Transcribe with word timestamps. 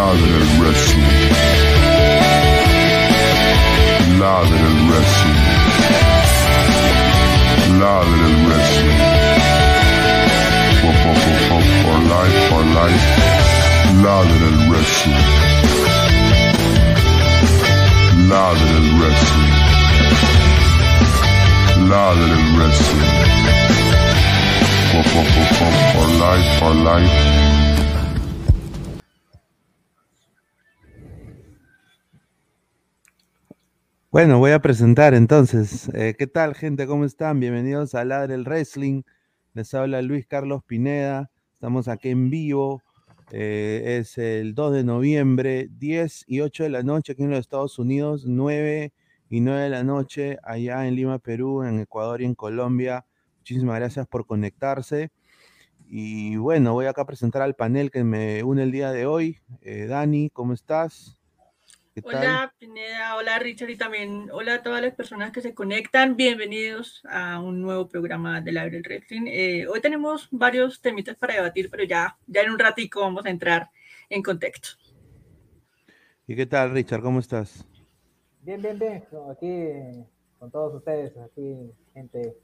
Ladre 0.00 0.34
el 0.34 0.48
wrestling. 0.58 1.08
Ladre 4.18 4.60
el 4.70 4.78
wrestling. 4.88 5.40
Ladre 7.80 8.22
el 8.28 8.36
wrestling. 8.46 9.00
For, 10.80 10.94
for, 11.02 11.16
for, 11.24 11.38
for, 11.48 11.62
for 11.82 11.98
life, 12.14 12.38
for 12.48 12.64
life. 12.80 13.06
Ladre 14.04 14.46
el 14.48 14.58
wrestling. 14.70 15.24
Ladre 18.30 18.72
el 18.80 18.88
wrestling. 19.00 19.54
Ladre 21.90 22.32
el 22.38 22.46
wrestling. 22.56 23.10
For, 24.90 25.02
for, 25.12 25.24
for, 25.34 25.46
for, 25.58 25.72
for 25.92 26.06
life, 26.24 26.48
for 26.58 26.74
life. 26.74 27.49
Bueno, 34.12 34.40
voy 34.40 34.50
a 34.50 34.58
presentar 34.58 35.14
entonces. 35.14 35.88
Eh, 35.94 36.16
¿Qué 36.18 36.26
tal, 36.26 36.56
gente? 36.56 36.88
¿Cómo 36.88 37.04
están? 37.04 37.38
Bienvenidos 37.38 37.94
a 37.94 38.04
Ladre 38.04 38.34
el 38.34 38.42
Wrestling. 38.42 39.02
Les 39.54 39.72
habla 39.72 40.02
Luis 40.02 40.26
Carlos 40.26 40.64
Pineda. 40.64 41.30
Estamos 41.52 41.86
aquí 41.86 42.08
en 42.08 42.28
vivo. 42.28 42.82
Eh, 43.30 43.98
es 44.00 44.18
el 44.18 44.56
2 44.56 44.72
de 44.72 44.82
noviembre, 44.82 45.68
10 45.78 46.24
y 46.26 46.40
8 46.40 46.64
de 46.64 46.70
la 46.70 46.82
noche 46.82 47.12
aquí 47.12 47.22
en 47.22 47.30
los 47.30 47.38
Estados 47.38 47.78
Unidos, 47.78 48.24
9 48.26 48.92
y 49.28 49.40
9 49.42 49.62
de 49.62 49.70
la 49.70 49.84
noche 49.84 50.38
allá 50.42 50.88
en 50.88 50.96
Lima, 50.96 51.20
Perú, 51.20 51.62
en 51.62 51.78
Ecuador 51.78 52.20
y 52.20 52.24
en 52.24 52.34
Colombia. 52.34 53.06
Muchísimas 53.38 53.76
gracias 53.78 54.08
por 54.08 54.26
conectarse. 54.26 55.12
Y 55.88 56.34
bueno, 56.34 56.72
voy 56.72 56.86
acá 56.86 57.02
a 57.02 57.06
presentar 57.06 57.42
al 57.42 57.54
panel 57.54 57.92
que 57.92 58.02
me 58.02 58.42
une 58.42 58.64
el 58.64 58.72
día 58.72 58.90
de 58.90 59.06
hoy. 59.06 59.38
Eh, 59.60 59.86
Dani, 59.86 60.30
¿cómo 60.30 60.52
estás? 60.52 61.19
¿Qué 61.92 62.02
tal? 62.02 62.14
Hola 62.14 62.54
Pineda, 62.56 63.16
hola 63.16 63.40
Richard 63.40 63.68
y 63.68 63.76
también 63.76 64.30
hola 64.30 64.54
a 64.54 64.62
todas 64.62 64.80
las 64.80 64.94
personas 64.94 65.32
que 65.32 65.40
se 65.40 65.54
conectan. 65.54 66.14
Bienvenidos 66.14 67.02
a 67.04 67.40
un 67.40 67.60
nuevo 67.60 67.88
programa 67.88 68.40
de 68.40 68.52
Libre 68.52 68.80
Wrestling. 68.80 69.26
Eh, 69.26 69.66
hoy 69.66 69.80
tenemos 69.80 70.28
varios 70.30 70.80
temitas 70.80 71.16
para 71.16 71.34
debatir, 71.34 71.68
pero 71.68 71.82
ya, 71.82 72.16
ya 72.28 72.42
en 72.42 72.52
un 72.52 72.60
ratico 72.60 73.00
vamos 73.00 73.26
a 73.26 73.30
entrar 73.30 73.70
en 74.08 74.22
contexto. 74.22 74.68
¿Y 76.28 76.36
qué 76.36 76.46
tal, 76.46 76.70
Richard? 76.70 77.02
¿Cómo 77.02 77.18
estás? 77.18 77.66
Bien, 78.42 78.62
bien, 78.62 78.78
bien. 78.78 79.04
Aquí 79.28 80.06
con 80.38 80.48
todos 80.52 80.72
ustedes, 80.76 81.16
aquí 81.16 81.72
gente 81.92 82.36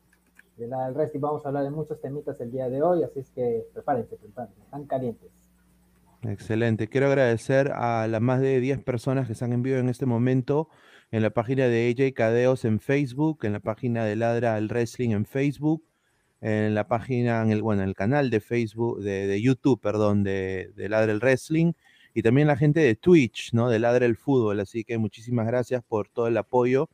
de 0.57 0.67
la 0.67 0.87
del 0.87 0.95
Wrestling. 0.95 1.21
Vamos 1.21 1.45
a 1.45 1.51
hablar 1.51 1.63
de 1.63 1.71
muchos 1.71 2.01
temitas 2.01 2.41
el 2.41 2.51
día 2.51 2.69
de 2.69 2.83
hoy, 2.83 3.05
así 3.05 3.21
es 3.21 3.31
que 3.31 3.65
prepárense, 3.73 4.17
prepárense. 4.17 4.61
Están 4.61 4.87
calientes. 4.87 5.46
Excelente. 6.29 6.89
Quiero 6.89 7.07
agradecer 7.07 7.71
a 7.73 8.07
las 8.09 8.21
más 8.21 8.41
de 8.41 8.61
10 8.61 8.83
personas 8.83 9.27
que 9.27 9.35
están 9.35 9.53
en 9.53 9.63
vivo 9.63 9.79
en 9.79 9.89
este 9.89 10.07
momento 10.07 10.69
en 11.13 11.23
la 11.23 11.31
página 11.31 11.69
de 11.69 11.89
AJ 11.89 12.15
Cadeos 12.15 12.65
en 12.65 12.81
Facebook, 12.81 13.45
en 13.45 13.53
la 13.53 13.61
página 13.61 14.05
de 14.05 14.17
Ladra 14.17 14.57
al 14.57 14.67
Wrestling 14.67 15.11
en 15.11 15.25
Facebook, 15.25 15.85
en 16.41 16.75
la 16.75 16.89
página, 16.89 17.43
en 17.43 17.53
el, 17.53 17.63
bueno, 17.63 17.83
en 17.83 17.89
el 17.89 17.95
canal 17.95 18.31
de 18.31 18.41
Facebook, 18.41 19.01
de, 19.03 19.41
YouTube, 19.41 19.81
perdón, 19.81 20.25
de, 20.25 20.73
de 20.75 20.89
Ladra 20.89 21.13
el 21.13 21.21
Wrestling, 21.21 21.75
y 22.13 22.23
también 22.23 22.49
la 22.49 22.57
gente 22.57 22.81
de 22.81 22.97
Twitch, 22.97 23.53
¿no? 23.53 23.69
De 23.69 23.79
Ladra 23.79 24.07
el 24.07 24.17
Fútbol. 24.17 24.59
Así 24.61 24.85
que 24.85 24.99
muchísimas 24.99 25.47
gracias 25.47 25.85
por 25.85 26.09
todo 26.09 26.27
el 26.27 26.37
apoyo. 26.39 26.89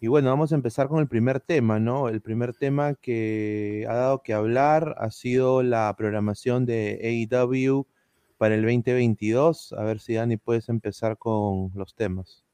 Y 0.00 0.08
bueno, 0.08 0.28
vamos 0.30 0.52
a 0.52 0.56
empezar 0.56 0.88
con 0.88 1.00
el 1.00 1.08
primer 1.08 1.40
tema, 1.40 1.78
¿no? 1.78 2.08
El 2.08 2.20
primer 2.20 2.54
tema 2.54 2.94
que 2.94 3.86
ha 3.88 3.94
dado 3.94 4.22
que 4.22 4.34
hablar 4.34 4.94
ha 4.98 5.10
sido 5.10 5.62
la 5.62 5.94
programación 5.96 6.66
de 6.66 7.28
AEW 7.30 7.86
para 8.38 8.54
el 8.54 8.62
2022. 8.62 9.74
A 9.74 9.82
ver 9.84 10.00
si 10.00 10.14
Dani 10.14 10.36
puedes 10.38 10.68
empezar 10.68 11.18
con 11.18 11.70
los 11.74 11.94
temas. 11.94 12.44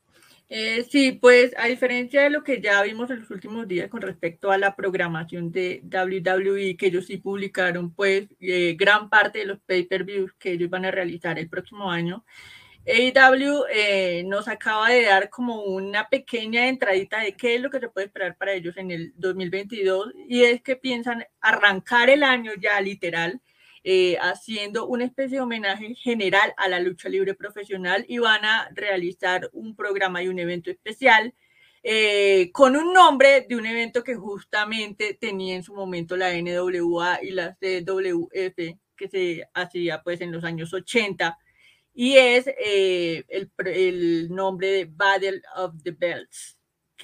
Eh, 0.48 0.84
sí, 0.90 1.12
pues 1.12 1.54
a 1.56 1.66
diferencia 1.66 2.22
de 2.22 2.30
lo 2.30 2.44
que 2.44 2.60
ya 2.60 2.82
vimos 2.82 3.10
en 3.10 3.20
los 3.20 3.30
últimos 3.30 3.66
días 3.66 3.88
con 3.88 4.02
respecto 4.02 4.50
a 4.50 4.58
la 4.58 4.76
programación 4.76 5.50
de 5.50 5.82
WWE, 5.84 6.76
que 6.76 6.86
ellos 6.86 7.06
sí 7.06 7.16
publicaron 7.16 7.94
pues 7.94 8.28
eh, 8.40 8.76
gran 8.78 9.08
parte 9.08 9.38
de 9.40 9.46
los 9.46 9.60
pay-per-views 9.60 10.32
que 10.38 10.52
ellos 10.52 10.68
van 10.68 10.84
a 10.84 10.90
realizar 10.90 11.38
el 11.38 11.48
próximo 11.48 11.90
año, 11.90 12.24
AEW 12.86 13.64
eh, 13.72 14.24
nos 14.26 14.46
acaba 14.46 14.90
de 14.90 15.04
dar 15.04 15.30
como 15.30 15.62
una 15.62 16.08
pequeña 16.08 16.68
entradita 16.68 17.20
de 17.20 17.34
qué 17.34 17.54
es 17.54 17.62
lo 17.62 17.70
que 17.70 17.80
se 17.80 17.88
puede 17.88 18.06
esperar 18.08 18.36
para 18.36 18.52
ellos 18.52 18.76
en 18.76 18.90
el 18.90 19.14
2022 19.16 20.12
y 20.28 20.42
es 20.42 20.62
que 20.62 20.76
piensan 20.76 21.24
arrancar 21.40 22.10
el 22.10 22.22
año 22.22 22.52
ya 22.60 22.78
literal 22.82 23.40
eh, 23.84 24.16
haciendo 24.18 24.86
una 24.86 25.04
especie 25.04 25.36
de 25.36 25.42
homenaje 25.42 25.94
general 25.94 26.54
a 26.56 26.68
la 26.68 26.80
lucha 26.80 27.10
libre 27.10 27.34
profesional 27.34 28.04
y 28.08 28.16
van 28.18 28.44
a 28.44 28.70
realizar 28.72 29.50
un 29.52 29.76
programa 29.76 30.22
y 30.22 30.28
un 30.28 30.38
evento 30.38 30.70
especial 30.70 31.34
eh, 31.82 32.50
con 32.52 32.76
un 32.76 32.94
nombre 32.94 33.44
de 33.46 33.56
un 33.56 33.66
evento 33.66 34.02
que 34.02 34.14
justamente 34.14 35.18
tenía 35.20 35.54
en 35.54 35.62
su 35.62 35.74
momento 35.74 36.16
la 36.16 36.32
NWA 36.32 37.22
y 37.22 37.32
la 37.32 37.54
CWF 37.60 38.56
que 38.96 39.08
se 39.08 39.46
hacía 39.52 40.02
pues 40.02 40.22
en 40.22 40.32
los 40.32 40.44
años 40.44 40.72
80 40.72 41.38
y 41.92 42.16
es 42.16 42.46
eh, 42.46 43.24
el, 43.28 43.52
el, 43.66 44.34
nombre 44.34 44.68
de 44.68 44.84
Battle 44.86 45.42
of 45.56 45.74
the 45.82 45.90
Belts, 45.90 46.58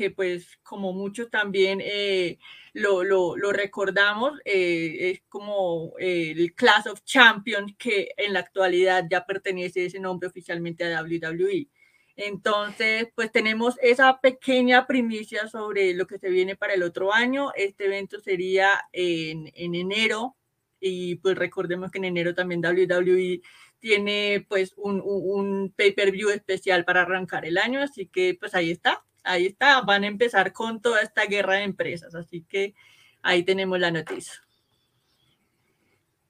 pues 0.09 0.59
como 0.63 0.95
muchos 0.95 1.29
también 1.29 1.81
eh, 1.83 2.39
lo, 2.73 3.05
lo, 3.05 3.53
recordamos, 3.53 4.39
eh, 4.47 5.11
es 5.11 5.23
como 5.29 5.93
el 5.99 6.55
Class 6.55 6.87
of 6.87 7.03
Champions, 7.05 7.75
que 7.77 8.15
en 8.17 8.33
la 8.33 8.41
actualidad 8.41 9.05
ya 9.11 9.27
pertenece 9.27 9.85
ese 9.85 10.01
nombre 10.01 10.29
oficialmente 10.29 10.85
a 10.95 11.03
WWE. 11.03 11.69
Entonces, 12.17 13.09
pues 13.15 13.33
tenemos 13.33 13.77
esa 13.83 14.21
pequeña 14.21 14.87
primicia 14.87 15.49
sobre 15.49 15.95
lo 15.95 16.07
que 16.07 16.19
se 16.19 16.31
viene 16.31 16.57
para 16.57 16.75
el 16.75 16.83
otro 16.83 17.13
año. 17.13 17.51
Este 17.55 17.87
evento 17.87 18.21
sería 18.21 18.81
en, 18.93 19.51
en 19.55 19.75
enero 19.75 20.37
y 20.81 21.17
pues 21.17 21.37
recordemos 21.37 21.91
que 21.91 21.99
en 21.99 22.07
enero 22.07 22.35
también 22.35 22.61
WWE 22.61 23.43
tiene 23.79 24.47
pues 24.49 24.75
un, 24.77 25.01
un, 25.01 25.23
un 25.25 25.73
pay-per-view 25.73 26.31
especial 26.31 26.85
para 26.85 27.03
arrancar 27.03 27.47
el 27.47 27.59
año, 27.59 27.81
así 27.81 28.07
que 28.07 28.37
pues 28.39 28.55
ahí 28.55 28.71
está, 28.71 29.05
ahí 29.25 29.47
está, 29.47 29.81
van 29.83 30.05
a 30.05 30.09
empezar 30.09 30.53
con 30.53 30.81
toda 30.81 31.03
esta 31.03 31.27
guerra 31.27 31.55
de 31.55 31.65
empresas, 31.65 32.15
así 32.15 32.43
que 32.43 32.75
ahí 33.23 33.43
tenemos 33.43 33.79
la 33.79 33.91
noticia. 33.91 34.35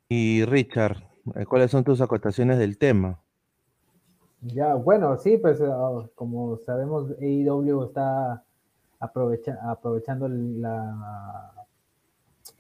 Y 0.09 0.45
Richard, 0.45 0.97
¿cuáles 1.49 1.71
son 1.71 1.85
tus 1.85 2.01
acotaciones 2.01 2.59
del 2.59 2.79
tema? 2.79 3.21
Ya, 4.43 4.75
bueno, 4.75 5.19
sí, 5.19 5.37
pues 5.37 5.61
uh, 5.61 6.09
como 6.15 6.59
sabemos, 6.59 7.11
AEW 7.21 7.85
está 7.85 8.43
aprovecha, 8.99 9.59
aprovechando 9.63 10.29
la 10.29 11.53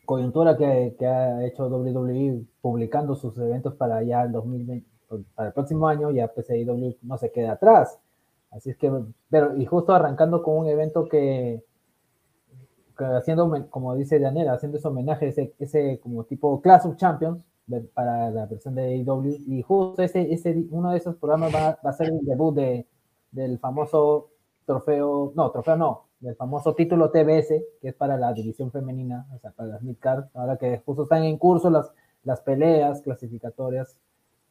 coyuntura 0.04 0.56
que, 0.56 0.96
que, 0.98 1.06
ha 1.06 1.44
hecho 1.46 1.68
WWE 1.68 2.44
publicando 2.60 3.14
sus 3.14 3.36
eventos 3.38 3.74
para 3.74 4.02
ya 4.02 4.22
el 4.22 4.32
2020, 4.32 4.86
para 5.34 5.48
el 5.48 5.54
próximo 5.54 5.88
año, 5.88 6.10
ya 6.10 6.28
pues 6.28 6.50
AEW 6.50 6.96
no 7.02 7.18
se 7.18 7.30
queda 7.30 7.52
atrás. 7.52 7.98
Así 8.50 8.70
es 8.70 8.76
que, 8.76 8.92
pero, 9.28 9.56
y 9.56 9.64
justo 9.64 9.94
arrancando 9.94 10.42
con 10.42 10.58
un 10.58 10.66
evento 10.66 11.08
que, 11.08 11.64
que 12.98 13.04
haciendo, 13.04 13.68
como 13.70 13.94
dice 13.94 14.18
Daniela, 14.18 14.54
haciendo 14.54 14.78
ese 14.78 14.88
homenaje, 14.88 15.28
ese, 15.28 15.54
ese 15.58 16.00
como 16.00 16.24
tipo 16.24 16.60
Class 16.60 16.84
of 16.86 16.96
Champions 16.96 17.44
para 17.94 18.30
la 18.30 18.46
versión 18.46 18.74
de 18.74 18.82
AEW, 18.82 19.36
y 19.46 19.62
justo 19.62 20.02
ese, 20.02 20.32
ese, 20.32 20.66
uno 20.70 20.90
de 20.90 20.98
esos 20.98 21.16
programas 21.16 21.54
va, 21.54 21.78
va 21.84 21.90
a 21.90 21.92
ser 21.92 22.08
el 22.08 22.24
debut 22.24 22.54
de, 22.54 22.86
del 23.30 23.58
famoso 23.58 24.30
trofeo, 24.66 25.32
no, 25.34 25.50
trofeo 25.50 25.76
no, 25.76 26.06
del 26.20 26.36
famoso 26.36 26.74
título 26.74 27.10
TBS, 27.10 27.48
que 27.80 27.88
es 27.88 27.94
para 27.94 28.16
la 28.16 28.32
división 28.32 28.70
femenina, 28.70 29.26
o 29.34 29.38
sea, 29.38 29.52
para 29.52 29.68
las 29.70 29.82
midcard, 29.82 30.26
ahora 30.34 30.56
que 30.56 30.82
justo 30.84 31.04
están 31.04 31.24
en 31.24 31.38
curso 31.38 31.70
las, 31.70 31.92
las 32.24 32.40
peleas 32.40 33.00
clasificatorias, 33.02 33.96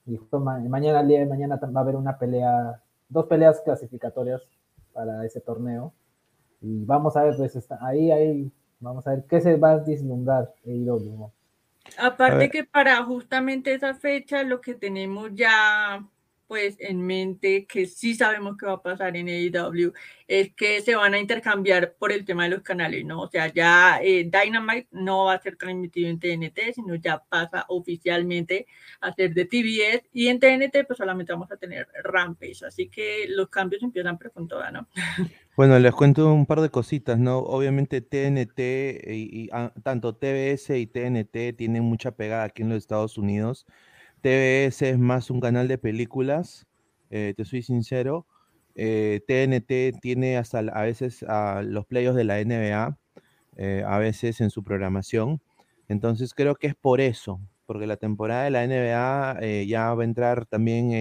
y 0.05 0.17
justo 0.17 0.39
ma 0.39 0.59
mañana, 0.59 1.01
el 1.01 1.07
día 1.07 1.19
de 1.19 1.25
mañana 1.27 1.59
va 1.61 1.79
a 1.79 1.83
haber 1.83 1.95
una 1.95 2.17
pelea, 2.17 2.81
dos 3.09 3.25
peleas 3.25 3.59
clasificatorias 3.61 4.41
para 4.93 5.25
ese 5.25 5.41
torneo, 5.41 5.93
y 6.61 6.85
vamos 6.85 7.15
a 7.17 7.23
ver, 7.23 7.35
pues 7.35 7.55
está, 7.55 7.79
ahí, 7.81 8.11
ahí, 8.11 8.51
vamos 8.79 9.05
a 9.07 9.11
ver 9.11 9.25
qué 9.25 9.41
se 9.41 9.55
va 9.57 9.71
a 9.71 9.77
vislumbrar 9.77 10.53
AEW. 10.65 11.31
Aparte 11.97 12.49
que 12.49 12.63
para 12.63 13.03
justamente 13.03 13.73
esa 13.73 13.95
fecha 13.95 14.43
lo 14.43 14.61
que 14.61 14.75
tenemos 14.75 15.31
ya 15.33 16.05
pues 16.49 16.77
en 16.79 17.05
mente 17.05 17.67
que 17.67 17.85
sí 17.85 18.15
sabemos 18.15 18.57
que 18.57 18.65
va 18.65 18.73
a 18.73 18.81
pasar 18.81 19.15
en 19.15 19.29
AEW 19.29 19.93
es 20.27 20.51
que 20.55 20.81
se 20.81 20.95
van 20.95 21.13
a 21.13 21.19
intercambiar 21.19 21.93
por 21.93 22.11
el 22.11 22.25
tema 22.25 22.45
de 22.45 22.49
los 22.49 22.63
canales, 22.63 23.05
¿no? 23.05 23.21
O 23.21 23.29
sea, 23.29 23.53
ya 23.53 23.99
eh, 24.01 24.23
Dynamite 24.23 24.87
no 24.89 25.25
va 25.25 25.35
a 25.35 25.41
ser 25.41 25.57
transmitido 25.57 26.09
en 26.09 26.19
TNT, 26.19 26.73
sino 26.73 26.95
ya 26.95 27.23
pasa 27.29 27.65
oficialmente 27.67 28.65
a 28.99 29.13
ser 29.13 29.35
de 29.35 29.45
TBS 29.45 30.09
y 30.11 30.29
en 30.29 30.39
TNT 30.39 30.87
pues 30.87 30.97
solamente 30.97 31.33
vamos 31.33 31.51
a 31.51 31.57
tener 31.57 31.87
Rampage, 32.03 32.65
así 32.65 32.89
que 32.89 33.27
los 33.29 33.49
cambios 33.49 33.83
empiezan 33.83 34.17
pero 34.17 34.31
con 34.31 34.47
toda, 34.47 34.71
¿no? 34.71 34.87
Bueno, 35.55 35.77
les 35.77 35.93
cuento 35.93 36.33
un 36.33 36.45
par 36.45 36.61
de 36.61 36.69
cositas, 36.69 37.19
¿no? 37.19 37.39
Obviamente 37.39 37.99
TNT 37.99 38.59
y, 38.59 39.43
y 39.43 39.49
a, 39.51 39.73
tanto 39.83 40.15
TBS 40.15 40.69
y 40.69 40.87
TNT 40.87 41.53
tienen 41.57 41.83
mucha 41.83 42.11
pegada 42.11 42.45
aquí 42.45 42.61
en 42.61 42.69
los 42.69 42.77
Estados 42.77 43.17
Unidos. 43.17 43.67
TBS 44.21 44.89
es 44.89 44.99
más 44.99 45.29
un 45.29 45.39
canal 45.39 45.67
de 45.67 45.77
películas 45.77 46.67
eh, 47.09 47.33
te 47.35 47.45
soy 47.45 47.61
sincero. 47.61 48.27
TNT 48.75 49.71
eh, 49.71 49.93
tiene 50.01 50.37
hasta 50.37 50.59
a 50.59 50.83
veces 50.83 51.25
los 51.63 51.85
playos 51.85 52.15
de 52.15 52.23
la 52.23 52.39
NBA, 52.39 52.97
eh, 53.57 53.83
a 53.85 53.97
veces 53.97 54.41
en 54.41 54.49
su 54.49 54.63
programación. 54.63 55.41
Entonces 55.87 56.33
creo 56.33 56.55
que 56.55 56.67
es 56.67 56.75
por 56.75 57.01
eso, 57.01 57.41
porque 57.65 57.87
la 57.87 57.97
temporada 57.97 58.43
de 58.43 58.51
la 58.51 58.63
NBA 58.65 59.63
ya 59.65 59.93
va 59.93 60.03
a 60.03 60.05
entrar 60.05 60.45
también 60.45 60.91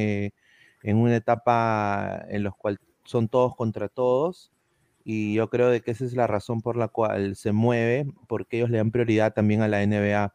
en 0.82 0.96
una 0.96 1.16
etapa 1.16 2.24
en 2.28 2.44
la 2.44 2.50
cual 2.50 2.78
son 3.04 3.28
todos 3.28 3.54
contra 3.54 3.88
todos. 3.88 4.52
Y 5.04 5.34
yo 5.34 5.48
creo 5.48 5.68
de 5.70 5.80
que 5.80 5.92
esa 5.92 6.04
es 6.04 6.14
la 6.14 6.26
razón 6.26 6.60
por 6.60 6.76
la 6.76 6.88
cual 6.88 7.36
se 7.36 7.52
mueve, 7.52 8.06
porque 8.28 8.58
ellos 8.58 8.70
le 8.70 8.78
dan 8.78 8.90
prioridad 8.90 9.32
también 9.34 9.62
a 9.62 9.68
la 9.68 9.82
NBA. 9.82 10.34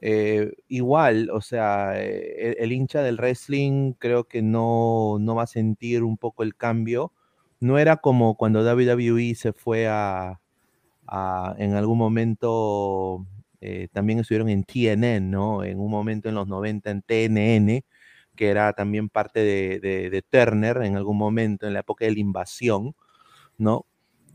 Eh, 0.00 0.52
igual, 0.68 1.30
o 1.30 1.40
sea, 1.40 1.92
eh, 2.00 2.56
el, 2.58 2.72
hincha 2.72 3.02
del 3.02 3.16
wrestling 3.16 3.94
creo 3.94 4.24
que 4.28 4.42
no, 4.42 5.18
va 5.36 5.42
a 5.42 5.46
sentir 5.46 6.04
un 6.04 6.16
poco 6.16 6.42
el 6.42 6.56
cambio. 6.56 7.12
No 7.60 7.78
era 7.78 7.96
como 7.98 8.36
cuando 8.36 8.62
WWE 8.62 9.34
se 9.34 9.52
fue 9.52 9.88
a, 9.88 10.40
en 11.58 11.74
algún 11.74 11.98
momento, 11.98 13.26
eh, 13.60 13.88
también 13.92 14.20
estuvieron 14.20 14.48
en 14.50 14.64
TNN, 14.64 15.30
¿no? 15.30 15.64
En 15.64 15.80
un 15.80 15.90
momento 15.90 16.28
en 16.28 16.34
los 16.36 16.46
90 16.48 16.90
en 16.90 17.02
TNN, 17.02 17.84
que 18.36 18.48
era 18.50 18.72
también 18.74 19.08
parte 19.08 19.40
de, 19.40 19.80
de 19.80 20.22
Turner 20.22 20.78
en 20.84 20.96
algún 20.96 21.18
momento, 21.18 21.66
en 21.66 21.74
la 21.74 21.80
época 21.80 22.04
de 22.04 22.12
la 22.12 22.20
invasión, 22.20 22.94
¿no? 23.58 23.86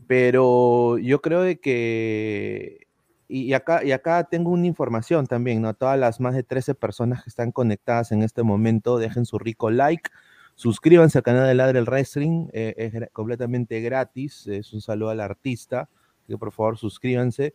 Pero 0.06 0.98
yo 0.98 1.20
creo 1.22 1.42
de 1.42 1.60
que 1.60 2.83
y, 3.28 3.52
acá, 3.54 3.84
y 3.84 3.92
acá 3.92 4.24
tengo 4.24 4.50
una 4.50 4.66
información 4.66 5.26
también, 5.26 5.62
¿no? 5.62 5.74
Todas 5.74 5.98
las 5.98 6.20
más 6.20 6.34
de 6.34 6.42
13 6.42 6.74
personas 6.74 7.24
que 7.24 7.30
están 7.30 7.52
conectadas 7.52 8.12
en 8.12 8.22
este 8.22 8.42
momento, 8.42 8.98
dejen 8.98 9.24
su 9.24 9.38
rico 9.38 9.70
like, 9.70 10.10
suscríbanse 10.54 11.18
al 11.18 11.24
canal 11.24 11.46
de 11.46 11.54
Ladre 11.54 11.78
el 11.78 11.86
Wrestling, 11.86 12.48
eh, 12.52 12.74
es 12.76 12.92
completamente 13.12 13.80
gratis, 13.80 14.46
es 14.46 14.72
un 14.72 14.80
saludo 14.80 15.10
al 15.10 15.20
artista, 15.20 15.88
que 16.26 16.38
por 16.38 16.52
favor 16.52 16.78
suscríbanse. 16.78 17.54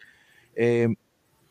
Eh, 0.56 0.88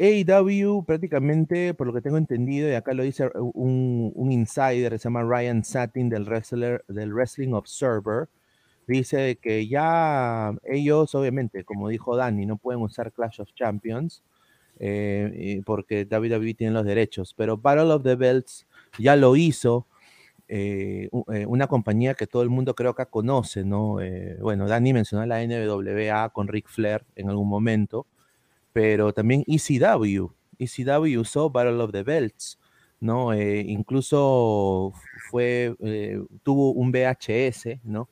AEW 0.00 0.84
prácticamente, 0.84 1.74
por 1.74 1.86
lo 1.86 1.92
que 1.92 2.00
tengo 2.00 2.18
entendido, 2.18 2.68
y 2.68 2.74
acá 2.74 2.94
lo 2.94 3.02
dice 3.02 3.30
un, 3.34 4.12
un 4.14 4.32
insider, 4.32 4.98
se 4.98 5.04
llama 5.04 5.22
Ryan 5.24 5.64
Satin 5.64 6.08
del, 6.08 6.24
wrestler, 6.24 6.84
del 6.88 7.12
Wrestling 7.12 7.52
Observer, 7.52 8.28
dice 8.88 9.36
que 9.36 9.68
ya 9.68 10.52
ellos, 10.64 11.14
obviamente, 11.14 11.64
como 11.64 11.88
dijo 11.88 12.16
Dani, 12.16 12.46
no 12.46 12.56
pueden 12.56 12.82
usar 12.82 13.12
Clash 13.12 13.40
of 13.40 13.52
Champions 13.54 14.22
eh, 14.80 15.62
porque 15.64 16.06
WWE 16.10 16.54
tiene 16.54 16.72
los 16.72 16.84
derechos, 16.84 17.34
pero 17.34 17.56
Battle 17.56 17.92
of 17.92 18.02
the 18.02 18.16
Belts 18.16 18.66
ya 18.98 19.16
lo 19.16 19.36
hizo. 19.36 19.86
Eh, 20.50 21.10
eh, 21.32 21.44
una 21.46 21.66
compañía 21.66 22.14
que 22.14 22.26
todo 22.26 22.42
el 22.42 22.48
mundo 22.48 22.74
creo 22.74 22.94
que 22.94 23.04
conoce, 23.06 23.64
¿no? 23.64 23.98
bueno, 24.40 24.66
Dani 24.66 24.94
mencionó 24.94 25.26
la 25.26 25.42
NWA 25.44 26.30
con 26.30 26.48
Ric 26.48 26.68
Flair 26.68 27.04
en 27.16 27.28
algún 27.28 27.48
momento, 27.48 28.06
pero 28.72 29.12
también 29.12 29.44
ECW. 29.46 30.30
ECW 30.58 31.20
usó 31.20 31.50
Battle 31.50 31.82
of 31.82 31.92
the 31.92 32.02
Belts, 32.02 32.58
¿no? 33.00 33.34
incluso 33.34 34.94
fue, 35.30 35.74
tuvo 36.42 36.72
un 36.72 36.92
VHS, 36.92 37.80
¿no? 37.84 38.08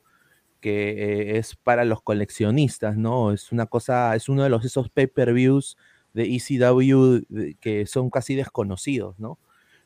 Eh, 0.69 1.37
es 1.37 1.55
para 1.55 1.85
los 1.85 2.01
coleccionistas, 2.01 2.97
¿no? 2.97 3.31
Es 3.31 3.51
una 3.51 3.65
cosa, 3.67 4.15
es 4.15 4.29
uno 4.29 4.43
de 4.43 4.49
los 4.49 4.65
esos 4.65 4.89
pay-per-views 4.89 5.77
de 6.13 6.23
ECW 6.35 7.55
que 7.59 7.85
son 7.85 8.09
casi 8.09 8.35
desconocidos, 8.35 9.19
¿no? 9.19 9.39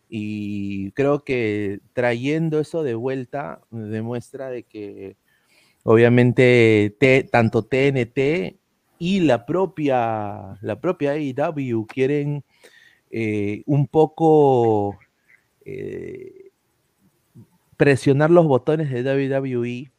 Y 0.10 0.92
creo 0.92 1.24
que 1.24 1.80
trayendo 1.94 2.60
eso 2.60 2.84
de 2.84 2.96
vuelta 2.96 3.62
demuestra 3.72 4.50
de 4.50 4.64
que 4.64 5.16
obviamente 5.84 6.96
tanto 7.32 7.64
TNT 7.64 8.60
y 9.00 9.22
la 9.22 9.46
propia, 9.46 10.58
la 10.62 10.80
propia 10.80 11.14
AEW 11.14 11.88
quieren 11.88 12.44
eh, 13.10 13.64
un 13.66 13.88
poco 13.88 15.00
eh, 15.66 16.52
presionar 17.78 18.30
los 18.32 18.46
botones 18.46 18.92
de 18.92 19.02
WWE 19.04 19.92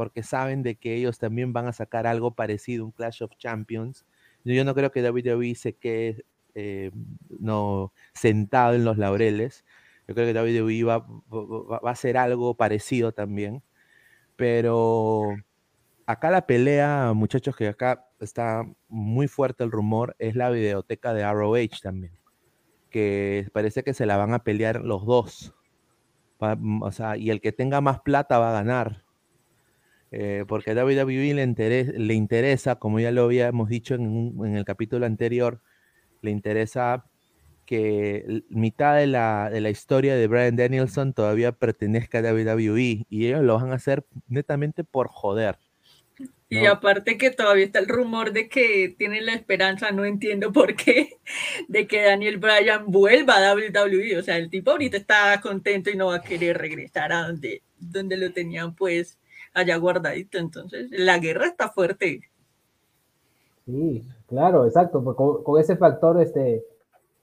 porque 0.00 0.22
saben 0.22 0.62
de 0.62 0.76
que 0.76 0.94
ellos 0.94 1.18
también 1.18 1.52
van 1.52 1.66
a 1.66 1.74
sacar 1.74 2.06
algo 2.06 2.34
parecido, 2.34 2.86
un 2.86 2.90
Clash 2.90 3.22
of 3.22 3.36
Champions. 3.36 4.06
Yo 4.44 4.64
no 4.64 4.74
creo 4.74 4.90
que 4.90 5.02
WWE 5.02 5.54
se 5.54 5.74
quede 5.74 6.24
eh, 6.54 6.90
no, 7.28 7.92
sentado 8.14 8.72
en 8.72 8.86
los 8.86 8.96
laureles. 8.96 9.62
Yo 10.08 10.14
creo 10.14 10.32
que 10.32 10.40
WWE 10.40 10.84
va, 10.84 11.00
va, 11.00 11.90
a 11.90 11.92
hacer 11.92 12.16
algo 12.16 12.54
parecido 12.56 13.12
también. 13.12 13.62
Pero 14.36 15.34
acá 16.06 16.30
la 16.30 16.46
pelea, 16.46 17.12
muchachos, 17.14 17.54
que 17.54 17.68
acá 17.68 18.08
está 18.20 18.64
muy 18.88 19.28
fuerte 19.28 19.64
el 19.64 19.70
rumor, 19.70 20.16
es 20.18 20.34
la 20.34 20.48
videoteca 20.48 21.12
de 21.12 21.30
ROH 21.30 21.78
también. 21.82 22.14
Que 22.88 23.50
parece 23.52 23.84
que 23.84 23.92
se 23.92 24.06
la 24.06 24.16
van 24.16 24.32
a 24.32 24.44
pelear 24.44 24.80
los 24.80 25.04
dos. 25.04 25.54
O 26.38 26.90
sea, 26.90 27.18
y 27.18 27.28
el 27.28 27.42
que 27.42 27.52
tenga 27.52 27.82
más 27.82 28.00
plata 28.00 28.38
va 28.38 28.48
a 28.48 28.54
ganar. 28.54 29.09
Eh, 30.12 30.44
porque 30.48 30.72
a 30.72 30.74
WWE 30.74 31.34
le, 31.34 31.84
le, 31.84 32.14
interesa, 32.14 32.76
como 32.76 32.98
ya 32.98 33.12
lo 33.12 33.24
habíamos 33.24 33.68
dicho 33.68 33.94
en, 33.94 34.34
el 34.56 34.64
capítulo 34.64 35.06
anterior, 35.06 35.60
le 36.20 36.32
interesa 36.32 37.06
que 37.64 38.42
mitad 38.48 38.96
de 38.96 39.06
la, 39.06 39.48
de 39.50 39.60
la, 39.60 39.70
historia 39.70 40.16
de 40.16 40.26
Brian 40.26 40.56
Danielson 40.56 41.12
todavía 41.12 41.52
pertenezca 41.52 42.18
a 42.18 42.32
WWE 42.32 43.06
y 43.08 43.26
ellos 43.26 43.42
lo 43.42 43.54
van 43.54 43.70
a 43.70 43.76
hacer 43.76 44.04
netamente 44.26 44.82
por 44.82 45.06
joder. 45.06 45.58
Y 46.48 46.66
aparte 46.66 47.16
que 47.16 47.30
todavía 47.30 47.64
está 47.64 47.78
el 47.78 47.86
rumor 47.86 48.32
de 48.32 48.48
que 48.48 48.92
tienen 48.98 49.24
la 49.24 49.34
esperanza, 49.34 49.92
no 49.92 50.04
entiendo 50.04 50.52
por 50.52 50.74
qué, 50.74 51.18
de 51.68 51.86
que 51.86 52.02
Daniel 52.02 52.38
Bryan 52.38 52.90
vuelva 52.90 53.36
a 53.36 53.54
WWE. 53.54 54.18
O 54.18 54.22
sea, 54.24 54.36
el 54.36 54.50
tipo 54.50 54.72
ahorita 54.72 54.96
está 54.96 55.40
contento 55.40 55.90
y 55.90 55.96
no 55.96 56.08
va 56.08 56.16
a 56.16 56.22
querer 56.22 56.58
regresar 56.58 57.12
a 57.12 57.28
donde, 57.28 57.62
donde 57.78 58.16
lo 58.16 58.32
tenían 58.32 58.74
pues 58.74 59.19
allá 59.54 59.76
guardadito. 59.76 60.38
Entonces, 60.38 60.88
la 60.90 61.18
guerra 61.18 61.46
está 61.46 61.70
fuerte. 61.70 62.20
Sí, 63.66 64.04
claro, 64.26 64.66
exacto. 64.66 65.02
Pues, 65.02 65.16
con, 65.16 65.60
ese 65.60 65.76
factor, 65.76 66.20
este 66.20 66.64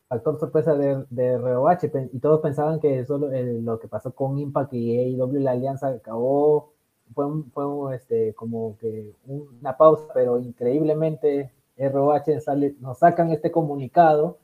factor 0.07 0.39
sorpresa 0.39 0.75
de, 0.75 1.03
de 1.09 1.37
ROH, 1.37 2.09
y 2.13 2.19
todos 2.19 2.41
pensaban 2.41 2.79
que 2.79 3.05
solo 3.05 3.29
lo 3.31 3.79
que 3.79 3.87
pasó 3.87 4.13
con 4.13 4.37
Impact 4.37 4.73
y 4.73 4.97
AEW, 4.97 5.39
la 5.39 5.51
alianza 5.51 5.87
acabó, 5.87 6.71
fue, 7.13 7.25
fue 7.53 7.95
este, 7.95 8.33
como 8.33 8.77
que 8.77 9.11
una 9.25 9.75
pausa, 9.77 10.05
pero 10.13 10.39
increíblemente 10.39 11.51
ROH 11.77 12.41
sale, 12.41 12.75
nos 12.79 12.99
sacan 12.99 13.31
este 13.31 13.51
comunicado 13.51 14.39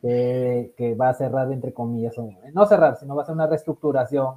que, 0.00 0.72
que, 0.76 0.94
va 0.94 1.10
a 1.10 1.14
cerrar 1.14 1.50
entre 1.52 1.72
comillas, 1.72 2.14
no 2.52 2.66
cerrar, 2.66 2.96
sino 2.96 3.16
va 3.16 3.22
a 3.22 3.26
ser 3.26 3.34
una 3.34 3.46
reestructuración 3.46 4.36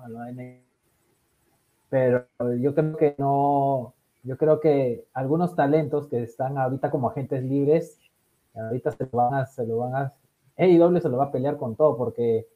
pero 1.89 2.25
yo 2.60 2.74
creo 2.75 2.96
que 2.96 3.15
no, 3.17 3.93
yo 4.24 4.38
creo 4.38 4.60
que 4.60 5.05
algunos 5.13 5.55
talentos 5.55 6.08
que 6.08 6.24
están 6.24 6.58
ahorita 6.58 6.91
como 6.91 7.10
agentes 7.10 7.43
libres, 7.43 8.00
ahorita 8.53 8.91
se 8.91 9.03
lo 9.12 9.17
van 9.17 9.34
a, 9.34 9.46
se 9.46 9.65
lo 9.65 9.77
van 9.77 9.96
a, 9.96 10.13
AEW 10.58 11.00
se 11.00 11.10
lo 11.10 11.17
va 11.17 11.25
a 11.25 11.31
pelear 11.31 11.58
con 11.58 11.75
todo, 11.75 11.98
porque 11.98 12.48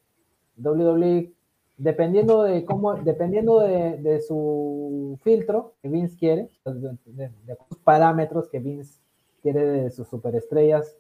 WWE, 0.58 1.32
dependiendo 1.78 2.44
de 2.44 2.66
cómo, 2.66 2.96
dependiendo 2.96 3.60
de, 3.60 4.22
su 4.22 5.18
filtro 5.24 5.74
que 5.82 5.90
Vince 5.90 6.18
quiere, 6.18 6.50
de, 6.66 7.32
los 7.48 7.80
parámetros 7.84 8.50
que 8.50 8.60
Vince 8.60 9.00
quiere 9.42 9.66
de 9.66 9.92
sus 9.92 10.08
superestrellas, 10.08 10.98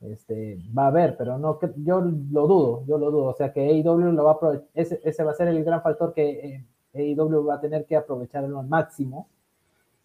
este, 0.00 0.58
va 0.76 0.84
a 0.84 0.88
haber, 0.88 1.16
pero 1.16 1.38
no, 1.38 1.58
yo 1.76 2.00
lo 2.00 2.46
dudo, 2.46 2.84
yo 2.86 2.98
lo 2.98 3.10
dudo, 3.10 3.24
o 3.26 3.34
sea 3.34 3.52
que 3.52 3.60
AEW 3.60 4.12
lo 4.12 4.24
va 4.24 4.32
a 4.32 4.62
ese, 4.74 5.00
ese 5.04 5.24
va 5.24 5.30
a 5.30 5.34
ser 5.34 5.48
el 5.48 5.64
gran 5.64 5.82
factor 5.82 6.12
que 6.12 6.30
eh, 6.30 6.66
AEW 6.96 7.44
va 7.44 7.54
a 7.54 7.60
tener 7.60 7.84
que 7.84 7.96
aprovecharlo 7.96 8.60
al 8.60 8.66
máximo 8.66 9.28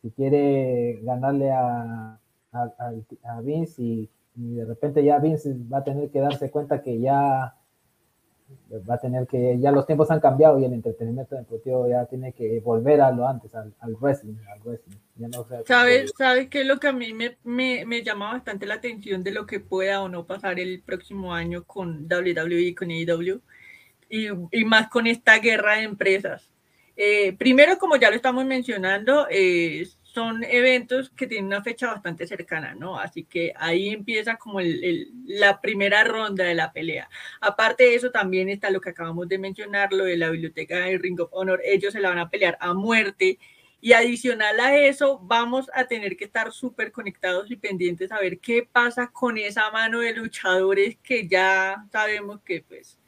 si 0.02 0.12
quiere 0.12 1.00
ganarle 1.04 1.52
a, 1.52 2.20
a, 2.52 3.42
Vince 3.42 3.82
y, 3.82 4.10
de 4.36 4.66
repente 4.66 5.04
ya 5.04 5.20
Vince 5.20 5.56
va 5.72 5.80
a 5.80 5.84
tener 5.84 6.10
que 6.10 6.20
darse 6.20 6.50
cuenta 6.50 6.82
que 6.82 7.00
ya 7.00 7.56
va 8.90 8.96
a 8.96 8.98
tener 8.98 9.28
que, 9.28 9.60
ya 9.60 9.72
los 9.72 9.86
tiempos 9.86 10.10
han 10.12 10.20
cambiado 10.20 10.60
y 10.60 10.66
el 10.66 10.74
entretenimiento 10.74 11.36
deportivo 11.36 11.88
ya 11.88 12.06
tiene 12.06 12.34
que 12.34 12.60
volver 12.60 13.02
a 13.02 13.12
lo 13.12 13.28
antes, 13.28 13.54
al, 13.56 13.74
wrestling, 14.00 14.36
¿Sabes, 15.66 16.14
¿Sabes 16.18 16.50
qué 16.50 16.62
es 16.62 16.68
lo 16.68 16.80
que 16.80 16.88
a 16.88 16.94
mí 16.94 17.14
me, 17.14 17.38
me, 17.44 18.04
llama 18.04 18.34
bastante 18.34 18.66
la 18.66 18.76
atención 18.76 19.24
de 19.24 19.32
lo 19.32 19.46
que 19.46 19.60
pueda 19.60 20.02
o 20.02 20.10
no 20.10 20.26
pasar 20.26 20.60
el 20.60 20.82
próximo 20.82 21.34
año 21.34 21.64
con 21.64 22.08
WWE 22.10 22.62
y 22.62 22.76
con 22.76 22.90
AEW? 22.90 23.42
Y, 24.10 24.28
y 24.52 24.66
más 24.66 24.90
con 24.90 25.08
esta 25.08 25.38
guerra 25.38 25.76
de 25.76 25.84
empresas. 25.84 26.51
Eh, 27.04 27.34
primero, 27.34 27.80
como 27.80 27.96
ya 27.96 28.12
lo 28.12 28.16
estamos 28.16 28.46
mencionando, 28.46 29.26
eh, 29.32 29.88
son 30.04 30.44
eventos 30.44 31.10
que 31.10 31.26
tienen 31.26 31.48
una 31.48 31.64
fecha 31.64 31.88
bastante 31.88 32.28
cercana, 32.28 32.76
¿no? 32.76 33.00
Así 33.00 33.24
que 33.24 33.54
ahí 33.58 33.90
empieza 33.90 34.38
como 34.38 34.60
la 35.26 35.60
primera 35.62 36.04
ronda 36.04 36.44
de 36.46 36.54
la 36.54 36.72
pelea. 36.72 37.10
Aparte 37.40 37.86
de 37.86 37.96
eso, 37.96 38.12
también 38.12 38.50
está 38.50 38.70
lo 38.70 38.82
que 38.82 38.92
acabamos 38.92 39.28
de 39.28 39.40
mencionar, 39.40 39.92
lo 39.92 40.06
de 40.06 40.16
la 40.16 40.30
biblioteca 40.30 40.78
de 40.78 41.00
Ring 41.00 41.20
of 41.20 41.30
Honor. 41.32 41.60
Ellos 41.66 41.92
se 41.94 42.02
la 42.02 42.10
van 42.10 42.20
a 42.20 42.30
pelear 42.30 42.56
a 42.62 42.76
muerte. 42.76 43.40
Y 43.82 43.94
adicional 43.94 44.60
a 44.60 44.78
eso, 44.78 45.20
vamos 45.24 45.72
a 45.74 45.86
tener 45.86 46.16
que 46.16 46.26
estar 46.26 46.52
súper 46.52 46.92
conectados 46.92 47.50
y 47.50 47.56
pendientes 47.56 48.12
a 48.12 48.20
ver 48.20 48.38
qué 48.40 48.68
pasa 48.72 49.08
con 49.12 49.40
esa 49.40 49.72
mano 49.72 50.02
de 50.02 50.14
luchadores 50.14 50.98
que 51.02 51.28
ya 51.28 51.84
sabemos 51.92 52.42
que 52.44 52.62
pues 52.62 53.01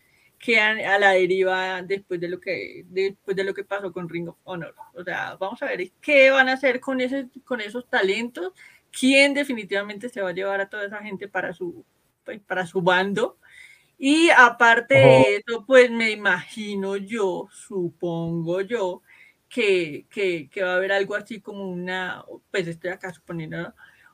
quedan 0.43 0.79
a 0.79 0.99
la 0.99 1.11
deriva 1.11 1.81
después 1.83 2.19
de 2.19 2.27
lo 2.27 2.37
que 2.37 2.83
después 2.87 3.35
de 3.37 3.45
lo 3.45 3.53
que 3.53 3.63
pasó 3.63 3.93
con 3.93 4.09
Ring 4.09 4.27
of 4.27 4.37
Honor. 4.43 4.75
O 4.93 5.03
sea, 5.03 5.37
vamos 5.39 5.61
a 5.63 5.67
ver 5.67 5.89
qué 6.01 6.31
van 6.31 6.49
a 6.49 6.53
hacer 6.53 6.81
con 6.81 6.99
ese 6.99 7.29
con 7.45 7.61
esos 7.61 7.89
talentos, 7.89 8.51
quién 8.91 9.33
definitivamente 9.33 10.09
se 10.09 10.21
va 10.21 10.29
a 10.29 10.33
llevar 10.33 10.59
a 10.59 10.69
toda 10.69 10.85
esa 10.85 11.01
gente 11.01 11.29
para 11.29 11.53
su 11.53 11.85
pues, 12.25 12.41
para 12.41 12.65
su 12.65 12.81
bando. 12.81 13.37
Y 13.97 14.29
aparte 14.31 14.95
de 14.95 15.35
eso, 15.37 15.65
pues 15.65 15.89
me 15.89 16.11
imagino 16.11 16.97
yo, 16.97 17.47
supongo 17.51 18.59
yo, 18.61 19.01
que, 19.47 20.07
que, 20.09 20.49
que, 20.49 20.63
va 20.63 20.73
a 20.73 20.75
haber 20.75 20.91
algo 20.91 21.15
así 21.15 21.39
como 21.39 21.69
una, 21.69 22.25
pues 22.51 22.67
estoy 22.67 22.89
acá 22.89 23.13
suponiendo, 23.13 23.73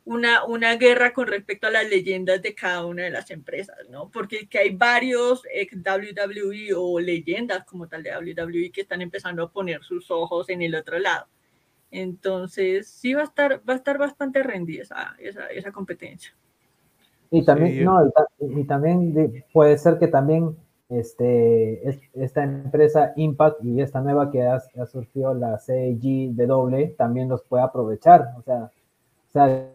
una, 0.10 0.44
una 0.44 0.76
guerra 0.76 1.14
con 1.14 1.28
respecto 1.28 1.68
a 1.68 1.70
las 1.70 1.88
leyendas 1.88 2.42
de 2.42 2.56
cada 2.56 2.84
una 2.84 3.04
de 3.04 3.12
las 3.12 3.30
empresas, 3.30 3.78
¿no? 3.92 4.10
Porque 4.10 4.48
que 4.50 4.58
hay 4.58 4.76
varios 4.76 5.44
ex 5.54 5.78
WWE 5.78 6.74
o 6.76 7.00
leyendas 7.00 7.64
como 7.66 7.88
tal 7.88 8.02
de 8.02 8.18
WWE 8.18 8.72
que 8.72 8.82
están 8.82 9.04
empezando 9.04 9.44
a 9.44 9.52
poner 9.52 9.84
sus 9.84 10.10
ojos 10.10 10.50
en 10.50 10.64
el 10.64 10.74
otro 10.74 10.98
lado. 10.98 11.28
Entonces, 11.92 12.88
sí 12.88 13.14
va 13.14 13.22
a 13.22 13.26
estar, 13.26 13.62
va 13.70 13.74
a 13.74 13.76
estar 13.76 14.00
bastante 14.00 14.42
rendida 14.42 14.82
esa, 14.82 15.16
esa, 15.20 15.46
esa 15.46 15.72
competencia. 15.72 16.34
Y 17.30 17.46
también, 17.46 17.86
no, 17.86 18.12
y, 18.40 18.64
también 18.64 19.46
puede 19.54 19.78
ser 19.78 20.00
que 20.00 20.08
también 20.08 20.58
este, 20.90 21.88
esta 22.16 22.44
empresa 22.44 23.14
Impact 23.16 23.64
y 23.64 23.80
esta 23.80 24.02
nueva 24.02 24.32
que 24.32 24.42
ha, 24.42 24.56
ha 24.56 24.86
surgido 24.88 25.36
la 25.36 25.60
CGW 25.60 26.96
también 26.98 27.30
los 27.30 27.44
puede 27.44 27.62
aprovechar. 27.62 28.34
O 28.40 28.42
sea, 28.42 28.72
o 29.30 29.32
sea, 29.32 29.70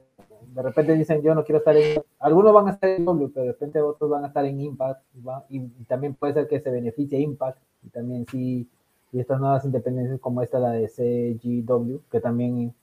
de 0.55 0.63
repente 0.63 0.95
dicen 0.95 1.21
yo 1.23 1.35
no 1.35 1.45
quiero 1.45 1.59
estar 1.59 1.77
en, 1.77 2.01
algunos 2.21 2.53
van 2.53 2.69
a 2.69 2.73
estar 2.73 2.89
en 2.89 3.05
W, 3.05 3.31
pero 3.35 3.47
de 3.47 3.53
repente 3.53 3.81
otros 3.81 4.09
van 4.09 4.25
a 4.25 4.29
estar 4.29 4.45
en 4.45 4.61
Impact, 4.61 5.03
y, 5.51 5.61
también 5.85 6.15
puede 6.15 6.35
ser 6.35 6.49
que 6.49 6.61
se 6.61 6.71
beneficie 6.71 7.19
Impact, 7.19 7.59
y 7.83 7.89
también 7.89 8.25
sí, 8.31 8.69
y 9.13 9.21
estas 9.21 9.41
nuevas 9.41 9.65
independencias 9.65 10.21
como 10.21 10.43
esta, 10.43 10.59
la 10.59 10.71
de 10.71 10.89
CGW, 10.89 11.99
que 12.11 12.21
también 12.21 12.75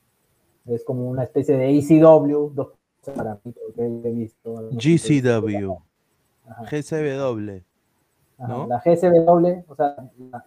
es 0.66 0.84
como 0.84 1.10
una 1.10 1.24
especie 1.24 1.56
de 1.56 1.78
ECW, 1.78 2.52
dos 2.54 2.74
para 3.16 3.40
mí, 3.44 3.54
que 3.76 3.84
he 3.84 4.12
visto. 4.12 4.70
GCW, 4.72 5.78
GCW. 6.70 7.62
¿no? 8.38 8.68
La 8.68 8.82
GCW, 8.84 9.64
o 9.68 9.76
sea, 9.76 9.96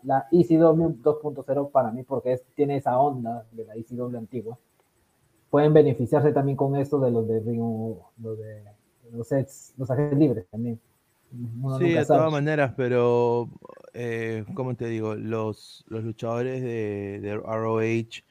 la, 0.02 0.28
ECW 0.31 1.00
2.0 1.02 1.71
para 1.71 1.90
mí, 1.90 2.02
porque 2.02 2.40
tiene 2.54 2.76
esa 2.76 2.99
onda 2.99 3.47
de 3.52 3.64
la 3.64 3.75
ECW 3.75 4.16
antigua 4.16 4.59
pueden 5.54 5.73
beneficiarse 5.73 6.32
también 6.32 6.56
con 6.56 6.75
esto 6.75 6.99
de 6.99 7.12
los 7.12 7.28
de 7.28 7.38
Río, 7.38 8.00
los 8.20 8.38
de 8.40 8.64
los, 9.12 9.28
los 9.78 9.88
agentes 9.88 10.18
libres 10.18 10.46
también. 10.50 10.80
sí, 11.78 11.92
de 11.92 12.04
todas 12.04 12.32
maneras, 12.32 12.75
pero 12.76 13.49
eh, 13.92 14.44
como 14.54 14.75
te 14.75 14.88
digo, 14.88 15.14
los, 15.14 15.84
los 15.87 16.02
luchadores 16.02 16.61
de, 16.61 17.20
de, 17.20 17.37
ROH, 17.37 18.25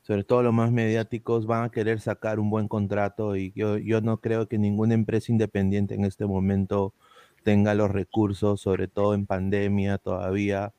sobre 0.00 0.24
todo 0.24 0.42
los 0.42 0.54
más 0.54 0.72
mediáticos, 0.72 1.44
van 1.44 1.64
a 1.64 1.70
querer 1.70 2.00
sacar 2.00 2.40
un 2.40 2.48
buen 2.48 2.66
contrato 2.66 3.36
y 3.36 3.52
yo, 3.54 3.76
yo 3.76 4.00
no 4.00 4.16
creo 4.16 4.48
que 4.48 4.56
ninguna 4.56 4.94
empresa 4.94 5.30
independiente 5.32 5.94
en 5.96 6.06
este 6.06 6.24
momento 6.24 6.94
tenga 7.42 7.74
los 7.74 7.90
recursos, 7.90 8.58
sobre 8.62 8.88
todo 8.88 9.12
en 9.12 9.26
pandemia 9.26 9.98
todavía, 9.98 10.72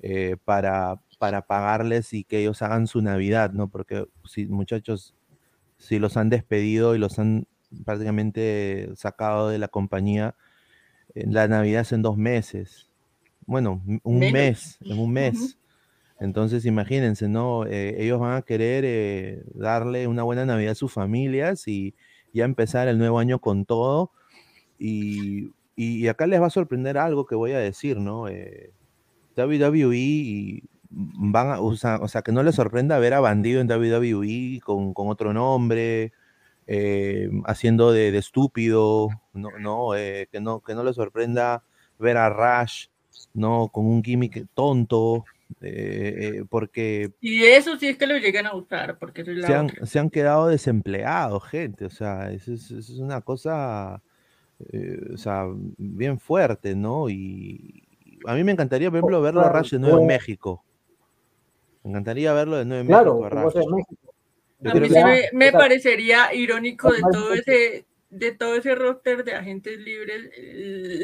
eh, 0.00 0.38
para, 0.46 0.98
para 1.18 1.42
pagarles 1.42 2.14
y 2.14 2.24
que 2.24 2.38
ellos 2.40 2.62
hagan 2.62 2.86
su 2.86 3.02
Navidad, 3.02 3.52
¿no? 3.52 3.68
Porque 3.68 4.06
si 4.24 4.46
muchachos, 4.46 5.14
si 5.82 5.98
los 5.98 6.16
han 6.16 6.30
despedido 6.30 6.94
y 6.94 6.98
los 6.98 7.18
han 7.18 7.46
prácticamente 7.84 8.90
sacado 8.94 9.48
de 9.48 9.58
la 9.58 9.66
compañía, 9.66 10.36
la 11.14 11.48
Navidad 11.48 11.82
es 11.82 11.92
en 11.92 12.02
dos 12.02 12.16
meses. 12.16 12.88
Bueno, 13.46 13.82
un 14.04 14.18
mes, 14.20 14.78
en 14.80 14.98
un 15.00 15.12
mes. 15.12 15.58
Entonces, 16.20 16.64
imagínense, 16.66 17.28
¿no? 17.28 17.66
Eh, 17.66 17.96
ellos 17.98 18.20
van 18.20 18.36
a 18.36 18.42
querer 18.42 18.84
eh, 18.86 19.42
darle 19.54 20.06
una 20.06 20.22
buena 20.22 20.46
Navidad 20.46 20.72
a 20.72 20.76
sus 20.76 20.92
familias 20.92 21.66
y 21.66 21.94
ya 22.32 22.44
empezar 22.44 22.86
el 22.86 22.96
nuevo 22.96 23.18
año 23.18 23.40
con 23.40 23.64
todo. 23.64 24.12
Y, 24.78 25.50
acá 26.08 26.28
les 26.28 26.40
va 26.40 26.46
a 26.46 26.50
sorprender 26.50 26.96
algo 26.96 27.26
que 27.26 27.34
voy 27.34 27.52
a 27.52 27.58
decir, 27.58 27.98
¿no? 27.98 28.28
Eh, 28.28 28.70
WWE 29.36 29.96
y 29.96 30.62
van 30.94 31.50
a, 31.50 31.60
o 31.60 31.74
sea, 31.76 31.98
o 32.00 32.08
sea, 32.08 32.22
que 32.22 32.32
no 32.32 32.42
les 32.42 32.54
sorprenda 32.54 32.98
ver 32.98 33.14
a 33.14 33.20
Bandido 33.20 33.60
en 33.60 33.70
WWE 33.70 34.60
con, 34.62 34.94
con 34.94 35.08
otro 35.08 35.32
nombre, 35.32 36.12
eh, 36.66 37.30
haciendo 37.46 37.92
de, 37.92 38.12
de, 38.12 38.18
estúpido, 38.18 39.08
no, 39.32 39.50
no, 39.58 39.96
eh, 39.96 40.28
que 40.30 40.40
no, 40.40 40.60
que 40.60 40.74
no 40.74 40.84
les 40.84 40.96
sorprenda 40.96 41.64
ver 41.98 42.16
a 42.16 42.28
Rush, 42.30 42.86
no, 43.34 43.68
con 43.72 43.86
un 43.86 44.02
gimmick 44.02 44.46
tonto, 44.54 45.24
eh, 45.60 46.44
porque... 46.48 47.12
Y 47.20 47.42
eso 47.44 47.76
sí 47.78 47.88
es 47.88 47.96
que 47.96 48.06
lo 48.06 48.16
llegan 48.18 48.46
a 48.46 48.54
usar, 48.54 48.98
porque 48.98 49.24
se, 49.24 49.54
han, 49.54 49.70
se, 49.86 49.98
han, 49.98 50.10
quedado 50.10 50.48
desempleados, 50.48 51.44
gente, 51.44 51.86
o 51.86 51.90
sea, 51.90 52.30
eso 52.30 52.52
es, 52.52 52.70
es 52.70 52.90
una 52.90 53.20
cosa, 53.22 54.02
o 55.12 55.16
sea, 55.16 55.46
bien 55.78 56.20
fuerte, 56.20 56.74
¿no? 56.76 57.08
Y, 57.08 57.82
a 58.26 58.34
mí 58.34 58.44
me 58.44 58.52
encantaría, 58.52 58.90
por 58.90 58.98
ejemplo, 58.98 59.20
verlo 59.20 59.40
a 59.40 59.48
Rush 59.48 59.72
de 59.72 59.78
nuevo 59.78 60.00
en 60.00 60.06
México. 60.06 60.64
Me 61.84 61.90
encantaría 61.90 62.32
verlo 62.32 62.56
de 62.56 62.64
nuevo 62.64 62.80
en 62.82 62.86
claro, 62.86 63.20
México. 63.20 63.96
A 64.64 64.74
mí 64.74 64.88
sí 64.88 64.94
me, 65.32 65.52
parecería 65.52 66.32
irónico 66.32 66.92
de 66.92 67.00
todo 67.00 67.34
ese 67.34 67.84
de 68.10 68.30
todo 68.32 68.56
ese 68.56 68.74
roster 68.74 69.24
de 69.24 69.32
agentes 69.34 69.78
libres, 69.78 70.30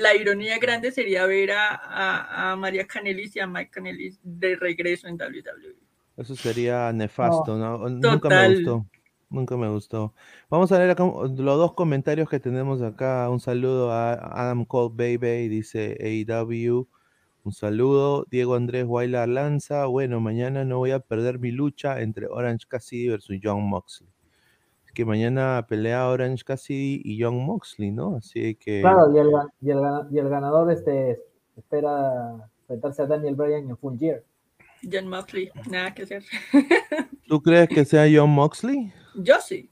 la 0.02 0.14
ironía 0.14 0.58
grande 0.58 0.92
sería 0.92 1.24
ver 1.24 1.52
a, 1.52 2.50
a, 2.52 2.56
María 2.56 2.86
Canelis 2.86 3.34
y 3.34 3.40
a 3.40 3.46
Mike 3.46 3.70
Canelis 3.70 4.20
de 4.22 4.56
regreso 4.56 5.08
en 5.08 5.14
WWE. 5.14 5.74
Eso 6.18 6.36
sería 6.36 6.92
nefasto, 6.92 7.56
¿no? 7.56 7.88
Nunca 7.88 8.28
me 8.28 8.54
gustó. 8.54 8.86
Nunca 9.30 9.56
me 9.56 9.68
gustó. 9.68 10.14
Vamos 10.50 10.70
a 10.70 10.78
leer 10.78 10.90
acá 10.90 11.04
los 11.04 11.34
dos 11.34 11.72
comentarios 11.72 12.28
que 12.28 12.40
tenemos 12.40 12.82
acá. 12.82 13.30
Un 13.30 13.40
saludo 13.40 13.90
a 13.90 14.12
Adam 14.12 14.66
Cole 14.66 14.92
Baby, 14.94 15.48
dice 15.48 15.96
AEW. 16.00 16.88
Un 17.48 17.54
saludo, 17.54 18.26
Diego 18.30 18.56
Andrés 18.56 18.84
Guayla 18.84 19.26
Lanza. 19.26 19.86
Bueno, 19.86 20.20
mañana 20.20 20.66
no 20.66 20.76
voy 20.76 20.90
a 20.90 21.00
perder 21.00 21.38
mi 21.38 21.50
lucha 21.50 22.02
entre 22.02 22.26
Orange 22.26 22.66
Cassidy 22.68 23.08
versus 23.08 23.38
John 23.42 23.62
Moxley. 23.62 24.10
Es 24.84 24.92
que 24.92 25.06
mañana 25.06 25.64
pelea 25.66 26.08
Orange 26.08 26.44
Cassidy 26.44 27.00
y 27.02 27.22
John 27.22 27.42
Moxley, 27.46 27.90
¿no? 27.90 28.16
Así 28.16 28.54
que. 28.54 28.82
Claro, 28.82 29.10
y 29.14 29.18
el, 29.18 29.30
y 29.62 29.70
el, 29.70 29.78
y 30.10 30.18
el 30.18 30.28
ganador 30.28 30.70
este, 30.70 31.22
espera 31.56 32.50
enfrentarse 32.60 33.00
a 33.00 33.06
Daniel 33.06 33.34
Bryan 33.34 33.70
en 33.70 33.78
Full 33.78 33.96
Gear. 33.98 34.22
John 34.82 35.08
Moxley, 35.08 35.50
nada 35.70 35.94
que 35.94 36.02
hacer. 36.02 36.24
¿Tú 37.28 37.40
crees 37.40 37.70
que 37.70 37.86
sea 37.86 38.04
John 38.14 38.28
Moxley? 38.28 38.92
Yo 39.14 39.36
sí. 39.40 39.70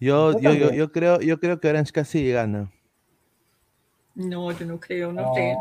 Yo, 0.00 0.40
yo, 0.40 0.54
yo, 0.54 0.72
yo, 0.72 0.90
creo, 0.90 1.20
yo 1.20 1.38
creo 1.38 1.60
que 1.60 1.68
Orange 1.68 1.92
Cassidy 1.92 2.32
gana. 2.32 2.72
No, 4.14 4.50
yo 4.52 4.64
no 4.64 4.80
creo, 4.80 5.12
no 5.12 5.34
sé. 5.34 5.54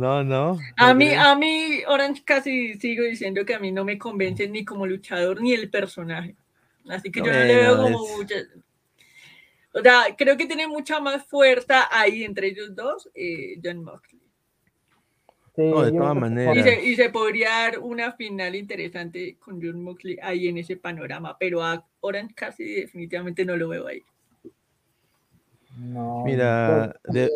No, 0.00 0.24
no. 0.24 0.58
A 0.78 0.94
mí, 0.94 1.12
a 1.12 1.34
mí, 1.34 1.82
Orange 1.86 2.22
casi 2.24 2.72
sigo 2.80 3.04
diciendo 3.04 3.44
que 3.44 3.54
a 3.54 3.58
mí 3.58 3.70
no 3.70 3.84
me 3.84 3.98
convence 3.98 4.48
ni 4.48 4.64
como 4.64 4.86
luchador 4.86 5.42
ni 5.42 5.52
el 5.52 5.68
personaje. 5.68 6.36
Así 6.88 7.12
que 7.12 7.20
yo 7.20 7.26
no 7.26 7.38
le 7.38 7.56
veo 7.56 7.76
como 7.76 7.98
mucha. 8.16 8.36
O 9.74 9.82
sea, 9.82 10.04
creo 10.16 10.38
que 10.38 10.46
tiene 10.46 10.66
mucha 10.66 11.00
más 11.00 11.26
fuerza 11.26 11.86
ahí 11.90 12.24
entre 12.24 12.46
ellos 12.46 12.74
dos, 12.74 13.10
eh, 13.14 13.60
John 13.62 13.84
Moxley. 13.84 14.22
no, 15.58 15.82
de 15.82 15.92
todas 15.92 16.16
maneras. 16.16 16.56
Y 16.56 16.62
se, 16.62 16.82
y 16.82 16.96
se, 16.96 17.10
podría 17.10 17.50
dar 17.50 17.78
una 17.80 18.12
final 18.12 18.54
interesante 18.54 19.36
con 19.38 19.60
John 19.60 19.82
Moxley 19.82 20.18
ahí 20.22 20.48
en 20.48 20.56
ese 20.56 20.78
panorama, 20.78 21.36
pero 21.38 21.62
a 21.62 21.86
Orange 22.00 22.34
casi 22.34 22.64
definitivamente 22.64 23.44
no 23.44 23.54
lo 23.54 23.68
veo 23.68 23.86
ahí. 23.86 24.02
No, 25.76 26.24
Mira, 26.24 26.98
de, 27.04 27.30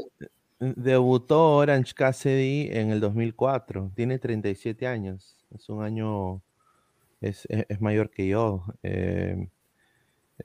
Debutó 0.77 1.57
Orange 1.57 1.95
Cassidy 1.95 2.69
en 2.73 2.91
el 2.91 3.01
2004. 3.01 3.93
Tiene 3.95 4.19
37 4.19 4.87
años. 4.87 5.37
Es 5.55 5.69
un 5.69 5.83
año. 5.83 6.43
Es, 7.21 7.47
mayor 7.81 8.11
que 8.11 8.29
yo. 8.29 8.65
Em, 8.83 9.49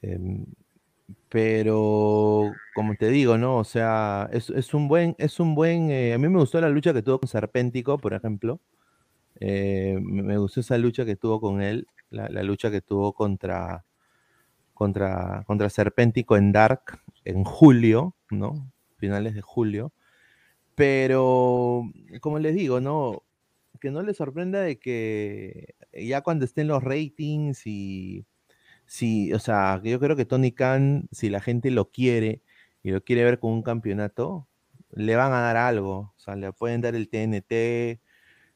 em, 0.01 0.45
pero, 1.29 2.51
como 2.75 2.95
te 2.95 3.09
digo, 3.09 3.37
¿no? 3.37 3.57
O 3.57 3.63
sea, 3.63 4.29
es, 4.31 4.73
un 4.73 4.87
buen. 4.87 5.15
Es 5.19 5.39
un 5.39 5.55
buen 5.55 5.91
eh, 5.91 6.13
a 6.13 6.17
mí 6.17 6.27
me 6.27 6.39
gustó 6.39 6.59
la 6.61 6.69
lucha 6.69 6.93
que 6.93 7.01
tuvo 7.03 7.19
con 7.19 7.29
Serpéntico, 7.29 7.97
por 7.97 8.13
ejemplo. 8.13 8.59
Eh, 9.39 9.97
me, 10.01 10.37
gustó 10.37 10.59
esa 10.61 10.77
lucha 10.77 11.05
que 11.05 11.15
tuvo 11.15 11.39
con 11.39 11.61
él. 11.61 11.87
La, 12.09 12.43
lucha 12.43 12.71
que 12.71 12.81
tuvo 12.81 13.13
contra, 13.13 13.85
contra, 14.73 15.43
contra 15.45 15.69
en 16.29 16.51
Dark 16.51 16.99
en 17.25 17.43
julio, 17.43 18.15
¿no? 18.31 18.71
Finales 18.97 19.35
de 19.35 19.41
julio. 19.41 19.91
Pero, 20.79 21.91
como 22.21 22.39
les 22.39 22.55
digo, 22.55 22.79
¿no? 22.79 23.23
Que 23.81 23.91
no 23.91 24.01
les 24.01 24.15
sorprenda 24.15 24.61
de 24.61 24.79
que 24.79 25.75
ya 25.91 26.21
cuando 26.21 26.45
estén 26.45 26.69
los 26.69 26.81
ratings 26.81 27.67
y 27.67 28.25
si, 28.85 29.33
o 29.33 29.39
sea, 29.39 29.81
yo 29.83 29.99
creo 29.99 30.15
que 30.15 30.23
Tony 30.23 30.53
Khan, 30.53 31.09
si 31.11 31.29
la 31.29 31.41
gente 31.41 31.69
lo 31.69 31.91
quiere 31.91 32.43
y 32.81 32.91
lo 32.91 33.03
quiere 33.03 33.25
ver 33.25 33.39
con 33.39 33.51
un 33.51 33.61
campeonato, 33.61 34.47
le 34.91 35.17
van 35.17 35.33
a 35.33 35.41
dar 35.41 35.57
algo. 35.57 36.13
O 36.15 36.19
sea, 36.19 36.37
le 36.37 36.53
pueden 36.53 36.79
dar 36.79 36.95
el 36.95 37.09
TNT, 37.09 37.99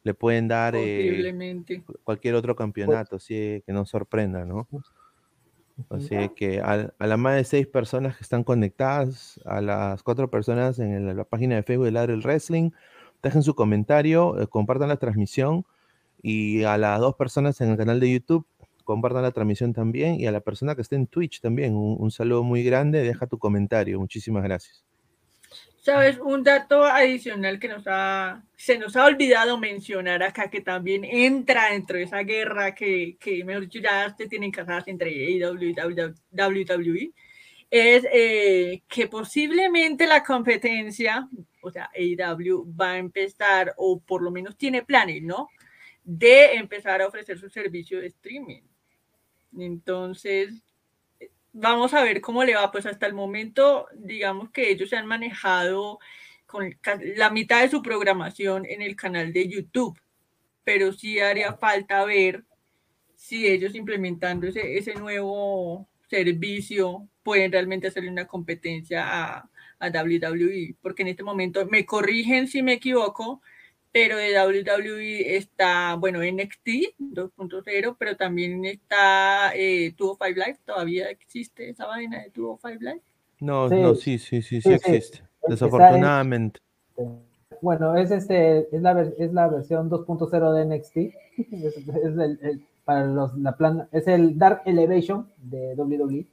le 0.03 0.13
pueden 0.13 0.48
dar 0.48 0.75
eh, 0.77 1.60
cualquier 2.06 2.36
otro 2.36 2.56
campeonato, 2.56 3.18
así 3.18 3.62
que 3.65 3.74
no 3.74 3.86
sorprenda, 3.86 4.46
¿no? 4.46 4.70
Así 5.89 6.30
que 6.36 6.60
a, 6.60 6.94
las 7.00 7.20
más 7.20 7.36
de 7.36 7.44
seis 7.44 7.68
personas 7.68 8.15
que 8.15 8.24
están 8.24 8.44
conectadas, 8.44 9.39
a 9.46 9.62
las 9.62 10.03
cuatro 10.03 10.30
personas 10.30 10.80
en 10.80 11.15
la 11.15 11.24
página 11.24 11.56
de 11.56 11.63
Facebook 11.63 11.86
de 11.86 11.92
Ladre 11.92 12.13
el 12.13 12.22
Wrestling, 12.22 12.72
dejen 13.22 13.44
su 13.44 13.56
comentario, 13.56 14.39
eh, 14.39 14.48
compartan 14.48 14.89
la 14.89 14.98
transmisión 14.98 15.65
y 16.22 16.63
a 16.63 16.77
las 16.77 17.00
dos 17.00 17.15
personas 17.15 17.60
en 17.62 17.72
el 17.72 17.77
canal 17.77 18.00
de 18.00 18.12
YouTube, 18.12 18.46
compartan 18.84 19.24
la 19.24 19.32
transmisión 19.32 19.74
también 19.74 20.20
y 20.20 20.27
a 20.27 20.32
la 20.32 20.42
persona 20.42 20.75
que 20.75 20.82
esté 20.82 20.96
en 20.96 21.08
Twitch 21.08 21.42
también, 21.42 21.75
un 21.75 22.12
saludo 22.12 22.44
muy 22.44 22.63
grande, 22.63 23.01
deja 23.01 23.27
tu 23.27 23.39
comentario, 23.39 24.00
muchísimas 24.00 24.44
gracias. 24.44 24.84
Sabes, 25.84 26.18
un 26.18 26.44
dato 26.46 26.86
adicional 26.86 27.60
que 27.60 27.68
nos 27.68 27.84
ha, 27.88 28.42
se 28.56 28.78
nos 28.78 28.96
ha 28.96 29.04
olvidado 29.04 29.58
mencionar 29.58 30.24
acá, 30.24 30.50
que 30.50 30.62
también 30.62 31.04
entra 31.04 31.72
dentro 31.72 31.98
de 31.98 32.04
esa 32.04 32.20
guerra 32.24 32.74
que, 32.74 33.18
que 33.20 33.44
mejor 33.44 33.63
dicho, 33.63 33.80
ya 33.80 34.16
se 34.16 34.30
tienen 34.30 34.50
casadas 34.50 34.88
entre 34.88 35.12
WWE, 35.42 37.12
es 37.70 38.08
eh, 38.13 38.82
que 38.88 39.08
posiblemente 39.10 40.08
la 40.08 40.24
competencia, 40.24 41.28
o 41.62 41.70
sea, 41.70 41.92
AEW 41.94 42.66
va 42.80 42.92
a 42.92 42.98
empezar, 42.98 43.74
o 43.75 44.00
por 44.00 44.22
lo 44.22 44.32
menos 44.32 44.56
tiene 44.56 44.84
planes, 44.84 45.22
¿no? 45.22 45.50
De 46.02 46.54
empezar 46.54 47.02
a 47.02 47.08
ofrecer 47.08 47.38
su 47.38 47.50
servicio 47.50 48.00
de 48.00 48.08
streaming. 48.08 48.62
Entonces, 49.58 50.63
vamos 51.53 51.93
a 51.93 52.03
ver 52.03 52.19
cómo 52.19 52.43
le 52.43 52.55
va. 52.55 52.72
Pues 52.72 52.86
hasta 52.86 53.07
el 53.07 53.13
momento, 53.13 53.88
digamos 53.93 54.51
que 54.51 54.69
ellos 54.72 54.89
se 54.89 54.98
han 54.98 55.05
manejado 55.05 56.00
con 56.45 56.75
la 57.15 57.29
mitad 57.29 57.62
de 57.62 57.69
su 57.69 57.81
programación 57.81 58.65
en 58.65 58.81
el 58.81 58.95
canal 58.95 59.33
de 59.33 59.48
YouTube, 59.48 60.00
pero 60.63 60.93
sí 60.93 61.19
haría 61.19 61.53
falta 61.53 62.03
ver 62.05 62.43
si 63.15 63.48
ellos 63.48 63.74
implementando 63.74 64.48
ese, 64.48 64.77
ese 64.77 64.95
nuevo 64.95 65.88
servicio 66.10 67.07
pueden 67.24 67.51
realmente 67.51 67.88
hacerle 67.88 68.12
una 68.12 68.27
competencia 68.27 69.03
a, 69.07 69.50
a 69.79 69.89
WWE, 69.89 70.75
porque 70.81 71.01
en 71.03 71.10
este 71.10 71.24
momento 71.24 71.65
me 71.65 71.86
corrigen 71.86 72.48
si 72.48 72.62
me 72.62 72.74
equivoco, 72.74 73.41
pero 73.93 74.17
de 74.17 74.33
WWE 74.33 75.38
está, 75.38 75.95
bueno, 75.95 76.19
NXT 76.19 76.97
2.0, 77.00 77.95
pero 77.97 78.17
también 78.17 78.65
está 78.65 79.55
eh, 79.55 79.93
205 79.95 80.39
Live, 80.39 80.59
todavía 80.65 81.09
existe 81.12 81.69
esa 81.69 81.85
vaina 81.85 82.23
de 82.23 82.31
205 82.35 82.83
Live. 82.83 83.01
No, 83.39 83.69
no, 83.69 83.93
sí, 83.93 84.17
sí, 84.17 84.41
sí, 84.41 84.62
sí, 84.62 84.73
existe, 84.73 85.21
desafortunadamente. 85.47 86.59
bueno, 87.62 87.95
es 87.95 88.09
este, 88.09 88.67
es 88.75 88.81
la, 88.81 89.00
es 89.00 89.31
la 89.31 89.47
versión 89.47 89.91
2.0 89.91 90.53
de 90.53 90.75
NXT, 90.75 90.97
es, 91.53 92.17
el, 92.17 92.65
para 92.83 93.05
los, 93.05 93.38
la 93.38 93.55
plan, 93.55 93.88
es 93.91 94.08
el 94.08 94.39
Dark 94.39 94.63
Elevation 94.65 95.29
de 95.38 95.75
WWE. 95.75 96.25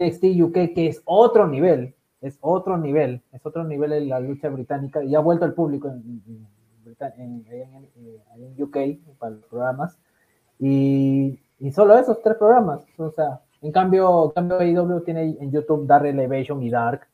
NXT 0.00 0.24
UK, 0.40 0.74
que 0.74 0.86
es 0.86 1.02
otro 1.04 1.46
nivel, 1.46 1.93
es 2.24 2.38
otro 2.40 2.78
nivel, 2.78 3.20
es 3.32 3.44
otro 3.44 3.64
nivel 3.64 3.92
en 3.92 4.08
la 4.08 4.18
lucha 4.18 4.48
británica 4.48 5.04
y 5.04 5.14
ha 5.14 5.20
vuelto 5.20 5.44
al 5.44 5.52
público 5.52 5.88
en, 5.88 6.22
en, 7.18 8.62
UK 8.62 8.78
para 9.18 9.34
los 9.34 9.44
programas 9.44 9.98
y, 10.58 11.38
y, 11.60 11.70
solo 11.70 11.98
esos 11.98 12.22
tres 12.22 12.36
programas, 12.36 12.80
o 12.96 13.10
sea, 13.10 13.40
en 13.60 13.72
cambio, 13.72 14.32
cambio 14.34 14.58
AEW 14.58 15.00
tiene 15.02 15.36
en 15.38 15.52
YouTube 15.52 15.86
Dark 15.86 16.06
Elevation 16.06 16.62
y 16.62 16.70
Dark 16.70 17.06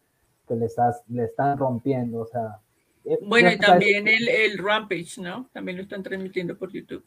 que 0.46 0.55
le, 0.55 0.66
estás, 0.66 1.03
le 1.09 1.25
están 1.25 1.59
rompiendo, 1.59 2.20
o 2.20 2.27
sea. 2.27 2.59
Eh, 3.05 3.18
bueno, 3.23 3.51
y 3.51 3.59
también 3.59 4.07
el, 4.07 4.29
el 4.29 4.59
Rampage, 4.59 5.20
¿no? 5.20 5.49
También 5.53 5.77
lo 5.77 5.83
están 5.83 6.03
transmitiendo 6.03 6.57
por 6.57 6.70
YouTube. 6.70 7.05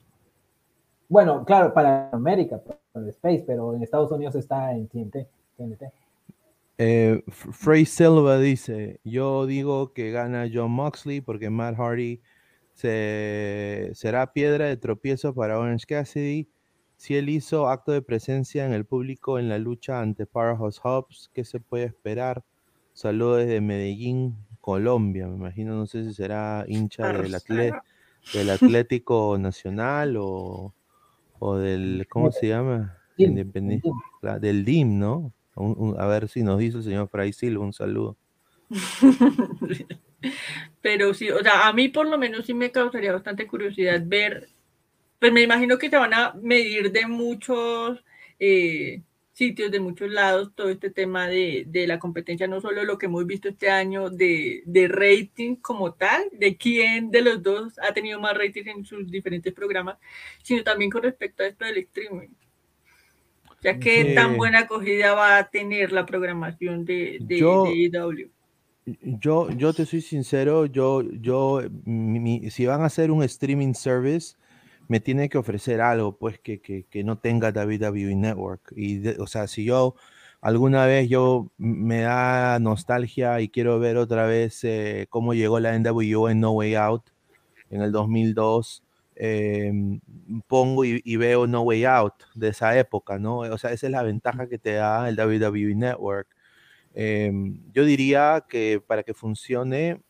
Bueno, 1.07 1.45
claro, 1.45 1.73
para 1.73 2.09
América, 2.11 2.57
para 2.57 2.79
el 3.05 3.09
Space, 3.09 3.43
pero 3.45 3.75
en 3.75 3.83
Estados 3.83 4.11
Unidos 4.11 4.35
está 4.35 4.71
en 4.71 4.87
TNT. 4.87 5.27
TNT. 5.57 5.83
Eh, 6.77 7.23
Frey 7.27 7.85
Silva 7.85 8.39
dice, 8.39 8.99
yo 9.03 9.45
digo 9.45 9.93
que 9.93 10.11
gana 10.11 10.49
John 10.51 10.71
Moxley 10.71 11.21
porque 11.21 11.49
Matt 11.49 11.77
Hardy 11.77 12.21
se, 12.73 13.91
será 13.93 14.33
piedra 14.33 14.65
de 14.65 14.77
tropiezo 14.77 15.33
para 15.33 15.59
Orange 15.59 15.85
Cassidy. 15.85 16.49
Si 16.97 17.15
él 17.15 17.29
hizo 17.29 17.67
acto 17.67 17.91
de 17.91 18.01
presencia 18.01 18.65
en 18.65 18.73
el 18.73 18.85
público 18.85 19.37
en 19.37 19.49
la 19.49 19.59
lucha 19.59 19.99
ante 19.99 20.25
Powerhouse 20.25 20.79
Hobbs, 20.83 21.29
¿qué 21.33 21.43
se 21.43 21.59
puede 21.59 21.85
esperar? 21.85 22.43
Saludos 22.93 23.39
desde 23.39 23.61
Medellín, 23.61 24.35
Colombia. 24.61 25.27
Me 25.27 25.35
imagino, 25.35 25.75
no 25.75 25.85
sé 25.85 26.05
si 26.05 26.13
será 26.13 26.65
hincha 26.67 27.11
del, 27.13 27.35
del 28.33 28.49
Atlético 28.49 29.37
Nacional 29.37 30.15
o, 30.17 30.73
o 31.39 31.57
del, 31.57 32.07
¿cómo 32.09 32.31
se 32.31 32.47
llama? 32.47 32.97
Independiente, 33.17 33.89
del 34.39 34.63
DIM, 34.65 34.97
¿no? 34.97 35.33
A 35.55 36.07
ver 36.07 36.27
si 36.27 36.43
nos 36.43 36.59
dice 36.59 36.77
el 36.77 36.83
señor 36.83 37.09
Fray 37.09 37.33
Silva 37.33 37.63
un 37.63 37.73
saludo. 37.73 38.17
Pero 40.81 41.13
sí, 41.13 41.29
o 41.29 41.41
sea, 41.41 41.67
a 41.67 41.73
mí 41.73 41.89
por 41.89 42.07
lo 42.07 42.17
menos 42.17 42.45
sí 42.45 42.53
me 42.53 42.71
causaría 42.71 43.11
bastante 43.11 43.47
curiosidad 43.47 44.01
ver, 44.05 44.49
pues 45.19 45.31
me 45.31 45.41
imagino 45.41 45.77
que 45.77 45.89
se 45.89 45.97
van 45.97 46.13
a 46.13 46.33
medir 46.41 46.91
de 46.91 47.07
muchos 47.07 48.03
eh, 48.39 49.01
sitios, 49.33 49.71
de 49.71 49.79
muchos 49.79 50.09
lados, 50.11 50.51
todo 50.55 50.69
este 50.69 50.89
tema 50.89 51.27
de, 51.27 51.65
de, 51.67 51.87
la 51.87 51.99
competencia, 51.99 52.47
no 52.47 52.61
solo 52.61 52.83
lo 52.83 52.97
que 52.97 53.07
hemos 53.07 53.25
visto 53.25 53.49
este 53.49 53.69
año 53.69 54.09
de, 54.09 54.63
de 54.65 54.87
rating 54.87 55.55
como 55.55 55.93
tal, 55.93 56.23
de 56.31 56.55
quién 56.55 57.11
de 57.11 57.21
los 57.21 57.41
dos 57.43 57.79
ha 57.79 57.93
tenido 57.93 58.19
más 58.19 58.37
rating 58.37 58.63
en 58.67 58.85
sus 58.85 59.09
diferentes 59.09 59.53
programas, 59.53 59.97
sino 60.43 60.63
también 60.63 60.91
con 60.91 61.03
respecto 61.03 61.43
a 61.43 61.47
esto 61.47 61.65
del 61.65 61.77
streaming. 61.77 62.29
Ya 63.63 63.79
qué 63.79 64.13
tan 64.13 64.37
buena 64.37 64.59
acogida 64.59 65.13
va 65.13 65.37
a 65.37 65.49
tener 65.49 65.91
la 65.91 66.05
programación 66.05 66.85
de, 66.85 67.17
de, 67.21 67.37
yo, 67.37 67.65
e 67.67 67.89
Yo, 68.85 69.49
yo 69.51 69.73
te 69.73 69.85
soy 69.85 70.01
sincero, 70.01 70.65
yo, 70.65 71.01
yo, 71.01 71.61
si 72.49 72.65
van 72.65 72.81
a 72.81 72.85
hacer 72.85 73.09
un 73.11 73.23
streaming 73.23 73.73
service, 73.73 74.35
me 74.87 74.99
tiene 74.99 75.29
que 75.29 75.37
ofrecer 75.37 75.79
algo, 75.79 76.17
pues, 76.17 76.39
que, 76.39 76.59
que, 76.59 76.85
que 76.89 77.03
no 77.03 77.17
tenga 77.17 77.49
WWE 77.51 78.15
Network. 78.15 78.73
Y, 78.75 79.07
o 79.19 79.27
sea, 79.27 79.47
si 79.47 79.63
yo 79.63 79.95
alguna 80.43 80.85
vez 80.85 81.07
yo 81.07 81.49
me 81.57 82.01
da 82.01 82.59
nostalgia 82.59 83.39
y 83.39 83.47
quiero 83.47 83.79
ver 83.79 83.95
otra 83.95 84.25
vez 84.25 84.63
eh, 84.65 85.07
cómo 85.09 85.33
llegó 85.33 85.59
la 85.61 85.79
NWO 85.79 86.29
en 86.29 86.41
No 86.41 86.51
Way 86.51 86.75
Out 86.75 87.03
en 87.69 87.81
el 87.81 87.91
2002, 87.93 88.83
Em, 89.15 89.99
pongo 90.47 90.85
y, 90.85 91.15
veo 91.17 91.45
No 91.45 91.61
Way 91.61 91.85
Out 91.85 92.13
de 92.35 92.49
esa 92.49 92.77
época, 92.77 93.19
¿no? 93.19 93.39
O 93.39 93.57
sea, 93.57 93.71
esa 93.71 93.87
es 93.87 93.91
la 93.91 94.03
ventaja 94.03 94.47
que 94.47 94.57
te 94.57 94.73
da 94.73 95.07
el 95.07 95.15
WWE 95.15 95.75
Network. 95.75 96.27
Em, 96.95 97.59
yo 97.73 97.85
diría 97.85 98.45
que 98.47 98.81
para 98.85 99.03
que 99.03 99.13
funcione, 99.13 100.01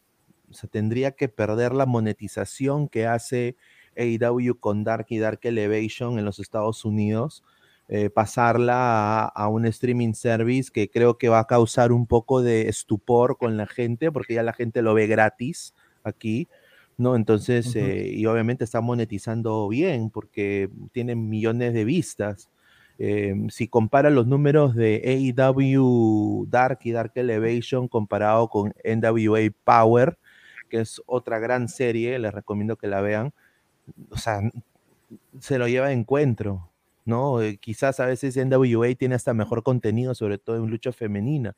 se 0.52 0.68
tendría 0.68 1.12
que 1.12 1.30
perder 1.30 1.74
la 1.74 1.86
monetización 1.86 2.88
que 2.88 3.08
hace 3.08 3.56
AEW 3.98 4.60
con 4.60 4.84
Dark 4.84 5.08
y 5.10 5.20
Dark 5.20 5.40
Elevation 5.44 6.20
en 6.20 6.26
los 6.26 6.40
Estados 6.40 6.86
Unidos, 6.86 7.44
eh, 7.90 8.10
pasarla 8.10 9.26
a, 9.26 9.28
a, 9.28 9.48
un 9.50 9.66
streaming 9.66 10.14
service 10.14 10.72
que 10.72 10.90
creo 10.90 11.18
que 11.18 11.30
va 11.30 11.40
a 11.40 11.48
causar 11.48 11.92
un 11.92 12.08
poco 12.08 12.42
de 12.42 12.70
estupor 12.70 13.38
con 13.38 13.58
la 13.58 13.68
gente, 13.68 14.12
porque 14.12 14.36
ya 14.36 14.44
la 14.44 14.54
gente 14.54 14.82
lo 14.82 14.94
ve 14.94 15.08
gratis 15.08 15.74
aquí. 16.04 16.48
¿No? 16.98 17.16
Entonces, 17.16 17.76
eh, 17.76 18.10
y 18.14 18.26
obviamente 18.26 18.64
está 18.64 18.82
monetizando 18.82 19.68
bien 19.68 20.10
porque 20.10 20.70
tienen 20.92 21.30
millones 21.30 21.74
de 21.74 21.86
vistas. 21.86 22.50
Em, 23.00 23.50
si 23.50 23.68
compara 23.68 24.10
los 24.10 24.28
números 24.28 24.76
de 24.76 25.02
AEW 25.38 26.46
Dark 26.50 26.80
y 26.84 26.92
Dark 26.92 27.12
Elevation 27.16 27.88
comparado 27.88 28.48
con 28.50 28.74
NWA 28.84 29.40
Power, 29.64 30.18
que 30.70 30.82
es 30.82 31.02
otra 31.06 31.40
gran 31.40 31.70
serie, 31.70 32.20
les 32.20 32.34
recomiendo 32.34 32.78
que 32.78 32.88
la 32.88 33.02
vean, 33.02 33.34
o 34.12 34.18
sea, 34.18 34.42
se 35.40 35.58
lo 35.58 35.68
lleva 35.68 35.88
de 35.88 35.94
encuentro, 35.94 36.70
¿no? 37.06 37.42
Eh, 37.42 37.58
quizás 37.58 38.00
a 38.00 38.06
veces 38.08 38.38
NWA 38.38 38.96
tiene 38.96 39.16
hasta 39.16 39.34
mejor 39.34 39.64
contenido, 39.64 40.16
sobre 40.16 40.38
todo 40.38 40.58
en 40.58 40.70
lucha 40.70 40.92
femenina 40.92 41.56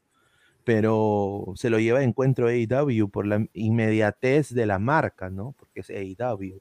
pero 0.66 1.54
se 1.56 1.70
lo 1.70 1.80
lleva 1.80 2.00
de 2.00 2.06
encuentro 2.06 2.48
AEW 2.48 3.10
por 3.10 3.26
la 3.28 3.48
inmediatez 3.54 4.54
de 4.54 4.66
la 4.66 4.80
marca, 4.80 5.30
¿no? 5.30 5.56
Porque 5.58 5.82
es 5.82 5.90
AEW. 5.90 6.60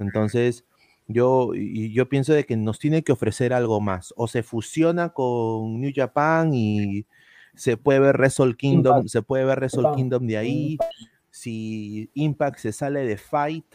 Entonces, 0.00 0.64
Yo, 1.06 1.52
yo 1.54 2.08
pienso 2.08 2.32
de 2.32 2.44
que 2.44 2.56
nos 2.56 2.78
tiene 2.78 3.02
que 3.04 3.12
ofrecer 3.12 3.52
algo 3.52 3.78
más. 3.80 4.14
O 4.16 4.26
se 4.26 4.42
fusiona 4.42 5.10
con 5.10 5.78
New 5.80 5.92
Japan 5.94 6.54
y 6.54 7.04
se 7.54 7.76
puede 7.76 8.00
ver 8.00 8.16
Wrestle 8.16 8.56
Kingdom, 8.56 9.06
se 9.08 9.20
puede 9.20 9.44
ver 9.44 9.58
Wrestle 9.58 9.90
Kingdom 9.94 10.26
de 10.26 10.38
ahí. 10.38 10.78
Si 11.30 12.10
Impact 12.14 12.58
se 12.58 12.72
sale 12.72 13.04
de 13.04 13.18
Fight 13.18 13.66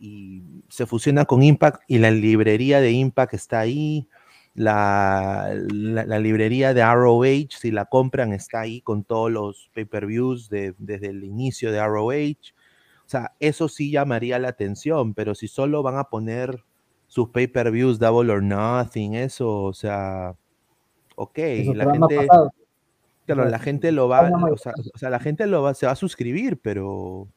y 0.00 0.42
se 0.70 0.86
fusiona 0.86 1.26
con 1.26 1.42
Impact 1.42 1.82
y 1.88 1.98
la 1.98 2.10
librería 2.10 2.80
de 2.80 2.92
Impact 2.92 3.34
está 3.34 3.60
ahí. 3.60 4.08
La, 4.54 5.50
la, 5.54 6.18
librería 6.18 6.74
de 6.74 6.82
ROH, 6.84 7.56
si 7.58 7.70
la 7.70 7.86
compran, 7.86 8.34
está 8.34 8.60
ahí 8.60 8.82
con 8.82 9.02
todos 9.02 9.30
los 9.30 9.70
pay-per-views 9.74 10.50
desde 10.50 11.06
el 11.06 11.24
inicio 11.24 11.72
de 11.72 11.82
ROH. 11.82 12.52
O 13.06 13.08
sea, 13.08 13.32
eso 13.40 13.68
sí 13.68 13.90
llamaría 13.90 14.38
la 14.38 14.48
atención, 14.48 15.14
pero 15.14 15.34
si 15.34 15.48
solo 15.48 15.82
van 15.82 15.96
a 15.96 16.04
poner 16.04 16.62
sus 17.06 17.30
pay-per-views 17.30 17.98
Double 17.98 18.32
or 18.32 18.42
Nothing, 18.42 19.14
eso, 19.14 19.64
o 19.64 19.72
sea, 19.72 20.34
ok, 21.16 21.38
la 21.74 21.90
gente, 21.90 22.28
claro, 23.26 23.48
la 23.48 23.58
gente 23.58 23.92
lo 23.92 24.08
va, 24.08 24.30
o 24.50 24.56
sea, 24.56 24.72
o 24.94 24.98
sea, 24.98 25.10
la 25.10 25.20
gente 25.20 25.46
lo 25.46 25.62
va, 25.62 25.74
se 25.74 25.86
va 25.86 25.92
a 25.92 25.96
suscribir, 25.96 26.58
pero 26.58 27.28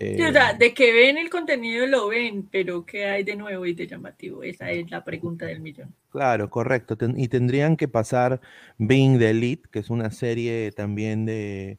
o 0.00 0.32
sea, 0.32 0.52
eh, 0.52 0.56
de 0.58 0.72
que 0.72 0.92
ven 0.94 1.18
el 1.18 1.28
contenido 1.28 1.86
lo 1.86 2.08
ven, 2.08 2.48
pero 2.50 2.86
¿qué 2.86 3.04
hay 3.04 3.22
de 3.22 3.36
nuevo 3.36 3.66
y 3.66 3.74
de 3.74 3.86
llamativo? 3.86 4.42
Esa 4.42 4.70
es 4.70 4.90
la 4.90 5.04
pregunta 5.04 5.44
del 5.44 5.60
millón. 5.60 5.94
Claro, 6.10 6.50
correcto. 6.50 6.96
y 7.16 7.28
tendrían 7.28 7.76
que 7.76 7.86
pasar 7.86 8.40
Being 8.78 9.18
the 9.18 9.30
Elite, 9.30 9.68
que 9.70 9.78
es 9.78 9.90
una 9.90 10.10
serie 10.10 10.72
también 10.72 11.24
de 11.24 11.78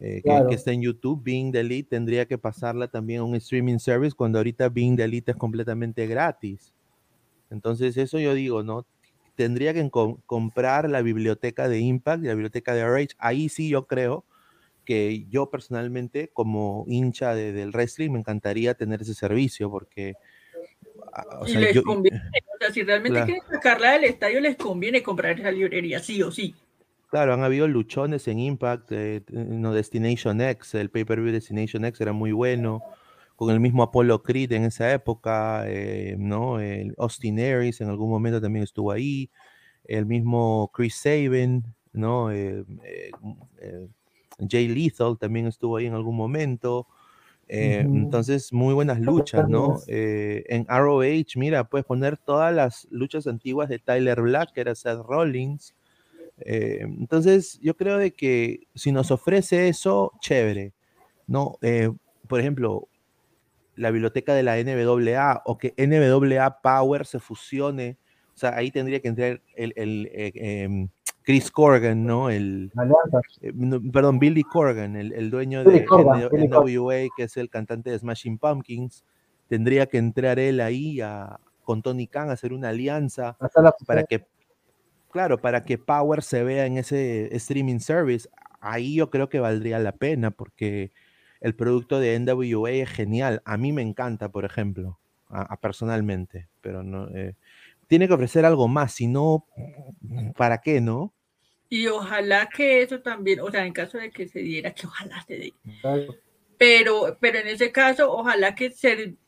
eh, 0.00 0.22
que, 0.22 0.54
está 0.54 0.72
en 0.72 0.80
YouTube. 0.80 1.22
Being 1.22 1.52
the 1.52 1.60
Elite 1.60 1.90
tendría 1.90 2.26
que 2.26 2.38
pasarla 2.38 2.88
también 2.88 3.20
a 3.20 3.24
un 3.24 3.34
streaming 3.34 3.78
service 3.78 4.16
cuando 4.16 4.38
ahorita 4.38 4.70
Being 4.70 4.96
the 4.96 5.04
Elite 5.04 5.32
es 5.32 5.36
completamente 5.36 6.06
gratis. 6.06 6.72
Entonces, 7.50 7.96
eso 7.98 8.18
yo 8.18 8.32
digo, 8.32 8.62
¿no? 8.62 8.86
Tendría 9.34 9.74
que 9.74 9.88
comprar 10.26 10.88
la 10.88 11.02
biblioteca 11.02 11.68
de 11.68 11.78
Impact 11.80 12.24
y 12.24 12.26
la 12.26 12.34
biblioteca 12.34 12.74
de 12.74 12.80
RH. 12.80 13.16
Ahí 13.18 13.50
sí 13.50 13.68
yo 13.68 13.86
creo 13.86 14.24
que 14.84 15.26
yo 15.28 15.50
personalmente, 15.50 16.30
como 16.32 16.84
hincha 16.88 17.34
del 17.34 17.72
wrestling, 17.72 18.10
me 18.12 18.18
encantaría 18.20 18.72
tener 18.74 19.02
ese 19.02 19.12
servicio 19.12 19.70
porque... 19.70 20.14
O 21.40 21.46
sea, 21.46 21.60
les 21.60 21.80
conviene, 21.82 22.20
o 22.54 22.58
sea, 22.58 22.72
si 22.72 22.82
realmente 22.82 23.24
quieren 23.24 23.42
sacarla 23.50 23.92
del 23.92 24.04
estadio, 24.04 24.40
les 24.40 24.56
conviene 24.56 25.02
comprar 25.02 25.38
esa 25.38 25.50
librería, 25.50 26.00
sí 26.00 26.22
o 26.22 26.30
sí. 26.30 26.54
Claro, 27.10 27.32
han 27.32 27.42
habido 27.42 27.66
luchones 27.66 28.28
en 28.28 28.38
Impact, 28.38 28.92
eh, 28.92 29.22
no 29.30 29.72
Destination 29.72 30.40
X, 30.42 30.74
el 30.74 30.90
pay-per-view 30.90 31.32
Destination 31.32 31.84
X 31.86 32.00
era 32.02 32.12
muy 32.12 32.32
bueno, 32.32 32.82
con 33.34 33.50
el 33.50 33.60
mismo 33.60 33.82
Apollo 33.82 34.22
Creed 34.22 34.52
en 34.52 34.64
esa 34.64 34.92
época, 34.92 35.64
eh, 35.66 36.16
¿no? 36.18 36.60
El 36.60 36.94
Austin 36.98 37.40
Aries 37.40 37.80
en 37.80 37.88
algún 37.88 38.10
momento 38.10 38.40
también 38.40 38.62
estuvo 38.62 38.92
ahí, 38.92 39.30
el 39.84 40.04
mismo 40.04 40.70
Chris 40.74 40.96
Sabin, 40.96 41.64
¿no? 41.92 42.30
Eh, 42.30 42.64
Jay 44.50 44.68
Lethal 44.68 45.16
también 45.18 45.46
estuvo 45.46 45.76
ahí 45.78 45.86
en 45.86 45.94
algún 45.94 46.16
momento. 46.16 46.86
Eh, 47.48 47.80
entonces, 47.80 48.52
muy 48.52 48.74
buenas 48.74 49.00
luchas, 49.00 49.48
¿no? 49.48 49.78
Eh, 49.86 50.44
en 50.48 50.66
ROH, 50.68 51.36
mira, 51.36 51.64
puedes 51.64 51.86
poner 51.86 52.18
todas 52.18 52.54
las 52.54 52.86
luchas 52.90 53.26
antiguas 53.26 53.68
de 53.68 53.78
Tyler 53.78 54.20
Black, 54.20 54.52
que 54.52 54.60
era 54.60 54.74
Seth 54.74 54.98
Rollins. 54.98 55.74
Eh, 56.40 56.80
entonces, 56.82 57.58
yo 57.62 57.74
creo 57.76 57.96
de 57.96 58.12
que 58.12 58.68
si 58.74 58.92
nos 58.92 59.10
ofrece 59.10 59.68
eso, 59.68 60.12
chévere, 60.20 60.74
¿no? 61.26 61.58
por 62.26 62.40
ejemplo, 62.40 62.88
la 63.74 63.90
biblioteca 63.90 64.34
de 64.34 64.42
la 64.42 64.58
NWA 64.58 65.42
o 65.46 65.56
que 65.56 65.72
NWA 65.78 66.60
Power 66.60 67.06
se 67.06 67.18
fusione, 67.18 67.96
o 68.34 68.38
sea, 68.38 68.54
ahí 68.54 68.70
tendría 68.70 69.00
que 69.00 69.08
entrar 69.08 69.40
el, 69.54 69.72
el 69.76 70.10
em, 70.12 70.88
Chris 71.28 71.50
Corgan, 71.50 72.06
¿no? 72.06 72.30
El, 72.30 72.72
eh, 73.42 73.52
perdón, 73.92 74.18
Billy 74.18 74.44
Corgan, 74.44 74.96
el, 74.96 75.30
dueño 75.30 75.62
de 75.62 75.84
NWA, 75.84 77.14
que 77.14 77.24
es 77.24 77.36
el 77.36 77.50
cantante 77.50 77.90
de 77.90 77.98
Smashing 77.98 78.38
Pumpkins, 78.38 79.04
tendría 79.46 79.84
que 79.84 79.98
entrar 79.98 80.38
él 80.38 80.58
ahí 80.58 81.00
con 81.64 81.82
Tony 81.82 82.06
Khan 82.06 82.30
a 82.30 82.32
hacer 82.32 82.54
una 82.54 82.70
alianza 82.70 83.36
para 83.86 84.04
que, 84.04 84.26
claro, 85.10 85.36
para 85.36 85.66
que 85.66 85.76
Power 85.76 86.22
se 86.22 86.42
vea 86.44 86.64
en 86.64 86.78
ese 86.78 87.28
streaming 87.36 87.80
service. 87.80 88.26
Ahí 88.62 88.94
yo 88.94 89.10
creo 89.10 89.28
que 89.28 89.38
valdría 89.38 89.78
la 89.80 89.92
pena 89.92 90.30
porque 90.30 90.92
el 91.42 91.54
producto 91.54 92.00
de 92.00 92.18
NWA 92.18 92.70
es 92.70 92.88
genial. 92.88 93.42
A 93.44 93.58
mí 93.58 93.74
me 93.74 93.82
encanta, 93.82 94.30
por 94.30 94.46
ejemplo, 94.46 94.98
personalmente, 95.60 96.48
pero 96.62 96.82
no. 96.82 97.06
Eh, 97.14 97.34
tiene 97.86 98.08
que 98.08 98.14
ofrecer 98.14 98.46
algo 98.46 98.66
más, 98.66 98.92
si 98.92 99.08
no, 99.08 99.44
¿para 100.34 100.62
qué, 100.62 100.80
no? 100.80 101.12
Y 101.68 101.86
ojalá 101.86 102.48
que 102.48 102.82
eso 102.82 103.00
también, 103.00 103.40
o 103.40 103.50
sea, 103.50 103.66
en 103.66 103.72
caso 103.72 103.98
de 103.98 104.10
que 104.10 104.26
se 104.26 104.40
diera, 104.40 104.72
que 104.72 104.86
ojalá 104.86 105.22
se 105.26 105.36
dé. 105.36 105.54
Pero, 106.58 107.16
pero 107.20 107.38
en 107.38 107.46
ese 107.46 107.70
caso, 107.70 108.10
ojalá 108.12 108.54
que, 108.54 108.72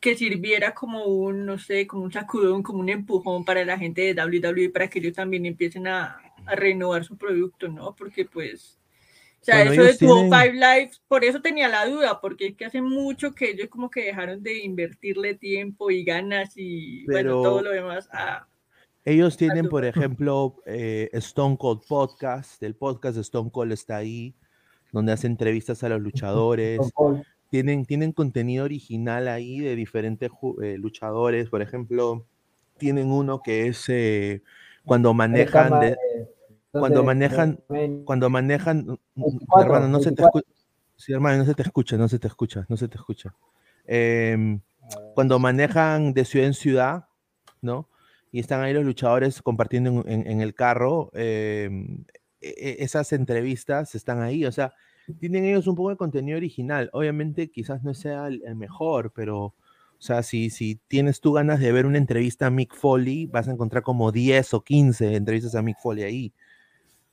que 0.00 0.16
sirviera 0.16 0.74
como 0.74 1.05
un, 1.05 1.46
no 1.46 1.59
sé, 1.59 1.87
como 1.87 2.03
un 2.03 2.12
sacudón, 2.12 2.62
como 2.62 2.81
un 2.81 2.88
empujón 2.88 3.44
para 3.44 3.64
la 3.64 3.79
gente 3.79 4.12
de 4.12 4.20
WWE, 4.20 4.70
para 4.70 4.88
que 4.88 4.98
ellos 4.98 5.14
también 5.14 5.46
empiecen 5.46 5.87
a, 5.87 6.20
renovar 6.57 7.05
su 7.05 7.16
producto, 7.16 7.68
¿no? 7.68 7.94
Porque 7.94 8.24
pues, 8.24 8.81
o 9.40 9.44
sea, 9.44 9.62
eso 9.62 9.85
de 9.85 9.96
Tuvo 9.96 10.24
Five 10.24 10.55
Lives, 10.55 11.00
por 11.07 11.22
eso 11.22 11.40
tenía 11.40 11.68
la 11.68 11.87
duda, 11.87 12.20
porque 12.20 12.48
es 12.48 12.57
que 12.57 12.64
hace 12.64 12.83
mucho 12.83 13.35
que 13.35 13.50
ellos 13.50 13.68
como 13.68 13.90
que 13.90 14.07
dejaron 14.07 14.42
de 14.42 14.64
invertirle 14.64 15.35
tiempo 15.35 15.90
y 15.90 16.03
ganas 16.03 16.55
y 16.57 17.05
bueno, 17.05 17.42
todo 17.42 17.62
lo 17.62 17.70
demás 17.70 18.09
a, 18.12 18.48
ellos 19.11 19.37
tienen, 19.37 19.68
por 19.68 19.85
ejemplo, 19.85 20.57
eh, 20.66 21.11
Stone 21.14 21.57
Cold 21.59 21.83
Podcast. 21.88 22.62
El 22.62 22.77
podcast 22.77 23.16
de 23.16 23.23
Stone 23.23 23.51
Cold 23.51 23.73
está 23.73 23.96
ahí, 23.96 24.35
donde 24.92 25.12
hace 25.12 25.27
entrevistas 25.27 25.83
a 25.83 25.88
los 25.88 26.01
luchadores. 26.01 26.81
Tienen, 27.51 27.85
tienen 27.85 28.12
contenido 28.12 28.64
original 28.64 29.27
ahí 29.27 29.59
de 29.59 29.75
diferentes 29.75 30.31
eh, 30.62 30.77
luchadores. 30.79 31.49
Por 31.49 31.61
ejemplo, 31.61 32.25
tienen 32.79 33.11
uno 33.11 33.42
que 33.42 33.66
es 33.66 33.85
eh, 33.88 34.42
cuando 34.85 35.12
manejan. 35.12 35.96
cuando 36.70 37.03
manejan. 37.03 37.59
Cuando 38.05 38.31
manejan. 38.31 38.99
Hermano, 39.61 39.88
no 39.88 40.01
se 40.01 40.12
te 40.12 40.23
escucha. 40.23 40.49
Sí, 40.94 41.12
hermano, 41.12 41.38
no 41.38 41.44
se 41.46 41.55
te 41.55 41.62
escucha, 41.62 41.96
no 41.96 42.09
se 42.09 42.18
te 42.18 42.29
escucha, 42.29 42.66
no 42.68 42.77
se 42.77 42.87
te 42.87 42.96
escucha. 42.96 43.35
Em, 43.87 44.61
cuando 45.14 45.38
manejan 45.38 46.12
de 46.12 46.25
ciudad 46.25 46.46
en 46.46 46.55
ciudad, 46.55 47.09
¿no? 47.61 47.88
Y 48.32 48.40
están 48.40 48.60
ahí 48.62 48.72
los 48.72 48.84
luchadores 48.84 49.42
compartiendo 49.42 50.04
en, 50.06 50.40
el 50.40 50.54
carro. 50.54 51.10
Em, 51.14 52.04
e, 52.40 52.48
e, 52.48 52.84
esas 52.84 53.12
entrevistas 53.12 53.94
están 53.94 54.22
ahí, 54.22 54.44
o 54.44 54.52
sea, 54.52 54.72
tienen 55.18 55.44
ellos 55.44 55.66
un 55.66 55.74
poco 55.74 55.90
de 55.90 55.96
contenido 55.96 56.36
original. 56.36 56.90
Obviamente 56.92 57.50
quizás 57.50 57.82
no 57.82 57.94
sea 57.94 58.28
el, 58.28 58.42
mejor, 58.56 59.12
pero, 59.14 59.44
o 59.46 59.54
sea, 59.98 60.22
si, 60.22 60.50
si 60.50 60.76
tienes 60.88 61.20
tú 61.20 61.32
ganas 61.32 61.60
de 61.60 61.72
ver 61.72 61.86
una 61.86 61.98
entrevista 61.98 62.46
a 62.46 62.50
Mick 62.50 62.74
Foley, 62.74 63.26
vas 63.26 63.48
a 63.48 63.52
encontrar 63.52 63.82
como 63.82 64.12
10 64.12 64.54
o 64.54 64.62
15 64.64 65.16
entrevistas 65.16 65.54
a 65.54 65.62
Mick 65.62 65.78
Foley 65.80 66.04
ahí. 66.04 66.32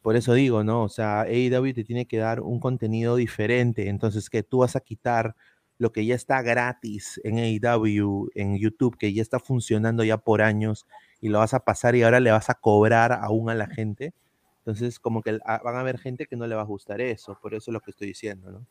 Por 0.02 0.16
eso 0.16 0.34
digo, 0.34 0.64
¿no? 0.64 0.84
O 0.84 0.90
sea, 0.90 1.22
AEW 1.24 1.74
te 1.74 1.84
tiene 1.84 2.06
que 2.08 2.18
dar 2.18 2.42
un 2.42 2.60
contenido 2.60 3.16
diferente. 3.16 3.90
Entonces, 3.90 4.30
que 4.30 4.44
tú 4.44 4.60
vas 4.60 4.76
a 4.76 4.80
quitar 4.80 5.36
lo 5.80 5.92
que 5.92 6.06
ya 6.06 6.16
está 6.16 6.42
gratis 6.42 7.20
en 7.24 7.38
AEW, 7.38 8.30
en 8.36 8.58
YouTube, 8.58 8.98
que 8.98 9.14
ya 9.14 9.22
está 9.22 9.40
funcionando 9.40 10.04
ya 10.04 10.18
por 10.18 10.42
años 10.42 10.86
y 11.22 11.30
lo 11.30 11.40
vas 11.40 11.54
a 11.54 11.60
pasar 11.60 11.96
y 11.96 12.04
ahora 12.04 12.20
le 12.20 12.32
vas 12.32 12.50
a 12.50 12.56
cobrar 12.56 13.12
aún 13.12 13.50
a 13.50 13.56
la 13.56 13.68
gente. 13.68 14.14
Entonces, 14.60 15.00
como 15.00 15.22
que 15.22 15.40
ah, 15.46 15.62
van 15.64 15.76
a 15.76 15.80
haber 15.80 15.98
gente 15.98 16.26
que 16.26 16.36
no 16.36 16.46
le 16.46 16.56
va 16.56 16.62
a 16.62 16.66
gustar 16.66 17.02
eso, 17.02 17.38
por 17.42 17.54
eso 17.54 17.72
es 17.72 17.74
lo 17.74 17.80
que 17.80 17.92
estoy 17.92 18.08
diciendo, 18.08 18.52
¿no? 18.52 18.68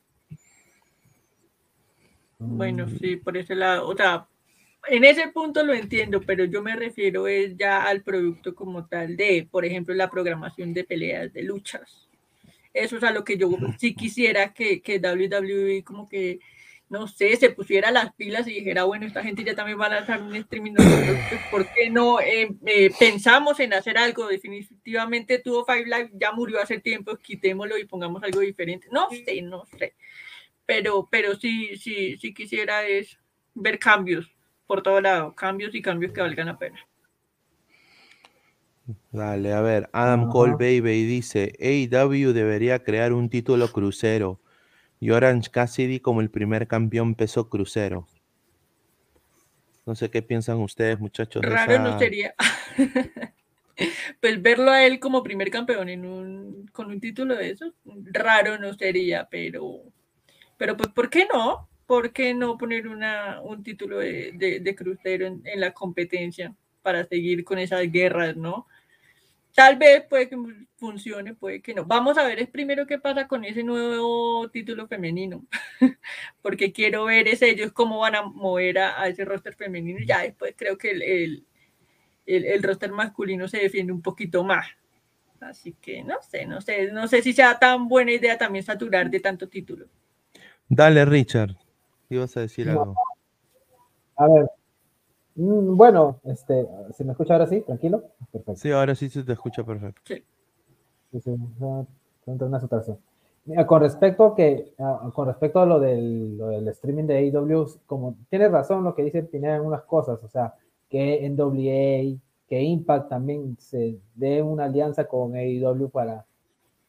Bueno, 2.38 2.86
mm. 2.86 2.98
sí, 2.98 3.16
por 3.16 3.36
ese 3.36 3.54
lado, 3.54 3.88
o 3.88 3.96
sea, 3.96 4.28
en 4.88 5.04
ese 5.04 5.28
punto 5.28 5.64
lo 5.64 5.72
entiendo, 5.72 6.20
pero 6.20 6.44
yo 6.44 6.62
me 6.62 6.76
refiero 6.76 7.26
es 7.26 7.56
ya 7.56 7.84
al 7.84 8.02
producto 8.02 8.54
como 8.54 8.86
tal 8.86 9.16
de, 9.16 9.48
por 9.50 9.64
ejemplo, 9.64 9.94
la 9.94 10.10
programación 10.10 10.74
de 10.74 10.84
peleas 10.84 11.32
de 11.32 11.42
luchas. 11.42 12.08
Eso 12.72 12.98
es 12.98 13.02
a 13.04 13.10
lo 13.10 13.24
que 13.24 13.38
yo 13.38 13.50
sí 13.78 13.94
quisiera 13.94 14.52
que, 14.52 14.82
que 14.82 14.98
WWE 14.98 15.82
como 15.82 16.08
que 16.08 16.40
no 16.88 17.08
sé, 17.08 17.36
se 17.36 17.50
pusiera 17.50 17.90
las 17.90 18.14
pilas 18.14 18.46
y 18.46 18.54
dijera, 18.54 18.84
bueno, 18.84 19.06
esta 19.06 19.22
gente 19.22 19.42
ya 19.42 19.54
también 19.54 19.80
va 19.80 19.86
a 19.86 19.90
lanzar 19.90 20.22
un 20.22 20.34
streaming, 20.36 20.74
¿por 21.50 21.66
qué 21.72 21.90
no 21.90 22.20
eh, 22.20 22.48
eh, 22.64 22.90
pensamos 22.98 23.58
en 23.58 23.74
hacer 23.74 23.98
algo? 23.98 24.28
Definitivamente 24.28 25.40
tuvo 25.40 25.64
Five 25.64 25.84
Live, 25.84 26.10
ya 26.14 26.32
murió 26.32 26.60
hace 26.60 26.78
tiempo, 26.78 27.16
quitémoslo 27.16 27.76
y 27.76 27.86
pongamos 27.86 28.22
algo 28.22 28.40
diferente. 28.40 28.86
No 28.92 29.08
sé, 29.10 29.42
no 29.42 29.64
sé. 29.78 29.94
Pero, 30.64 31.08
pero 31.10 31.34
sí, 31.34 31.76
sí, 31.76 32.16
sí 32.18 32.32
quisiera 32.32 32.86
es 32.86 33.18
ver 33.54 33.78
cambios 33.78 34.30
por 34.66 34.82
todo 34.82 35.00
lado, 35.00 35.34
cambios 35.34 35.74
y 35.74 35.82
cambios 35.82 36.12
que 36.12 36.20
valgan 36.20 36.46
la 36.46 36.58
pena. 36.58 36.78
Dale, 39.10 39.52
a 39.52 39.60
ver, 39.60 39.88
Adam 39.92 40.28
Cole 40.28 40.52
Baby 40.52 41.04
dice, 41.04 41.52
AW 41.60 42.32
debería 42.32 42.84
crear 42.84 43.12
un 43.12 43.28
título 43.28 43.72
crucero 43.72 44.40
y 45.00 45.10
Orange 45.10 45.50
Cassidy 45.50 46.00
como 46.00 46.20
el 46.20 46.30
primer 46.30 46.66
campeón 46.66 47.14
peso 47.14 47.48
crucero. 47.48 48.06
No 49.84 49.94
sé 49.94 50.10
qué 50.10 50.22
piensan 50.22 50.58
ustedes, 50.58 50.98
muchachos. 50.98 51.44
Raro 51.44 51.78
no 51.78 51.98
sería. 51.98 52.34
pues 54.20 54.42
verlo 54.42 54.70
a 54.70 54.84
él 54.84 54.98
como 54.98 55.22
primer 55.22 55.50
campeón 55.50 55.88
en 55.88 56.06
un, 56.06 56.66
con 56.72 56.86
un 56.88 57.00
título 57.00 57.36
de 57.36 57.50
esos, 57.50 57.72
raro 58.12 58.58
no 58.58 58.72
sería, 58.74 59.28
pero, 59.30 59.82
pero 60.56 60.76
pues 60.76 60.90
¿por 60.90 61.10
qué 61.10 61.26
no? 61.32 61.68
¿Por 61.86 62.12
qué 62.12 62.34
no 62.34 62.56
poner 62.58 62.88
una, 62.88 63.40
un 63.42 63.62
título 63.62 63.98
de, 63.98 64.32
de- 64.34 64.60
de 64.60 64.74
crucero 64.74 65.26
en, 65.26 65.42
en 65.44 65.60
la 65.60 65.72
competencia 65.72 66.54
para 66.82 67.04
seguir 67.04 67.44
con 67.44 67.58
esas 67.58 67.90
guerras, 67.92 68.36
¿no? 68.36 68.66
Tal 69.56 69.76
vez 69.76 70.04
puede 70.04 70.28
que 70.28 70.36
funcione, 70.76 71.32
puede 71.34 71.62
que 71.62 71.72
no. 71.72 71.86
Vamos 71.86 72.18
a 72.18 72.24
ver 72.24 72.38
es 72.40 72.48
primero 72.50 72.86
qué 72.86 72.98
pasa 72.98 73.26
con 73.26 73.42
ese 73.42 73.62
nuevo 73.62 74.50
título 74.50 74.86
femenino, 74.86 75.46
porque 76.42 76.72
quiero 76.72 77.06
ver 77.06 77.26
es 77.26 77.40
ellos 77.40 77.72
cómo 77.72 78.00
van 78.00 78.16
a 78.16 78.22
mover 78.22 78.78
a, 78.78 79.00
a 79.00 79.08
ese 79.08 79.24
roster 79.24 79.54
femenino. 79.54 79.98
Ya 80.06 80.20
después 80.20 80.54
creo 80.58 80.76
que 80.76 80.90
el, 80.90 81.00
el, 81.02 81.46
el, 82.26 82.44
el 82.44 82.62
roster 82.62 82.92
masculino 82.92 83.48
se 83.48 83.56
defiende 83.56 83.94
un 83.94 84.02
poquito 84.02 84.44
más. 84.44 84.66
Así 85.40 85.72
que 85.80 86.04
no 86.04 86.16
sé, 86.20 86.44
no 86.44 86.60
sé, 86.60 86.92
no 86.92 87.08
sé 87.08 87.22
si 87.22 87.32
sea 87.32 87.58
tan 87.58 87.88
buena 87.88 88.12
idea 88.12 88.36
también 88.36 88.62
saturar 88.62 89.08
de 89.08 89.20
tanto 89.20 89.48
título. 89.48 89.86
Dale, 90.68 91.06
Richard. 91.06 91.56
Ibas 92.10 92.36
a 92.36 92.40
decir 92.40 92.66
No. 92.66 92.72
algo. 92.82 92.94
A 94.16 94.28
ver. 94.28 94.50
Mm, 95.36 95.76
Bueno, 95.76 96.20
este, 96.24 96.66
¿se 96.92 97.04
me 97.04 97.12
escucha 97.12 97.34
ahora 97.34 97.46
sí? 97.46 97.60
¿Tranquilo? 97.60 98.02
Perfecto. 98.32 98.56
Sí, 98.56 98.70
ahora 98.72 98.94
sí 98.94 99.08
se 99.08 99.22
te 99.22 99.32
escucha 99.32 99.64
perfecto. 99.64 100.02
Sí, 100.06 100.24
una 102.26 102.60
situación. 102.60 102.98
Mira, 103.44 103.66
con 103.66 103.80
respecto 103.80 104.24
a 104.26 104.34
que, 104.34 104.72
a- 104.78 105.10
con 105.14 105.28
respecto 105.28 105.60
a 105.60 105.66
lo 105.66 105.78
del, 105.78 106.36
lo 106.36 106.48
del 106.48 106.66
streaming 106.68 107.04
de 107.04 107.18
AEW, 107.18 107.66
como 107.86 108.16
tienes 108.28 108.50
razón 108.50 108.82
lo 108.82 108.94
que 108.94 109.04
dice 109.04 109.22
Pineda 109.22 109.56
en 109.56 109.62
unas 109.62 109.82
cosas, 109.82 110.18
o 110.22 110.28
sea, 110.28 110.54
que 110.88 111.24
NWA, 111.26 112.18
que 112.48 112.62
Impact 112.62 113.08
también 113.08 113.56
se 113.58 113.98
dé 114.14 114.42
una 114.42 114.64
alianza 114.64 115.04
con 115.06 115.34
AEW 115.36 115.88
para, 115.90 116.24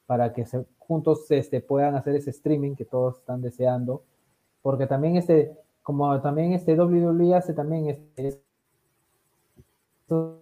para 0.08 0.34
que 0.34 0.46
se, 0.46 0.66
juntos 0.80 1.30
este, 1.32 1.62
puedan 1.62 1.96
hacer 1.96 2.16
ese 2.16 2.32
streaming 2.32 2.76
que 2.76 2.86
todos 2.86 3.18
están 3.20 3.42
deseando, 3.42 4.02
porque 4.64 4.88
también 4.88 5.18
este, 5.18 5.52
como 5.88 6.20
también 6.20 6.52
este 6.52 6.78
WWE 6.78 7.34
hace 7.34 7.54
también 7.54 7.88
este, 7.88 8.42
estos, 10.02 10.42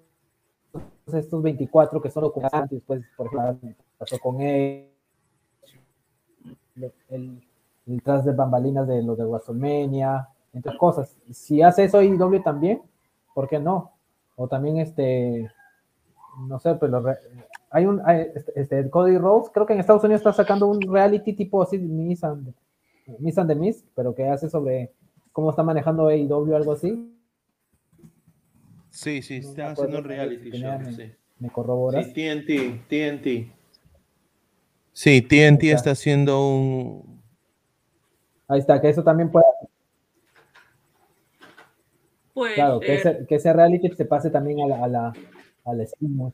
estos 1.14 1.44
24 1.44 2.02
que 2.02 2.10
son 2.10 2.24
documentales, 2.24 2.72
después, 2.72 3.04
por 3.16 3.28
ejemplo, 3.28 3.70
pasó 4.00 4.18
con 4.18 4.42
él, 4.42 4.90
el, 7.10 7.48
el 7.86 8.02
tras 8.02 8.26
de 8.26 8.32
bambalinas 8.32 8.88
de 8.88 9.04
los 9.04 9.20
de 9.20 9.24
WrestleMania, 9.24 10.28
entre 10.52 10.76
cosas. 10.80 11.16
Si 11.30 11.62
hace 11.62 11.84
eso 11.84 12.02
IW 12.02 12.42
también, 12.42 12.82
¿por 13.36 13.48
qué 13.48 13.60
no? 13.60 13.92
O 14.36 14.48
también 14.48 14.78
este, 14.78 15.48
no 16.40 16.58
sé, 16.58 16.74
pero 16.74 17.04
hay 17.70 17.86
un, 17.86 18.02
hay, 18.04 18.32
este, 18.34 18.60
este, 18.60 18.90
Cody 18.90 19.20
Rhodes, 19.20 19.52
creo 19.54 19.68
que 19.68 19.74
en 19.74 19.80
Estados 19.80 20.04
Unidos 20.04 20.22
está 20.22 20.34
sacando 20.34 20.66
un 20.66 20.82
reality 20.82 21.34
tipo 21.34 21.62
así, 21.62 21.78
Miss 21.78 22.24
and, 22.24 22.52
Miss 23.20 23.38
and 23.38 23.48
the 23.48 23.54
Miss, 23.54 23.86
pero 23.94 24.16
que 24.16 24.28
hace 24.28 24.50
sobre 24.50 24.92
cómo 25.36 25.50
está 25.50 25.64
manejando 25.64 26.08
AEW, 26.08 26.56
algo 26.56 26.72
así. 26.72 27.12
Sí, 28.90 29.22
sí, 29.22 29.42
me 29.42 29.48
acuerdo, 29.50 29.72
haciendo 29.72 29.98
un 29.98 30.04
reality 30.06 30.52
show. 30.52 30.80
mi- 30.80 30.94
Sí. 30.96 31.12
¿Me 31.40 31.50
corroboras? 31.50 32.06
Sí, 32.06 32.14
TNT, 32.14 32.86
TNT. 32.88 33.52
Sí, 34.94 35.22
TNT 35.22 35.64
está. 35.66 35.76
está 35.76 35.92
haciendo 35.92 36.48
un. 36.48 37.22
Ahí 38.48 38.60
está, 38.60 38.80
que 38.80 38.88
eso 38.88 39.04
también 39.04 39.30
puede, 39.30 39.46
Pues 42.34 42.54
claro, 42.54 42.80
que 42.80 42.94
eh, 42.94 42.96
ese, 42.96 43.26
que 43.28 43.36
ese 43.36 43.52
reality 43.52 43.90
se 43.94 44.06
pase 44.06 44.30
también 44.30 44.62
a 44.62 44.68
la, 44.68 44.86
a 44.86 44.88
la, 44.88 45.14
al 45.66 45.86
stream. 45.86 46.32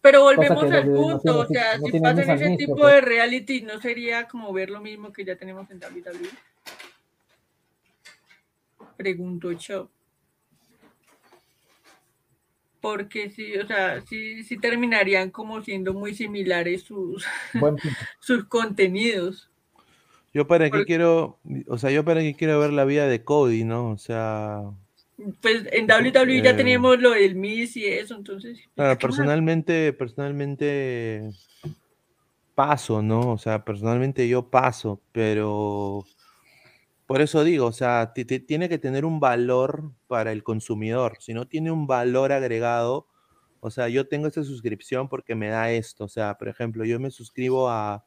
Pero 0.00 0.22
volvemos 0.24 0.64
que 0.64 0.76
al 0.76 0.90
no 0.92 0.96
punto, 1.00 1.20
tiene, 1.20 1.38
o 1.38 1.46
sea, 1.46 1.78
no 1.78 1.86
si 1.86 2.00
pasan 2.00 2.30
ese 2.30 2.56
tipo 2.56 2.84
de 2.88 3.00
reality, 3.00 3.60
¿no 3.60 3.80
sería 3.80 4.26
como 4.26 4.52
ver 4.52 4.70
lo 4.70 4.80
mismo 4.80 5.12
que 5.12 5.24
ya 5.24 5.36
tenemos 5.36 5.70
en 5.70 5.78
WWE? 5.78 6.28
Pregunto 9.00 9.52
yo. 9.52 9.88
Porque 12.82 13.30
sí, 13.30 13.56
o 13.56 13.66
sea, 13.66 14.02
sí, 14.02 14.44
sí 14.44 14.58
terminarían 14.58 15.30
como 15.30 15.62
siendo 15.62 15.94
muy 15.94 16.14
similares 16.14 16.82
sus, 16.82 17.24
sus 18.20 18.44
contenidos. 18.44 19.48
Yo 20.34 20.46
para 20.46 20.70
qué 20.70 20.84
quiero. 20.84 21.38
O 21.66 21.78
sea, 21.78 21.90
yo 21.90 22.04
para 22.04 22.20
qué 22.20 22.34
quiero 22.34 22.60
ver 22.60 22.74
la 22.74 22.84
vida 22.84 23.06
de 23.06 23.24
Cody, 23.24 23.64
¿no? 23.64 23.88
O 23.88 23.96
sea. 23.96 24.64
Pues 25.40 25.64
en 25.72 25.86
WWE 25.86 26.42
ya 26.42 26.50
Eh, 26.50 26.54
teníamos 26.54 27.00
lo 27.00 27.12
del 27.12 27.36
Miss 27.36 27.78
y 27.78 27.86
eso, 27.86 28.16
entonces. 28.16 28.58
pues, 28.58 28.74
Claro, 28.74 28.98
¿qué 28.98 29.06
más? 29.06 29.16
personalmente, 29.16 29.94
personalmente 29.94 31.30
paso, 32.54 33.00
¿no? 33.00 33.32
O 33.32 33.38
sea, 33.38 33.64
personalmente 33.64 34.28
yo 34.28 34.50
paso, 34.50 35.00
pero 35.12 36.04
por 37.10 37.20
eso 37.22 37.42
digo, 37.44 37.66
o 37.66 37.72
sea, 37.72 38.12
ti- 38.14 38.24
ti- 38.24 38.38
tiene 38.40 38.68
que 38.68 38.78
tener 38.78 39.04
un 39.04 39.18
valor 39.20 39.92
para 40.06 40.30
el 40.32 40.44
consumidor. 40.44 41.16
Si 41.20 41.34
no 41.34 41.46
tiene 41.48 41.70
un 41.72 41.86
valor 41.88 42.30
agregado, 42.32 43.08
o 43.60 43.70
sea, 43.70 43.88
yo 43.88 44.08
tengo 44.08 44.28
esta 44.28 44.44
suscripción 44.44 45.08
porque 45.08 45.34
me 45.34 45.48
da 45.48 45.72
esto. 45.72 46.04
O 46.04 46.08
sea, 46.08 46.38
por 46.38 46.48
ejemplo, 46.48 46.84
yo 46.84 47.00
me 47.00 47.10
suscribo 47.10 47.68
a, 47.70 48.04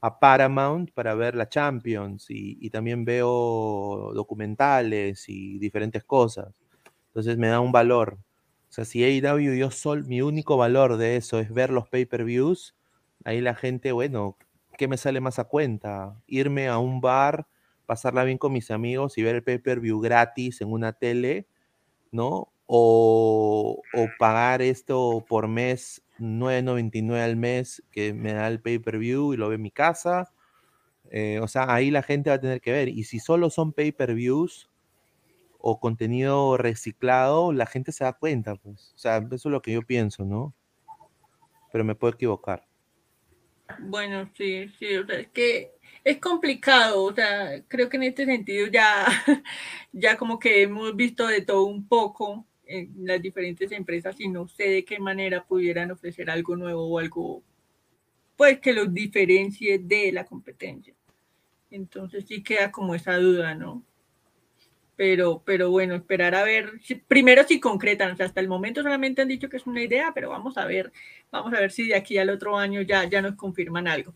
a 0.00 0.20
Paramount 0.20 0.92
para 0.92 1.14
ver 1.14 1.34
la 1.36 1.48
Champions 1.48 2.30
y, 2.30 2.58
y 2.60 2.70
también 2.70 3.04
veo 3.04 4.12
documentales 4.14 5.28
y 5.28 5.58
diferentes 5.58 6.04
cosas. 6.04 6.54
Entonces 7.08 7.36
me 7.38 7.48
da 7.48 7.60
un 7.60 7.72
valor. 7.72 8.18
O 8.70 8.72
sea, 8.72 8.84
si 8.84 9.02
AEW 9.04 9.54
yo 9.56 9.70
sol, 9.70 10.04
mi 10.06 10.22
único 10.22 10.56
valor 10.56 10.96
de 10.98 11.16
eso 11.16 11.38
es 11.40 11.52
ver 11.52 11.70
los 11.70 11.88
pay-per-views, 11.88 12.76
ahí 13.24 13.40
la 13.40 13.54
gente, 13.54 13.92
bueno, 13.92 14.36
¿qué 14.76 14.88
me 14.88 14.96
sale 14.98 15.20
más 15.20 15.38
a 15.38 15.44
cuenta? 15.44 16.20
Irme 16.26 16.68
a 16.68 16.78
un 16.78 17.00
bar, 17.00 17.46
pasarla 17.88 18.22
bien 18.24 18.36
con 18.36 18.52
mis 18.52 18.70
amigos 18.70 19.16
y 19.16 19.22
ver 19.22 19.36
el 19.36 19.42
pay-per-view 19.42 19.98
gratis 19.98 20.60
en 20.60 20.70
una 20.70 20.92
tele, 20.92 21.46
¿no? 22.12 22.52
O, 22.66 23.80
o 23.94 24.08
pagar 24.18 24.60
esto 24.60 25.24
por 25.26 25.48
mes, 25.48 26.04
9.99 26.18 27.24
al 27.24 27.36
mes, 27.36 27.82
que 27.90 28.12
me 28.12 28.34
da 28.34 28.46
el 28.48 28.60
pay-per-view 28.60 29.32
y 29.32 29.38
lo 29.38 29.48
ve 29.48 29.54
en 29.54 29.62
mi 29.62 29.70
casa. 29.70 30.30
Eh, 31.10 31.40
o 31.42 31.48
sea, 31.48 31.72
ahí 31.72 31.90
la 31.90 32.02
gente 32.02 32.28
va 32.28 32.36
a 32.36 32.40
tener 32.40 32.60
que 32.60 32.72
ver. 32.72 32.90
Y 32.90 33.04
si 33.04 33.20
solo 33.20 33.48
son 33.48 33.72
pay-per-views 33.72 34.68
o 35.58 35.80
contenido 35.80 36.58
reciclado, 36.58 37.54
la 37.54 37.64
gente 37.64 37.90
se 37.92 38.04
da 38.04 38.12
cuenta, 38.12 38.56
pues. 38.56 38.92
O 38.96 38.98
sea, 38.98 39.16
eso 39.16 39.48
es 39.48 39.52
lo 39.52 39.62
que 39.62 39.72
yo 39.72 39.80
pienso, 39.80 40.26
¿no? 40.26 40.54
Pero 41.72 41.84
me 41.84 41.94
puedo 41.94 42.12
equivocar. 42.12 42.68
Bueno, 43.80 44.30
sí, 44.36 44.68
sí, 44.78 44.94
o 44.94 45.06
sea, 45.06 45.20
es 45.20 45.28
que 45.28 45.77
es 46.08 46.18
complicado, 46.20 47.04
o 47.04 47.14
sea, 47.14 47.62
creo 47.68 47.90
que 47.90 47.98
en 47.98 48.04
este 48.04 48.24
sentido 48.24 48.66
ya, 48.68 49.06
ya 49.92 50.16
como 50.16 50.38
que 50.38 50.62
hemos 50.62 50.96
visto 50.96 51.26
de 51.26 51.42
todo 51.42 51.64
un 51.64 51.86
poco 51.86 52.46
en 52.66 52.94
las 53.04 53.20
diferentes 53.20 53.70
empresas 53.72 54.18
y 54.18 54.28
no 54.28 54.48
sé 54.48 54.70
de 54.70 54.84
qué 54.86 54.98
manera 54.98 55.44
pudieran 55.44 55.90
ofrecer 55.90 56.30
algo 56.30 56.56
nuevo 56.56 56.86
o 56.86 56.98
algo, 56.98 57.42
pues 58.36 58.58
que 58.60 58.72
los 58.72 58.92
diferencie 58.94 59.78
de 59.78 60.10
la 60.12 60.24
competencia. 60.24 60.94
Entonces 61.70 62.24
sí 62.26 62.42
queda 62.42 62.72
como 62.72 62.94
esa 62.94 63.18
duda, 63.18 63.54
¿no? 63.54 63.82
Pero, 64.96 65.42
pero 65.44 65.70
bueno, 65.70 65.94
esperar 65.94 66.34
a 66.34 66.42
ver, 66.42 66.80
primero 67.06 67.44
si 67.44 67.60
concretan, 67.60 68.12
o 68.12 68.16
sea, 68.16 68.26
hasta 68.26 68.40
el 68.40 68.48
momento 68.48 68.82
solamente 68.82 69.20
han 69.20 69.28
dicho 69.28 69.50
que 69.50 69.58
es 69.58 69.66
una 69.66 69.82
idea, 69.82 70.12
pero 70.14 70.30
vamos 70.30 70.56
a 70.56 70.64
ver, 70.64 70.90
vamos 71.30 71.52
a 71.52 71.60
ver 71.60 71.70
si 71.70 71.86
de 71.88 71.96
aquí 71.96 72.16
al 72.16 72.30
otro 72.30 72.56
año 72.56 72.80
ya, 72.80 73.04
ya 73.04 73.20
nos 73.20 73.34
confirman 73.34 73.88
algo. 73.88 74.14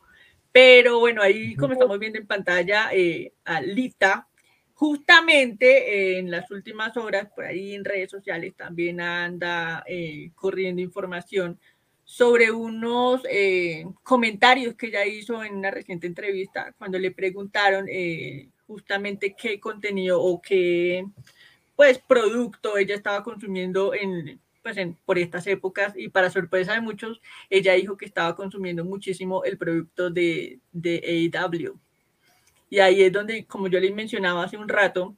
Pero 0.53 1.01
bueno, 1.01 1.23
ahí 1.23 1.57
como 1.57 1.73
estamos 1.73 1.99
viendo 1.99 2.19
en 2.19 2.27
pantalla, 2.27 2.91
eh, 2.93 3.33
a 3.45 3.61
Lita, 3.63 4.29
justamente 4.75 5.67
eh, 5.67 6.19
en 6.19 6.31
las 6.31 6.51
últimas 6.51 6.97
horas, 6.99 7.29
por 7.35 7.47
ahí 7.47 7.75
en 7.75 7.85
redes 7.85 8.11
sociales 8.11 8.55
también 8.55 9.01
anda 9.01 9.83
eh, 9.87 10.31
corriendo 10.35 10.83
información 10.83 11.59
sobre 12.05 12.51
unos 12.51 13.23
comentarios 14.03 14.75
que 14.75 14.89
ella 14.89 15.07
hizo 15.07 15.43
en 15.43 15.57
una 15.57 15.71
reciente 15.71 16.07
entrevista 16.07 16.75
cuando 16.77 16.99
le 16.99 17.13
preguntaron 17.13 17.87
justamente 18.67 19.35
qué 19.39 19.59
contenido 19.59 20.21
o 20.21 20.43
qué 20.43 21.07
pues 21.75 22.01
producto 22.01 22.77
ella 22.77 22.97
estaba 22.97 23.23
consumiendo 23.23 23.95
en 23.95 24.39
pues 24.63 24.77
por 25.05 25.19
estas 25.19 25.47
épocas 25.47 25.95
y 25.97 26.09
para 26.09 26.31
sorpresa 26.31 26.73
de 26.75 26.81
muchos 26.81 27.21
ella 27.51 27.75
dijo 27.75 27.97
que 27.97 28.07
estaba 28.07 28.35
consumiendo 28.37 28.85
muchísimo 28.85 29.45
el 29.45 29.59
producto 29.59 30.11
de, 30.11 30.61
de 30.73 31.31
AEW 31.35 31.79
y 32.71 32.79
ahí 32.79 33.03
es 33.03 33.13
donde 33.13 33.47
como 33.47 33.69
yo 33.69 33.81
les 33.81 33.95
mencionaba 33.95 34.45
hace 34.45 34.57
un 34.57 34.69
rato 34.69 35.17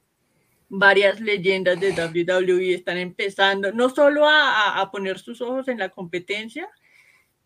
varias 0.67 1.21
leyendas 1.21 1.79
de 1.79 1.91
WWE 1.91 2.73
están 2.73 2.97
empezando 2.97 3.71
no 3.71 3.89
solo 3.89 4.27
a, 4.27 4.81
a 4.81 4.91
poner 4.91 5.19
sus 5.19 5.41
ojos 5.41 5.67
en 5.67 5.79
la 5.79 5.89
competencia 5.89 6.69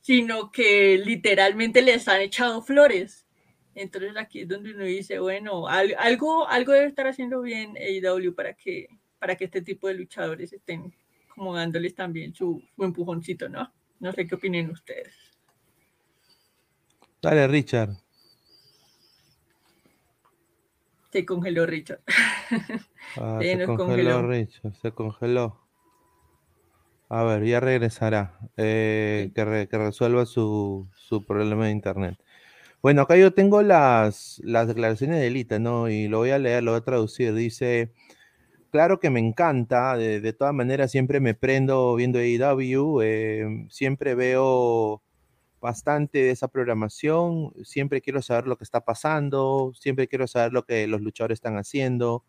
sino 0.01 0.51
que 0.51 0.97
literalmente 0.97 1.81
les 1.81 2.07
han 2.07 2.21
echado 2.21 2.61
flores. 2.61 3.25
Entonces 3.75 4.13
aquí 4.17 4.41
es 4.41 4.47
donde 4.47 4.73
uno 4.73 4.83
dice, 4.83 5.19
bueno, 5.19 5.67
algo, 5.67 6.47
algo 6.47 6.73
debe 6.73 6.87
estar 6.87 7.07
haciendo 7.07 7.41
bien 7.41 7.77
AEW 7.77 8.33
para 8.33 8.53
que, 8.53 8.87
para 9.19 9.35
que 9.35 9.45
este 9.45 9.61
tipo 9.61 9.87
de 9.87 9.93
luchadores 9.93 10.51
estén 10.53 10.93
como 11.39 11.55
dándoles 11.55 11.95
también 11.95 12.35
su, 12.35 12.61
su 12.75 12.83
empujoncito, 12.83 13.47
¿no? 13.47 13.71
No 14.01 14.11
sé 14.11 14.27
qué 14.27 14.35
opinen 14.35 14.71
ustedes. 14.71 15.13
Dale, 17.21 17.47
Richard. 17.47 17.91
Se 21.13 21.25
congeló 21.25 21.65
Richard. 21.65 22.01
Ah, 23.15 23.39
se, 23.41 23.65
congeló, 23.65 24.21
Richard, 24.27 24.75
se 24.81 24.91
congeló. 24.91 25.65
A 27.07 27.23
ver, 27.23 27.45
ya 27.45 27.61
regresará. 27.61 28.37
Eh, 28.57 29.31
que, 29.33 29.45
resuelva 29.77 30.25
su, 30.25 30.89
problema 31.25 31.67
de 31.67 31.71
internet. 31.71 32.19
Bueno, 32.81 33.03
acá 33.03 33.15
yo 33.15 33.33
tengo 33.33 33.61
las, 33.61 34.41
las 34.43 34.67
declaraciones 34.67 35.21
de 35.21 35.29
Lita, 35.29 35.57
¿no? 35.57 35.87
Y 35.87 36.09
lo 36.09 36.17
voy 36.17 36.31
a 36.31 36.37
leer, 36.37 36.63
lo 36.63 36.71
voy 36.71 36.79
a 36.79 36.83
traducir. 36.83 37.33
Dice, 37.33 37.93
claro 38.71 38.99
que 38.99 39.09
me 39.09 39.19
encanta, 39.19 39.97
de, 39.97 40.33
todas 40.33 40.53
maneras 40.53 40.91
siempre 40.91 41.19
me 41.19 41.33
prendo 41.33 41.95
viendo 41.95 42.19
AEW, 42.19 43.01
eh, 43.01 43.67
siempre 43.69 44.15
veo 44.15 45.01
bastante 45.61 46.19
de 46.19 46.31
esa 46.31 46.47
programación, 46.47 47.53
siempre 47.63 48.01
quiero 48.01 48.21
saber 48.21 48.47
lo 48.47 48.57
que 48.57 48.63
está 48.63 48.81
pasando, 48.81 49.71
siempre 49.75 50.07
quiero 50.07 50.27
saber 50.27 50.53
lo 50.53 50.63
que 50.63 50.87
los 50.87 51.01
luchadores 51.01 51.37
están 51.37 51.57
haciendo, 51.57 52.23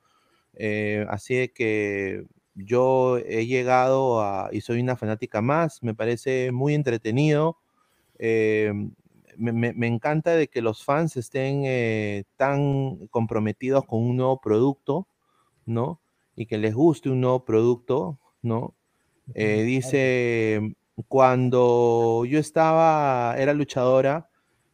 eh, 0.54 1.06
así 1.08 1.48
que 1.48 2.24
yo 2.54 3.18
he 3.18 3.46
llegado 3.46 4.22
a, 4.22 4.50
y 4.52 4.60
soy 4.60 4.80
una 4.80 4.96
fanática 4.96 5.40
más, 5.40 5.82
me 5.82 5.94
parece 5.94 6.52
muy 6.52 6.74
entretenido, 6.74 7.58
eh, 8.18 8.72
me, 9.36 9.86
encanta 9.86 10.32
de 10.34 10.48
que 10.48 10.60
los 10.60 10.84
fans 10.84 11.16
estén 11.16 11.62
eh, 11.64 12.24
tan 12.36 13.06
comprometidos 13.08 13.86
con 13.86 14.02
un 14.02 14.16
nuevo 14.16 14.40
producto, 14.40 15.08
¿no? 15.64 16.00
Y 16.36 16.46
que 16.46 16.58
les 16.58 16.74
guste 16.74 17.10
un 17.10 17.20
nuevo 17.20 17.44
producto, 17.44 18.18
¿no? 18.42 18.74
dice 19.34 20.74
cuando 21.08 22.24
yo 22.26 22.38
estaba, 22.38 23.34
era 23.38 23.54
luchadora, 23.54 24.28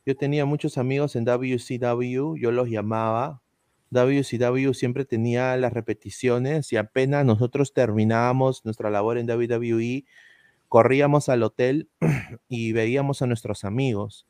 yo 0.05 0.17
tenía 0.17 0.45
muchos 0.45 0.79
amigos 0.79 1.17
en 1.17 1.25
WCW, 1.25 2.37
yo 2.37 2.53
los 2.53 2.69
llamaba. 2.69 3.43
WCW 3.91 4.73
siempre 4.73 5.05
tenía 5.05 5.57
las 5.57 5.73
repeticiones 5.73 6.73
y 6.73 6.77
apenas 6.77 7.25
nosotros 7.25 7.73
terminábamos 7.73 8.65
nuestra 8.65 8.91
labor 8.91 9.17
en 9.17 9.31
WWE, 9.31 10.05
corríamos 10.69 11.29
al 11.29 11.43
hotel 11.43 11.89
y 12.49 12.73
veíamos 12.73 13.23
a 13.23 13.27
nuestros 13.27 13.65
amigos. 13.65 14.27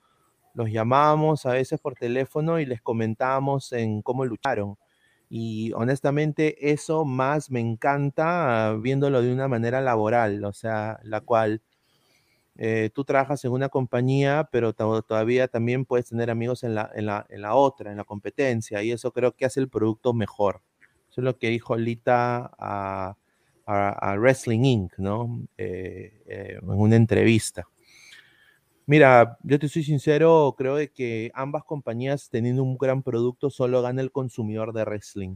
Los 0.55 0.71
llamábamos 0.71 1.47
a 1.47 1.53
veces 1.53 1.81
por 1.81 1.95
teléfono 1.95 2.61
y 2.61 2.67
les 2.67 2.81
comentábamos 2.81 3.73
en 3.73 4.03
cómo 4.03 4.25
lucharon. 4.25 4.77
Y 5.29 5.73
honestamente 5.75 6.73
eso 6.73 7.05
más 7.05 7.51
me 7.51 7.61
encanta 7.61 8.77
viéndolo 8.81 9.23
de 9.23 9.33
una 9.33 9.49
manera 9.49 9.81
laboral, 9.81 10.45
o 10.45 10.53
sea, 10.53 11.01
la 11.03 11.21
cual 11.21 11.63
eh, 12.59 12.91
tú 12.95 13.05
trabajas 13.05 13.45
en 13.45 13.53
una 13.53 13.69
compañía, 13.69 14.49
pero 14.51 14.73
todavía 14.73 15.49
también 15.49 15.85
puedes 15.85 16.09
tener 16.09 16.31
amigos 16.31 16.63
en 16.63 16.75
la, 16.75 16.91
en, 16.95 17.07
la, 17.07 17.27
en 17.29 17.43
la, 17.43 17.55
otra, 17.55 17.91
en 17.91 17.99
la 17.99 18.05
competencia, 18.05 18.83
y 18.83 18.93
eso 18.93 19.13
creo 19.13 19.33
que 19.33 19.45
hace 19.45 19.61
el 19.61 19.69
producto 19.69 20.15
mejor. 20.15 20.63
Eso 21.11 21.21
es 21.21 21.25
lo 21.25 21.39
que 21.39 21.49
dijo 21.49 21.77
Lita 21.77 22.51
a, 22.59 23.17
a, 23.67 24.15
Wrestling 24.17 24.65
Inc., 24.65 24.99
¿no? 24.99 25.43
Eh, 25.59 26.23
eh, 26.27 26.59
en 26.63 26.71
una 26.71 26.97
entrevista. 26.97 27.67
Mira, 28.89 29.37
yo 29.43 29.59
te 29.59 29.69
soy 29.69 29.83
sincero, 29.83 30.55
creo 30.57 30.77
que 30.95 31.33
ambas 31.35 31.65
compañías 31.65 32.29
teniendo 32.31 32.63
un 32.63 32.79
gran 32.79 33.03
producto 33.03 33.51
solo 33.51 33.83
gana 33.83 34.01
el 34.01 34.13
consumidor 34.13 34.73
de 34.73 34.85
wrestling. 34.85 35.35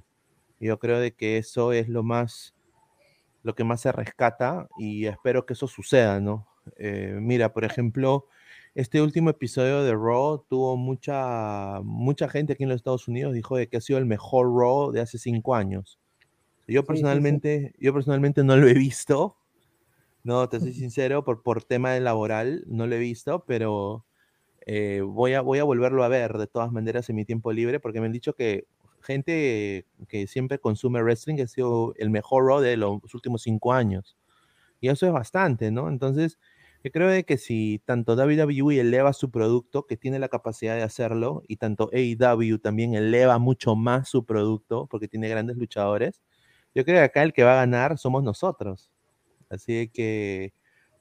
Yo 0.61 0.79
creo 0.79 1.01
de 1.01 1.13
que 1.15 1.37
eso 1.37 1.73
es 1.73 1.89
lo 1.89 2.05
más, 2.05 2.55
lo 3.43 3.57
que 3.57 3.65
más 3.65 3.81
se 3.81 3.91
rescata 3.91 4.69
y 4.79 5.07
espero 5.07 5.47
que 5.47 5.55
eso 5.55 5.67
suceda, 5.67 6.21
¿no? 6.21 6.47
Eh, 6.77 7.17
mira, 7.21 7.53
por 7.53 7.65
ejemplo, 7.65 8.27
este 8.77 9.03
último 9.03 9.31
episodio 9.31 9.83
de 9.83 9.95
Raw 9.95 10.45
tuvo 10.49 10.77
mucha, 10.77 11.81
mucha 11.83 12.29
gente 12.29 12.53
aquí 12.53 12.63
en 12.63 12.69
los 12.69 12.77
Estados 12.77 13.09
Unidos 13.09 13.35
dijo 13.35 13.57
de 13.57 13.69
que 13.69 13.79
ha 13.79 13.81
sido 13.81 13.99
el 13.99 14.07
mejor 14.07 14.47
Raw 14.47 14.93
de 14.93 15.01
hace 15.01 15.19
cinco 15.19 15.57
años. 15.57 15.99
Yo 16.69 16.85
personalmente, 16.85 17.75
yo 17.81 17.93
personalmente 17.93 18.45
no 18.45 18.57
lo 18.57 18.69
he 18.69 18.75
visto. 18.75 19.40
No, 20.23 20.49
te 20.49 20.61
soy 20.61 20.75
sincero, 20.75 21.25
por, 21.25 21.43
por 21.43 21.65
tema 21.65 21.93
de 21.93 22.01
laboral 22.01 22.65
no 22.67 22.87
lo 22.87 22.95
he 22.95 22.99
visto, 22.99 23.45
pero 23.47 24.05
eh, 24.67 25.03
voy, 25.07 25.35
a, 25.35 25.43
voy 25.43 25.59
a 25.61 25.65
volverlo 25.65 26.05
a 26.05 26.09
ver 26.09 26.39
de 26.39 26.47
todas 26.49 26.73
maneras 26.73 27.11
en 27.11 27.17
mi 27.17 27.25
tiempo 27.27 27.53
libre, 27.53 27.81
porque 27.81 28.01
me 28.01 28.07
han 28.07 28.13
dicho 28.13 28.35
que 28.35 28.67
gente 29.03 29.87
que 30.09 30.27
siempre 30.29 30.59
consume 30.61 31.03
wrestling 31.03 31.41
ha 31.43 31.47
sido 31.49 31.95
el 31.99 32.11
mejor 32.11 32.47
Raw 32.47 32.61
de 32.61 32.77
los 32.77 33.01
últimos 33.15 33.43
cinco 33.43 33.73
años. 33.73 34.17
Y 34.81 34.89
eso 34.89 35.07
es 35.07 35.13
bastante, 35.13 35.71
¿no? 35.71 35.89
Entonces, 35.89 36.39
yo 36.85 36.91
creo 36.93 37.09
de 37.09 37.25
que 37.25 37.39
si 37.39 37.81
tanto 37.87 38.15
WWE 38.17 38.81
eleva 38.81 39.13
su 39.15 39.31
producto, 39.31 39.87
que 39.87 39.97
tiene 39.97 40.19
la 40.19 40.29
capacidad 40.29 40.77
de 40.77 40.83
hacerlo, 40.83 41.43
y 41.49 41.57
tanto 41.57 41.91
AEW 41.93 42.59
también 42.61 42.95
eleva 42.95 43.39
mucho 43.39 43.77
más 43.77 44.09
su 44.09 44.25
producto, 44.27 44.87
porque 44.91 45.09
tiene 45.09 45.29
grandes 45.29 45.57
luchadores, 45.57 46.23
yo 46.75 46.85
creo 46.85 46.99
que 46.99 47.05
acá 47.05 47.23
el 47.25 47.33
que 47.35 47.45
va 47.45 47.55
a 47.55 47.57
ganar 47.57 47.99
somos 47.99 48.23
nosotros. 48.25 48.91
Así 49.51 49.89
que 49.89 50.53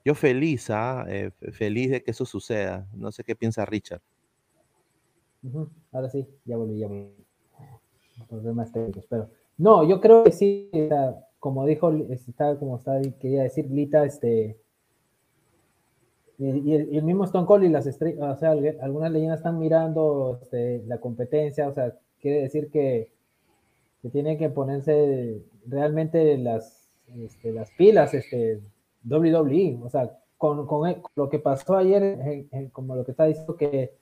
yo 0.03 0.15
feliz, 0.15 0.69
¿ah? 0.69 1.05
Eh, 1.07 1.31
feliz 1.51 1.91
de 1.91 2.03
que 2.03 2.11
eso 2.11 2.25
suceda. 2.25 2.87
No 2.93 3.11
sé 3.11 3.23
qué 3.23 3.35
piensa 3.35 3.65
Richard. 3.65 4.01
Ahora 5.91 6.09
sí, 6.09 6.27
ya 6.45 6.57
volví, 6.57 6.79
ya 6.79 6.87
volví. 6.87 7.13
Problemas 8.27 8.71
técnicos, 8.71 9.05
pero 9.09 9.29
no, 9.57 9.87
yo 9.87 10.01
creo 10.01 10.23
que 10.23 10.31
sí, 10.31 10.69
como 11.39 11.65
dijo, 11.65 11.91
está, 11.91 12.57
como 12.57 12.77
está, 12.77 12.99
quería 13.19 13.43
decir 13.43 13.69
Lita, 13.71 14.03
este, 14.05 14.57
y, 16.37 16.73
el, 16.73 17.03
mismo 17.03 17.25
Stone 17.25 17.45
Cold 17.45 17.65
y 17.65 17.69
las 17.69 17.85
estrellas, 17.85 18.37
o 18.37 18.39
sea, 18.39 18.51
algunas 18.81 19.11
leyendas 19.11 19.39
están 19.39 19.59
mirando 19.59 20.39
este, 20.41 20.83
la 20.85 20.99
competencia, 20.99 21.67
o 21.67 21.73
sea, 21.73 21.93
quiere 22.21 22.41
decir 22.41 22.69
que, 22.69 23.11
que 24.01 24.09
tienen 24.09 24.37
que 24.37 24.49
ponerse 24.49 25.43
realmente 25.65 26.37
las, 26.37 26.78
este, 27.17 27.51
las 27.51 27.71
pilas, 27.71 28.13
este, 28.13 28.61
WWE, 29.03 29.79
o 29.83 29.89
sea, 29.89 30.17
con, 30.37 30.65
con, 30.67 31.01
lo 31.15 31.29
que 31.29 31.39
pasó 31.39 31.77
ayer, 31.77 32.47
como 32.71 32.95
lo 32.95 33.05
que 33.05 33.11
está 33.11 33.25
diciendo 33.25 33.55
que 33.55 33.93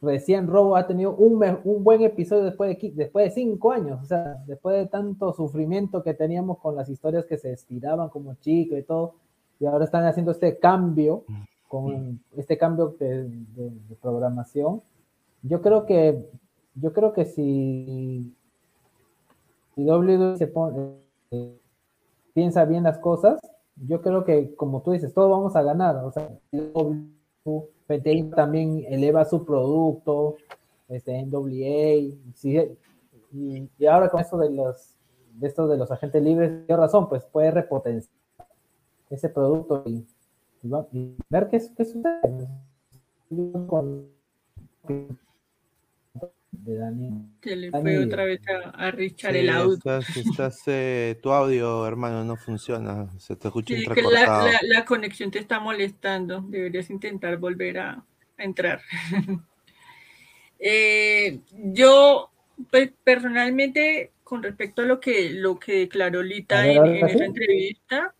recién 0.00 0.46
Robo 0.46 0.76
ha 0.76 0.86
tenido 0.86 1.14
un, 1.14 1.42
un 1.64 1.84
buen 1.84 2.02
episodio 2.02 2.44
después 2.44 2.78
de, 2.78 2.90
después 2.92 3.26
de 3.26 3.30
cinco 3.30 3.72
años, 3.72 4.00
o 4.02 4.06
sea, 4.06 4.42
después 4.46 4.76
de 4.76 4.86
tanto 4.86 5.32
sufrimiento 5.32 6.02
que 6.02 6.14
teníamos 6.14 6.58
con 6.58 6.76
las 6.76 6.88
historias 6.88 7.26
que 7.26 7.38
se 7.38 7.52
estiraban 7.52 8.08
como 8.08 8.34
chico 8.36 8.76
y 8.76 8.82
todo, 8.82 9.14
y 9.60 9.66
ahora 9.66 9.84
están 9.84 10.04
haciendo 10.04 10.30
este 10.32 10.58
cambio, 10.58 11.24
con 11.68 12.20
este 12.36 12.56
cambio 12.56 12.96
de, 12.98 13.30
programación. 14.00 14.82
Yo 15.42 15.60
creo 15.60 15.84
que, 15.86 16.26
yo 16.74 16.92
creo 16.92 17.12
que 17.12 17.24
si, 17.24 18.34
si 19.74 19.84
W 19.84 20.36
se 20.36 20.46
pone, 20.46 20.94
piensa 22.38 22.64
bien 22.64 22.84
las 22.84 22.98
cosas, 22.98 23.40
yo 23.74 24.00
creo 24.00 24.24
que, 24.24 24.54
como 24.54 24.80
tú 24.80 24.92
dices, 24.92 25.12
todos 25.12 25.28
vamos 25.28 25.56
a 25.56 25.62
ganar, 25.62 25.96
o 26.04 26.12
sea, 26.12 26.30
PTI 27.88 28.30
también 28.30 28.84
eleva 28.88 29.24
su 29.24 29.44
producto, 29.44 30.36
este 30.88 31.20
NWA, 31.26 32.14
y, 33.32 33.68
ahora 33.88 34.08
con 34.08 34.20
esto 34.20 34.38
de 34.38 34.50
los 34.50 34.94
de 35.32 35.48
esto 35.48 35.66
de 35.66 35.78
los 35.78 35.90
agentes 35.90 36.22
libres, 36.22 36.64
¿qué 36.68 36.76
razón? 36.76 37.08
Pues 37.08 37.24
puede 37.24 37.50
repotenciar 37.50 38.14
ese 39.10 39.28
producto 39.28 39.82
y, 39.84 40.06
ver 41.28 41.48
qué, 41.48 41.60
qué 41.76 41.84
sucede. 41.84 42.48
De 46.64 46.76
Daniel. 46.76 47.12
Se 47.42 47.56
le 47.56 47.70
fue 47.70 47.98
otra 47.98 48.24
vez 48.24 48.40
a, 48.74 48.90
Richard 48.90 49.36
el 49.36 49.50
audio. 49.50 49.78
Estás, 49.98 50.62
eh, 50.66 51.18
tu 51.22 51.30
audio, 51.30 51.86
hermano, 51.86 52.24
no 52.24 52.36
funciona. 52.36 53.08
Se 53.18 53.36
te 53.36 53.48
escucha 53.48 53.74
sí, 53.74 53.86
que 53.86 54.02
la, 54.02 54.58
la, 54.62 54.84
conexión 54.84 55.30
te 55.30 55.38
está 55.38 55.60
molestando. 55.60 56.42
Deberías 56.42 56.90
intentar 56.90 57.36
volver 57.36 57.78
a, 57.78 57.92
a 57.92 58.44
entrar. 58.44 58.80
eh, 60.58 61.40
yo, 61.52 62.30
pues, 62.70 62.90
personalmente, 63.04 64.12
con 64.24 64.42
respecto 64.42 64.82
a 64.82 64.84
lo 64.84 64.98
que, 64.98 65.30
lo 65.30 65.58
que 65.58 65.80
declaró 65.80 66.22
Lita 66.22 66.66
en, 66.66 66.84
en 66.84 67.06
esa 67.06 67.24
entrevista, 67.24 68.14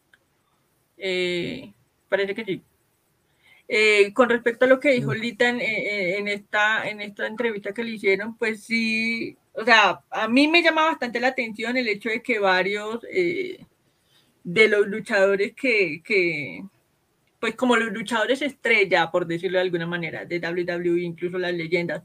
eh, 0.96 1.72
parece 2.08 2.34
que 2.34 2.44
sí. 2.44 2.62
Eh, 3.68 4.14
con 4.14 4.30
respecto 4.30 4.64
a 4.64 4.68
lo 4.68 4.80
que 4.80 4.92
dijo 4.92 5.12
Lita 5.14 5.48
en, 5.48 5.60
en, 5.60 6.26
esta, 6.28 6.88
en 6.88 7.02
esta 7.02 7.26
entrevista 7.26 7.74
que 7.74 7.84
le 7.84 7.90
hicieron, 7.90 8.36
pues 8.38 8.64
sí, 8.64 9.36
o 9.52 9.64
sea, 9.64 10.00
a 10.10 10.28
mí 10.28 10.48
me 10.48 10.62
llama 10.62 10.86
bastante 10.86 11.20
la 11.20 11.28
atención 11.28 11.76
el 11.76 11.88
hecho 11.88 12.08
de 12.08 12.22
que 12.22 12.38
varios 12.38 13.00
eh, 13.12 13.66
de 14.44 14.68
los 14.68 14.86
luchadores 14.86 15.54
que, 15.54 16.02
que, 16.02 16.64
pues 17.40 17.54
como 17.56 17.76
los 17.76 17.92
luchadores 17.92 18.42
estrella, 18.42 19.10
por 19.10 19.26
decirlo 19.26 19.58
de 19.58 19.64
alguna 19.64 19.86
manera, 19.86 20.24
de 20.24 20.38
WWE, 20.38 21.02
incluso 21.02 21.38
las 21.38 21.52
leyendas, 21.54 22.02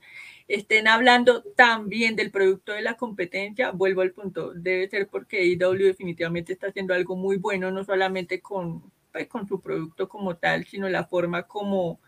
estén 0.48 0.88
hablando 0.88 1.44
también 1.56 2.16
del 2.16 2.32
producto 2.32 2.74
de 2.74 2.82
la 2.82 2.98
competencia, 2.98 3.72
vuelvo 3.72 4.02
al 4.02 4.12
punto, 4.12 4.54
debe 4.54 4.90
ser 4.90 5.08
porque 5.08 5.46
IW 5.46 5.86
definitivamente 5.86 6.54
está 6.54 6.68
haciendo 6.68 6.94
algo 6.94 7.16
muy 7.16 7.38
bueno, 7.38 7.72
no 7.72 7.84
solamente 7.84 8.42
con, 8.42 8.92
pues, 9.14 9.28
con 9.28 9.48
su 9.48 9.62
producto 9.62 10.10
como 10.10 10.36
tal, 10.38 10.66
sino 10.66 10.90
la 10.90 11.06
forma 11.06 11.44
como, 11.44 12.02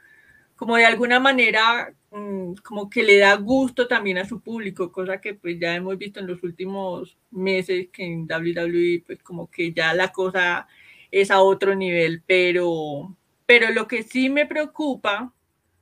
como 0.55 0.75
de 0.75 0.85
alguna 0.85 1.19
manera, 1.19 1.93
mm, 2.11 2.55
como 2.63 2.89
que 2.89 3.03
le 3.03 3.19
da 3.19 3.35
gusto 3.35 3.87
también 3.87 4.17
a 4.17 4.25
su 4.25 4.41
público, 4.41 4.91
cosa 4.91 5.21
que 5.21 5.35
pues 5.35 5.59
ya 5.59 5.75
hemos 5.75 5.97
visto 5.97 6.19
en 6.19 6.27
los 6.27 6.43
últimos 6.43 7.17
meses 7.31 7.89
que 7.93 8.03
en 8.03 8.23
WWE 8.23 9.03
pues 9.05 9.21
como 9.23 9.49
que 9.49 9.71
ya 9.73 9.93
la 9.93 10.11
cosa 10.11 10.67
es 11.11 11.31
a 11.31 11.41
otro 11.41 11.75
nivel, 11.75 12.23
pero, 12.25 13.15
pero 13.45 13.71
lo 13.71 13.87
que 13.87 14.03
sí 14.03 14.29
me 14.29 14.45
preocupa 14.47 15.31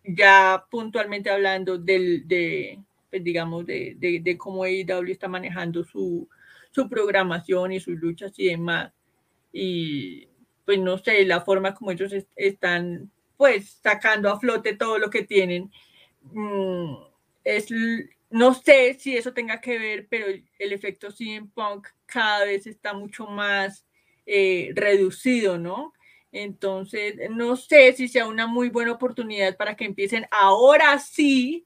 ya 0.03 0.65
puntualmente 0.69 1.29
hablando 1.29 1.77
del, 1.77 2.27
de, 2.27 2.79
pues, 3.09 3.23
digamos, 3.23 3.65
de, 3.65 3.95
de, 3.97 4.37
cómo 4.37 4.63
AEW 4.63 5.11
está 5.11 5.27
manejando 5.27 5.83
su, 5.83 6.27
su 6.71 6.89
programación 6.89 7.71
y 7.71 7.79
sus 7.79 7.95
luchas 7.95 8.33
y 8.37 8.47
demás. 8.47 8.91
Y 9.53 10.27
pues 10.65 10.79
no 10.79 10.97
sé, 10.97 11.25
la 11.25 11.41
forma 11.41 11.73
como 11.73 11.91
ellos 11.91 12.13
están 12.35 13.11
pues 13.37 13.79
sacando 13.83 14.29
a 14.29 14.39
flote 14.39 14.75
todo 14.75 14.97
lo 14.97 15.09
que 15.09 15.23
tienen. 15.23 15.71
Mm, 16.21 16.95
es, 17.43 17.67
no 18.29 18.53
sé 18.53 18.95
si 18.95 19.17
eso 19.17 19.33
tenga 19.33 19.59
que 19.61 19.77
ver, 19.77 20.07
pero 20.09 20.27
el 20.27 20.73
efecto 20.73 21.11
CM 21.11 21.49
Punk 21.53 21.87
cada 22.05 22.45
vez 22.45 22.67
está 22.67 22.93
mucho 22.93 23.27
más 23.27 23.85
eh, 24.25 24.71
reducido, 24.75 25.57
¿no? 25.57 25.93
Entonces, 26.31 27.15
no 27.29 27.55
sé 27.55 27.93
si 27.93 28.07
sea 28.07 28.27
una 28.27 28.47
muy 28.47 28.69
buena 28.69 28.93
oportunidad 28.93 29.55
para 29.55 29.75
que 29.75 29.85
empiecen 29.85 30.25
ahora 30.31 30.97
sí 30.97 31.65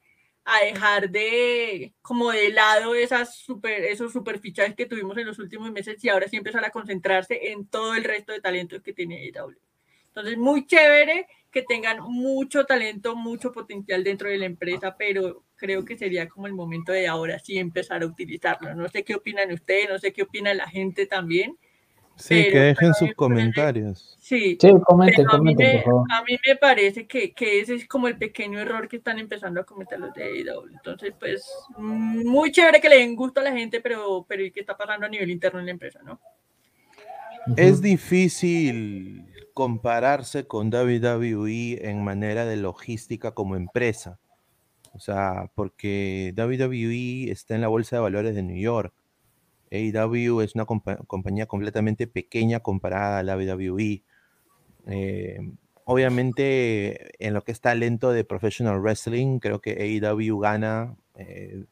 a 0.49 0.63
dejar 0.63 1.09
de 1.09 1.93
como 2.01 2.31
de 2.31 2.51
lado 2.51 2.95
esas 2.95 3.35
super, 3.35 3.83
esos 3.83 4.13
super 4.13 4.39
fichajes 4.39 4.75
que 4.75 4.85
tuvimos 4.85 5.17
en 5.17 5.27
los 5.27 5.39
últimos 5.39 5.69
meses 5.71 6.01
y 6.03 6.07
ahora 6.07 6.29
sí 6.29 6.37
empezar 6.37 6.63
a 6.63 6.69
concentrarse 6.69 7.51
en 7.51 7.67
todo 7.67 7.95
el 7.95 8.05
resto 8.05 8.31
de 8.31 8.39
talentos 8.39 8.81
que 8.81 8.93
tiene 8.93 9.17
AEW. 9.17 9.57
Entonces, 10.07 10.37
muy 10.37 10.65
chévere 10.65 11.27
que 11.51 11.63
tengan 11.63 11.99
mucho 12.01 12.65
talento, 12.65 13.15
mucho 13.15 13.51
potencial 13.51 14.05
dentro 14.05 14.29
de 14.29 14.37
la 14.37 14.45
empresa, 14.45 14.95
pero 14.97 15.43
creo 15.57 15.83
que 15.83 15.97
sería 15.97 16.29
como 16.29 16.47
el 16.47 16.53
momento 16.53 16.93
de 16.93 17.07
ahora 17.07 17.39
sí 17.39 17.57
empezar 17.57 18.01
a 18.01 18.05
utilizarlo. 18.05 18.73
No 18.73 18.87
sé 18.87 19.03
qué 19.03 19.15
opinan 19.15 19.51
ustedes, 19.51 19.89
no 19.89 19.99
sé 19.99 20.13
qué 20.13 20.23
opina 20.23 20.53
la 20.53 20.69
gente 20.69 21.07
también, 21.07 21.57
Sí, 22.17 22.49
que 22.49 22.59
dejen 22.59 22.93
sus 22.95 23.13
comentarios. 23.13 24.17
Sí, 24.19 24.57
sí 24.59 24.69
comenten, 24.83 25.27
a, 25.29 25.37
mí 25.37 25.55
me, 25.55 25.77
a 25.77 26.23
mí 26.27 26.37
me 26.45 26.55
parece 26.55 27.05
que, 27.05 27.31
que, 27.31 27.61
ese 27.61 27.75
es 27.75 27.87
como 27.87 28.07
el 28.07 28.17
pequeño 28.17 28.59
error 28.59 28.87
que 28.87 28.97
están 28.97 29.19
empezando 29.19 29.61
a 29.61 29.63
cometer 29.63 29.99
los 29.99 30.13
de 30.15 30.23
AEW. 30.23 30.67
Entonces, 30.73 31.13
pues, 31.17 31.47
muy 31.77 32.51
chévere 32.51 32.81
que 32.81 32.89
le 32.89 32.97
den 32.97 33.15
gusto 33.15 33.39
a 33.39 33.43
la 33.43 33.53
gente, 33.53 33.81
pero, 33.81 34.25
pero 34.27 34.43
¿y 34.43 34.51
qué 34.51 34.61
está 34.61 34.75
pasando 34.75 35.05
a 35.05 35.09
nivel 35.09 35.29
interno 35.29 35.59
en 35.59 35.67
la 35.67 35.71
empresa, 35.71 36.01
no? 36.03 36.19
Es 37.55 37.81
difícil 37.81 39.23
compararse 39.53 40.45
con 40.45 40.69
WWE 40.73 41.87
en 41.87 42.03
manera 42.03 42.45
de 42.45 42.57
logística 42.57 43.31
como 43.31 43.55
empresa. 43.55 44.19
O 44.93 44.99
sea, 44.99 45.51
porque 45.53 46.33
WWE 46.35 47.31
está 47.31 47.53
en 47.55 47.61
la 47.61 47.67
bolsa 47.67 47.95
de 47.95 48.01
valores 48.01 48.35
de 48.35 48.43
New 48.43 48.57
York 48.57 48.93
AEW 49.71 50.41
es 50.41 50.55
una 50.55 50.65
compañía 50.65 51.45
completamente 51.45 52.07
pequeña 52.07 52.59
comparada 52.59 53.19
a 53.19 53.23
la 53.23 53.37
WWE. 53.37 54.03
Eh, 54.87 55.51
obviamente, 55.85 57.25
en 57.25 57.33
lo 57.33 57.43
que 57.43 57.51
es 57.51 57.61
talento 57.61 58.11
de 58.11 58.23
professional 58.23 58.79
wrestling, 58.79 59.39
creo 59.39 59.61
que 59.61 59.71
AEW 59.71 60.39
gana, 60.39 60.95
eh, 61.15 61.65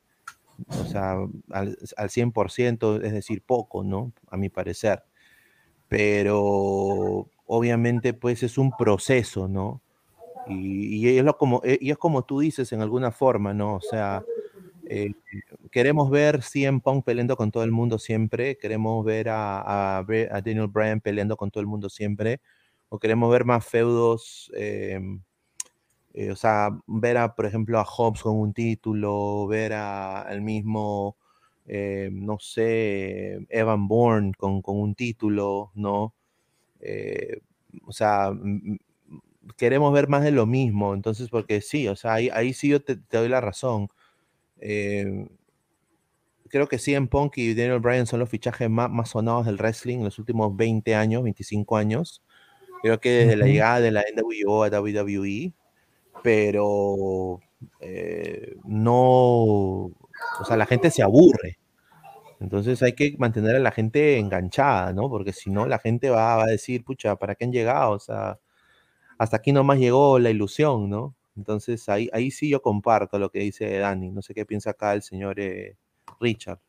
o 0.67 0.85
sea, 0.85 1.17
al, 1.51 1.77
100%, 2.09 3.03
es 3.03 3.13
decir, 3.13 3.41
poco, 3.41 3.83
¿no? 3.83 4.11
A 4.29 4.37
mi 4.37 4.49
parecer. 4.49 5.03
Pero 5.87 7.29
obviamente, 7.45 8.13
pues 8.13 8.43
es 8.43 8.57
un 8.57 8.75
proceso, 8.75 9.47
¿no? 9.47 9.81
Y, 10.47 11.17
es 11.17 11.23
lo 11.23 11.37
como, 11.37 11.61
y 11.63 11.89
es 11.89 11.97
como 11.97 12.23
tú 12.23 12.39
dices 12.39 12.71
en 12.71 12.81
alguna 12.81 13.11
forma, 13.11 13.53
¿no? 13.53 13.75
O 13.75 13.81
sea, 13.81 14.23
eh, 14.87 15.11
queremos 15.75 16.09
ver 16.09 16.41
CM 16.41 16.79
Punk 16.79 17.03
peleando 17.03 17.35
con 17.35 17.51
todo 17.51 17.65
el 17.65 17.71
mundo 17.73 17.99
siempre, 17.99 18.57
queremos 18.57 19.03
ver 19.03 19.27
a, 19.29 20.05
Daniel 20.07 20.69
Bryan 20.69 21.01
peleando 21.01 21.35
con 21.35 21.51
todo 21.51 21.59
el 21.59 21.67
mundo 21.67 21.89
siempre, 21.89 22.39
o 22.87 22.97
queremos 22.97 23.29
ver 23.29 23.43
más 23.43 23.65
feudos, 23.67 24.49
em, 24.55 25.21
eh, 26.13 26.31
o 26.31 26.35
sea, 26.37 26.69
ver 26.87 27.17
a, 27.17 27.35
por 27.35 27.45
ejemplo, 27.45 27.77
a 27.77 27.83
Hobbs 27.83 28.21
con 28.23 28.37
un 28.37 28.53
título, 28.53 29.47
ver 29.47 29.73
al 29.73 30.41
mismo, 30.41 31.17
eh, 31.65 32.09
no 32.09 32.39
sé, 32.39 33.45
Evan 33.49 33.89
Bourne 33.89 34.31
con, 34.37 34.61
un 34.65 34.95
título, 34.95 35.71
¿no? 35.75 36.13
o 37.85 37.91
sea, 37.91 38.31
queremos 39.57 39.91
ver 39.91 40.07
más 40.07 40.23
de 40.23 40.31
lo 40.31 40.45
mismo, 40.45 40.93
entonces, 40.93 41.27
porque 41.29 41.59
sí, 41.59 41.89
o 41.89 41.97
sea, 41.97 42.13
ahí, 42.13 42.53
sí 42.53 42.69
yo 42.69 42.81
te 42.81 42.95
doy 43.11 43.27
la 43.27 43.41
razón 43.41 43.89
eh, 44.61 45.27
creo 46.49 46.67
que 46.67 46.77
CM 46.77 47.07
Punk 47.07 47.37
y 47.37 47.53
Daniel 47.53 47.79
Bryan 47.79 48.07
son 48.07 48.19
los 48.19 48.29
fichajes 48.29 48.69
más, 48.69 48.89
más, 48.89 49.09
sonados 49.09 49.45
del 49.45 49.57
wrestling 49.57 49.99
en 49.99 50.05
los 50.05 50.19
últimos 50.19 50.55
20 50.55 50.95
años, 50.95 51.23
25 51.23 51.77
años. 51.77 52.23
Creo 52.81 52.99
que 52.99 53.09
desde 53.09 53.35
la 53.35 53.47
llegada 53.47 53.79
de 53.79 53.91
la 53.91 54.03
NWO 54.03 54.63
a 54.63 54.69
WWE, 54.69 55.53
pero 56.23 57.39
eh, 57.81 58.55
no, 58.65 59.05
o 59.11 60.45
sea, 60.45 60.57
la 60.57 60.65
gente 60.65 60.91
se 60.91 61.01
aburre. 61.03 61.57
Entonces 62.39 62.83
hay 62.83 62.93
que 62.93 63.15
mantener 63.17 63.55
a 63.55 63.59
la 63.59 63.71
gente 63.71 64.17
enganchada, 64.19 64.93
¿no? 64.93 65.09
Porque 65.09 65.33
si 65.33 65.49
no, 65.49 65.65
la 65.67 65.79
gente 65.79 66.09
va, 66.09 66.35
va, 66.37 66.43
a 66.43 66.47
decir, 66.47 66.83
pucha, 66.83 67.15
¿para 67.15 67.35
qué 67.35 67.45
han 67.45 67.51
llegado? 67.51 67.91
O 67.91 67.99
sea, 67.99 68.39
hasta 69.17 69.37
aquí 69.37 69.51
nomás 69.51 69.79
llegó 69.79 70.19
la 70.19 70.29
ilusión, 70.29 70.89
¿no? 70.89 71.15
Entonces 71.37 71.87
ahí, 71.89 72.09
ahí 72.13 72.31
sí 72.31 72.49
yo 72.49 72.61
comparto 72.61 73.19
lo 73.19 73.29
que 73.31 73.39
dice 73.39 73.77
Dani. 73.79 74.11
No 74.11 74.21
sé 74.21 74.33
qué 74.33 74.45
piensa 74.45 74.71
acá 74.71 74.93
el 74.93 75.01
señor 75.01 75.39
eh, 75.39 75.77
Richard. 76.19 76.59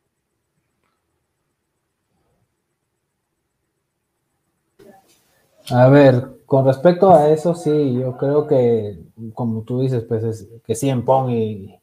A 5.69 5.89
ver, 5.89 6.37
con 6.45 6.65
respecto 6.65 7.11
a 7.11 7.29
eso, 7.29 7.53
sí, 7.53 7.93
yo 7.99 8.15
creo 8.15 8.47
que, 8.47 8.97
como 9.33 9.63
tú 9.63 9.81
dices, 9.81 10.05
pues 10.07 10.23
es 10.23 10.47
que 10.65 10.75
CM 10.75 11.03
Pong 11.03 11.29
y, 11.29 11.77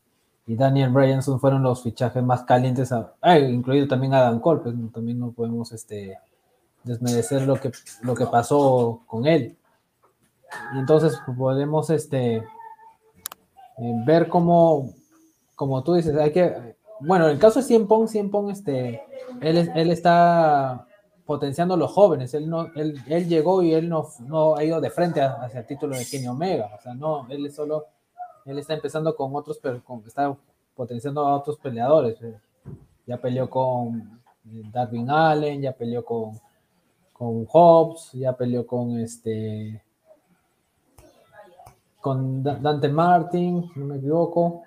y 0.46 0.56
Daniel 0.56 0.90
Bryanson 0.90 1.38
fueron 1.38 1.62
los 1.62 1.82
fichajes 1.82 2.22
más 2.22 2.44
calientes, 2.44 2.90
incluido 3.50 3.86
también 3.86 4.14
Adam 4.14 4.40
Cole, 4.40 4.60
pues 4.62 4.74
también 4.92 5.18
no 5.18 5.32
podemos 5.32 5.72
este, 5.72 6.18
desmerecer 6.82 7.42
lo 7.42 7.60
que, 7.60 7.72
lo 8.02 8.14
que 8.14 8.26
pasó 8.26 9.02
con 9.06 9.26
él. 9.26 9.56
Entonces 10.74 11.20
podemos 11.36 11.90
este, 11.90 12.42
ver 14.06 14.28
cómo, 14.28 14.94
como 15.56 15.82
tú 15.82 15.94
dices, 15.94 16.16
hay 16.16 16.32
que, 16.32 16.74
bueno, 17.00 17.26
en 17.26 17.32
el 17.32 17.38
caso 17.38 17.60
de 17.60 17.66
Cien 17.66 17.86
Pong, 17.86 18.08
Cien 18.08 18.30
Pong, 18.30 18.50
este, 18.50 19.02
él, 19.40 19.70
él 19.74 19.90
está 19.90 20.86
potenciando 21.24 21.74
a 21.74 21.76
los 21.76 21.90
jóvenes, 21.92 22.34
él, 22.34 22.48
no, 22.48 22.66
él, 22.74 22.98
él 23.06 23.28
llegó 23.28 23.62
y 23.62 23.72
él 23.72 23.88
no, 23.88 24.08
no, 24.20 24.56
ha 24.56 24.64
ido 24.64 24.80
de 24.80 24.90
frente 24.90 25.22
hacia 25.22 25.60
el 25.60 25.66
título 25.66 25.96
de 25.96 26.04
Kenny 26.04 26.28
Omega, 26.28 26.70
o 26.78 26.82
sea, 26.82 26.94
no, 26.94 27.26
él 27.30 27.46
es 27.46 27.54
solo, 27.54 27.86
él 28.44 28.58
está 28.58 28.74
empezando 28.74 29.16
con 29.16 29.34
otros, 29.34 29.58
pero 29.62 29.82
está 30.06 30.36
potenciando 30.74 31.26
a 31.26 31.36
otros 31.36 31.58
peleadores, 31.58 32.20
eh. 32.22 32.38
ya 33.06 33.16
peleó 33.16 33.48
con 33.48 34.20
Darwin 34.44 35.10
Allen, 35.10 35.62
ya 35.62 35.72
peleó 35.72 36.04
con, 36.04 36.38
con 37.12 37.46
Hobbs, 37.50 38.12
ya 38.12 38.36
peleó 38.36 38.66
con 38.66 38.98
este 38.98 39.82
con 42.04 42.42
Dante 42.42 42.90
Martin, 42.90 43.70
no 43.76 43.86
me 43.86 43.96
equivoco. 43.96 44.62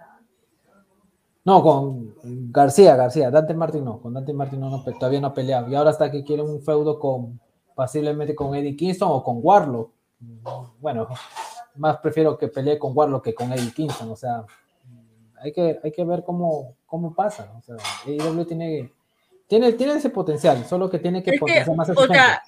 No, 1.48 1.64
con 1.64 2.14
García, 2.52 2.98
García, 2.98 3.32
Dante 3.32 3.54
Martin 3.54 3.86
no, 3.86 4.02
con 4.02 4.14
Dante 4.14 4.34
Martin 4.34 4.60
no, 4.60 4.84
todavía 5.00 5.22
no 5.22 5.28
ha 5.28 5.34
peleado. 5.34 5.70
Y 5.70 5.76
ahora 5.76 5.92
hasta 5.92 6.12
que 6.12 6.22
quiere 6.22 6.42
un 6.42 6.62
feudo 6.62 7.00
con, 7.00 7.40
posiblemente 7.74 8.36
con 8.36 8.54
Eddie 8.54 8.76
Kingston 8.76 9.08
o 9.10 9.24
con 9.24 9.40
Warlock. 9.42 9.90
Bueno, 10.82 11.08
más 11.76 12.00
prefiero 12.00 12.38
que 12.38 12.50
pelee 12.50 12.78
con 12.78 12.92
Warlock 12.94 13.24
que 13.24 13.34
con 13.34 13.54
Eddie 13.54 13.72
Kingston, 13.72 14.12
o 14.12 14.16
sea, 14.18 14.46
hay 15.42 15.54
que, 15.54 15.80
hay 15.82 15.92
que 15.94 16.04
ver 16.04 16.26
cómo, 16.26 16.76
cómo 16.86 17.16
pasa. 17.16 17.50
O 17.58 17.62
sea, 17.62 17.78
AEW 18.06 18.44
tiene 18.44 18.92
tiene, 19.48 19.72
tiene 19.72 19.94
ese 19.94 20.10
potencial, 20.10 20.66
solo 20.66 20.90
que 20.90 21.00
tiene 21.00 21.24
que 21.24 21.38
potenciar 21.40 21.74
más 21.78 21.90
O 21.92 22.08
sea, 22.08 22.44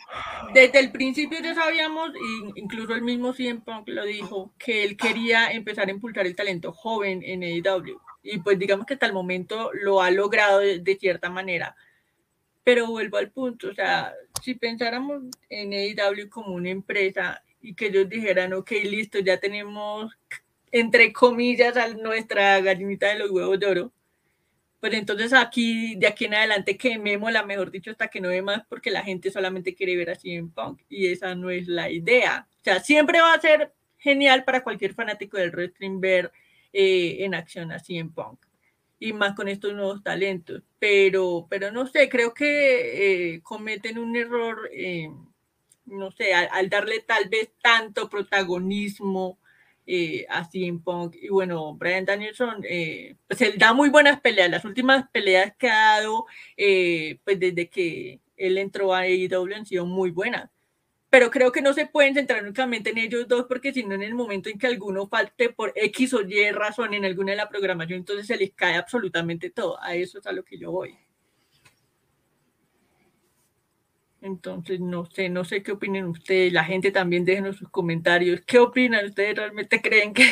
desde 0.54 0.78
el 0.78 0.91
principio 0.91 1.39
ya 1.41 1.56
sabíamos, 1.56 2.10
incluso 2.56 2.93
el 2.95 3.04
mismo 3.04 3.32
CM 3.32 3.62
Punk 3.62 3.88
lo 3.88 4.04
dijo, 4.04 4.52
que 4.58 4.84
él 4.84 4.97
quería 4.97 5.52
empezar 5.52 5.88
a 5.88 5.91
impulsar 5.91 6.28
el 6.28 6.36
talento 6.36 6.74
joven 6.74 7.22
en 7.24 7.43
AEW. 7.43 7.97
Y 8.32 8.39
pues 8.39 8.59
digamos 8.59 8.86
que 8.86 8.93
hasta 8.93 9.05
el 9.05 9.13
momento 9.13 9.71
lo 9.73 10.01
ha 10.01 10.11
logrado 10.11 10.59
de, 10.59 10.97
cierta 10.99 11.30
manera. 11.30 11.75
Pero 12.63 12.88
vuelvo 12.88 13.17
al 13.17 13.32
punto, 13.32 13.69
o 13.69 13.73
sea, 13.73 14.13
si 14.43 14.53
pensáramos 14.53 15.23
en 15.49 15.73
AEW 15.73 16.30
como 16.30 16.53
una 16.53 16.69
empresa 16.69 17.43
y 17.61 17.73
que 17.73 17.88
ellos 17.88 18.07
dijeran, 18.07 18.53
ok, 18.53 18.71
listo, 18.84 19.19
ya 19.19 19.39
tenemos 19.39 20.11
entre 20.71 21.11
comillas, 21.13 21.77
a 21.77 21.88
nuestra 21.89 22.59
gallinita 22.61 23.07
de 23.07 23.19
los 23.19 23.32
huevos 23.32 23.59
de 23.59 23.65
oro. 23.65 23.93
Pues 24.80 24.93
entonces 24.93 25.34
aquí, 25.34 25.95
de 25.95 26.07
aquí 26.07 26.25
en 26.25 26.36
adelante, 26.36 26.77
quemémosla, 26.77 27.43
mejor 27.43 27.69
dicho, 27.69 27.91
hasta 27.91 28.07
que 28.07 28.21
no 28.21 28.30
ve 28.30 28.41
más, 28.41 28.63
porque 28.69 28.91
la 28.91 29.03
gente 29.03 29.30
solamente 29.32 29.75
quiere 29.75 29.95
ver 29.97 30.11
así 30.11 30.32
en 30.32 30.51
Punk, 30.51 30.82
y 30.88 31.07
esa 31.07 31.36
no 31.36 31.49
es 31.49 31.67
la 31.67 31.89
idea. 31.89 32.47
O 32.61 32.63
sea, 32.63 32.80
siempre 32.80 33.19
va 33.19 33.34
a 33.34 33.41
ser 33.41 33.73
genial 33.97 34.45
para 34.45 34.63
cualquier 34.63 34.93
fanático 34.93 35.38
del 35.38 35.51
wrestling 35.51 35.99
ver 35.99 36.32
eh, 36.74 37.17
en 37.20 37.36
acción 37.36 37.72
así 37.72 37.97
en 37.97 38.11
Punk, 38.13 38.45
y 38.99 39.13
más 39.13 39.36
con 39.36 39.47
estos 39.47 39.74
nuevos 39.74 40.03
talentos. 40.03 40.61
Pero, 40.80 41.47
pero 41.49 41.72
no 41.72 41.88
sé, 41.88 42.09
creo 42.09 42.34
que 42.34 43.36
eh, 43.36 43.41
cometen 43.41 43.97
un 43.97 44.15
error, 44.15 44.70
eh, 44.74 45.09
no 45.86 46.11
sé, 46.11 46.34
al 46.34 46.70
darle 46.70 46.99
tal 47.01 47.30
vez 47.30 47.51
tanto 47.61 48.09
protagonismo 48.09 49.39
eh, 49.88 50.26
así 50.30 50.65
en 50.65 50.82
Punk. 50.82 51.15
Y 51.22 51.30
bueno, 51.30 51.74
Brian 51.76 52.05
Danielson, 52.05 52.63
eh, 52.70 53.15
pues 53.28 53.41
él 53.41 53.57
da 53.57 53.74
muy 53.74 53.89
buenas 53.89 54.20
peleas. 54.22 54.51
Las 54.51 54.65
últimas 54.65 55.09
peleas 55.11 55.55
que 55.57 55.70
ha 55.70 55.99
dado, 56.01 56.26
pues 57.24 57.39
desde 57.39 57.70
que 57.70 58.20
él 58.38 58.57
entró 58.57 58.93
a 58.93 58.99
AEW 58.99 59.55
han 59.55 59.65
sido 59.65 59.86
muy 59.86 60.11
buenas. 60.11 60.49
Pero 61.10 61.32
creo 61.32 61.51
que 61.51 61.62
no 61.62 61.74
se 61.74 61.88
pueden 61.88 62.14
centrar 62.14 62.43
únicamente 62.43 62.91
en 62.91 62.99
ellos 62.99 63.28
dos, 63.28 63.45
porque 63.47 63.74
si 63.74 63.84
no, 63.84 63.95
en 63.95 64.03
el 64.03 64.14
momento 64.14 64.49
en 64.49 64.60
que 64.60 64.68
alguno 64.68 65.07
falte 65.07 65.49
por 65.49 65.74
X 65.76 66.14
o 66.14 66.22
Y 66.22 66.51
razón 66.51 66.93
en 66.93 67.03
alguna 67.03 67.32
de 67.32 67.38
la 67.38 67.49
programación, 67.49 67.99
entonces 67.99 68.28
se 68.28 68.38
les 68.38 68.51
cae 68.53 68.76
absolutamente 68.76 69.49
todo. 69.49 69.82
A 69.82 69.95
eso 69.95 70.20
es 70.20 70.28
a 70.28 70.32
lo 70.32 70.43
que 70.43 70.57
yo 70.57 70.72
voy. 70.72 70.97
Entonces, 74.22 74.80
no 74.80 75.05
sé, 75.05 75.30
no 75.30 75.45
sé 75.45 75.64
qué 75.64 75.72
opinen 75.72 76.05
ustedes. 76.05 76.51
La 76.51 76.64
gente 76.64 76.91
también 76.91 77.26
déjenos 77.26 77.55
sus 77.55 77.70
comentarios. 77.70 78.41
¿Qué 78.41 78.60
opinan? 78.60 79.05
¿Ustedes 79.05 79.36
realmente 79.36 79.82
creen 79.82 80.14
que, 80.14 80.30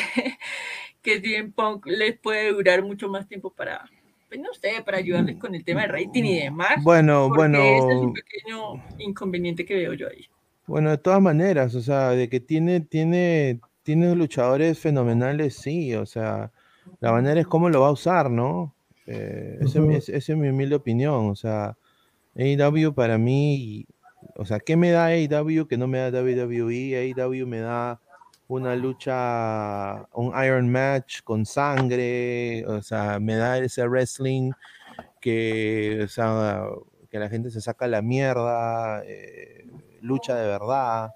que 1.02 1.20
CM 1.20 1.52
Punk 1.52 1.86
les 1.86 2.18
puede 2.18 2.52
durar 2.52 2.82
mucho 2.82 3.08
más 3.08 3.26
tiempo 3.26 3.50
para, 3.50 3.88
pues 4.28 4.40
no 4.40 4.52
sé, 4.52 4.82
para 4.84 4.98
ayudarles 4.98 5.38
con 5.38 5.54
el 5.54 5.64
tema 5.64 5.82
de 5.82 5.88
rating 5.88 6.24
y 6.24 6.40
demás? 6.40 6.82
Bueno, 6.82 7.28
bueno. 7.30 7.58
Ese 7.58 7.94
es 7.94 8.00
un 8.00 8.12
pequeño 8.12 8.74
inconveniente 8.98 9.64
que 9.64 9.74
veo 9.74 9.94
yo 9.94 10.08
ahí. 10.08 10.28
Bueno, 10.68 10.90
de 10.90 10.98
todas 10.98 11.20
maneras, 11.20 11.74
o 11.74 11.80
sea, 11.80 12.10
de 12.10 12.28
que 12.28 12.38
tiene, 12.38 12.80
tiene, 12.80 13.60
tiene 13.82 14.14
luchadores 14.14 14.78
fenomenales, 14.78 15.56
sí, 15.56 15.94
o 15.94 16.06
sea, 16.06 16.52
la 17.00 17.10
manera 17.10 17.40
es 17.40 17.46
cómo 17.46 17.68
lo 17.68 17.80
va 17.80 17.88
a 17.88 17.92
usar, 17.92 18.30
¿no? 18.30 18.74
Eh, 19.06 19.58
esa 19.62 19.80
es, 19.90 20.08
es 20.08 20.28
mi 20.36 20.48
humilde 20.48 20.76
opinión, 20.76 21.30
o 21.30 21.34
sea 21.34 21.76
AEW 22.38 22.94
para 22.94 23.18
mí, 23.18 23.86
o 24.36 24.44
sea, 24.44 24.60
¿qué 24.60 24.76
me 24.76 24.90
da 24.92 25.06
AEW 25.06 25.66
que 25.66 25.76
no 25.76 25.88
me 25.88 25.98
da 25.98 26.22
WWE? 26.22 27.14
AEW 27.16 27.46
me 27.46 27.58
da 27.58 28.00
una 28.46 28.76
lucha, 28.76 30.06
un 30.12 30.32
Iron 30.44 30.70
Match 30.70 31.22
con 31.22 31.44
sangre, 31.44 32.64
o 32.66 32.80
sea, 32.80 33.18
me 33.18 33.34
da 33.34 33.58
ese 33.58 33.86
wrestling 33.88 34.52
que, 35.20 36.00
o 36.04 36.08
sea, 36.08 36.62
que 37.10 37.18
la 37.18 37.28
gente 37.28 37.50
se 37.50 37.60
saca 37.60 37.88
la 37.88 38.02
mierda, 38.02 39.02
eh, 39.04 39.66
lucha 40.00 40.36
de 40.36 40.46
verdad. 40.46 41.14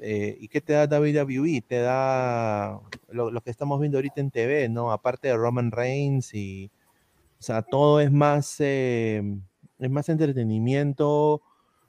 Eh, 0.00 0.36
¿Y 0.40 0.48
qué 0.48 0.60
te 0.60 0.74
da 0.74 0.86
WWE? 0.86 1.62
Te 1.66 1.80
da 1.80 2.80
lo, 3.10 3.40
que 3.40 3.50
estamos 3.50 3.80
viendo 3.80 3.98
ahorita 3.98 4.20
en 4.20 4.30
TV, 4.30 4.68
¿no? 4.68 4.92
Aparte 4.92 5.28
de 5.28 5.36
Roman 5.36 5.70
Reigns 5.70 6.34
y, 6.34 6.70
o 7.38 7.42
sea, 7.42 7.62
todo 7.62 8.00
es 8.00 8.12
más... 8.12 8.56
Eh, 8.60 9.22
es 9.78 9.90
más 9.90 10.08
entretenimiento 10.08 11.42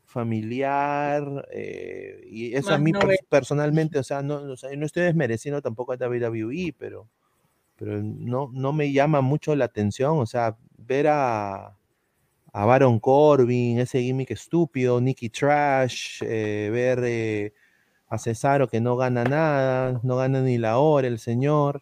familiar, 0.06 1.48
eh, 1.52 2.28
y 2.32 2.56
eso 2.56 2.74
a 2.74 2.80
mí 2.80 2.92
personalmente, 3.30 4.00
o 4.00 4.04
sea, 4.04 4.24
no, 4.24 4.42
no 4.42 4.54
estoy 4.54 5.04
desmereciendo 5.04 5.62
tampoco 5.62 5.94
a 5.94 5.98
WWE, 5.98 6.74
pero, 6.78 7.08
pero 7.76 8.02
no, 8.02 8.50
no 8.52 8.74
me 8.74 8.92
llama 8.92 9.22
mucho 9.22 9.56
la 9.56 9.66
atención, 9.66 10.18
o 10.18 10.26
sea, 10.26 10.58
ver 10.78 11.08
a, 11.10 11.78
a 12.60 12.66
Baron 12.66 13.00
Corbin, 13.00 13.80
ese 13.80 14.02
gimmick 14.02 14.32
estúpido, 14.32 15.00
Nicky 15.00 15.30
Trash, 15.30 16.22
eh, 16.24 16.70
ver 16.70 17.00
eh, 17.06 17.54
a 18.10 18.18
Cesaro 18.18 18.68
que 18.68 18.82
no 18.82 18.98
gana 18.98 19.24
nada, 19.24 20.02
no 20.04 20.18
gana 20.18 20.42
ni 20.42 20.58
la 20.58 20.78
hora 20.78 21.08
el 21.08 21.20
señor, 21.20 21.82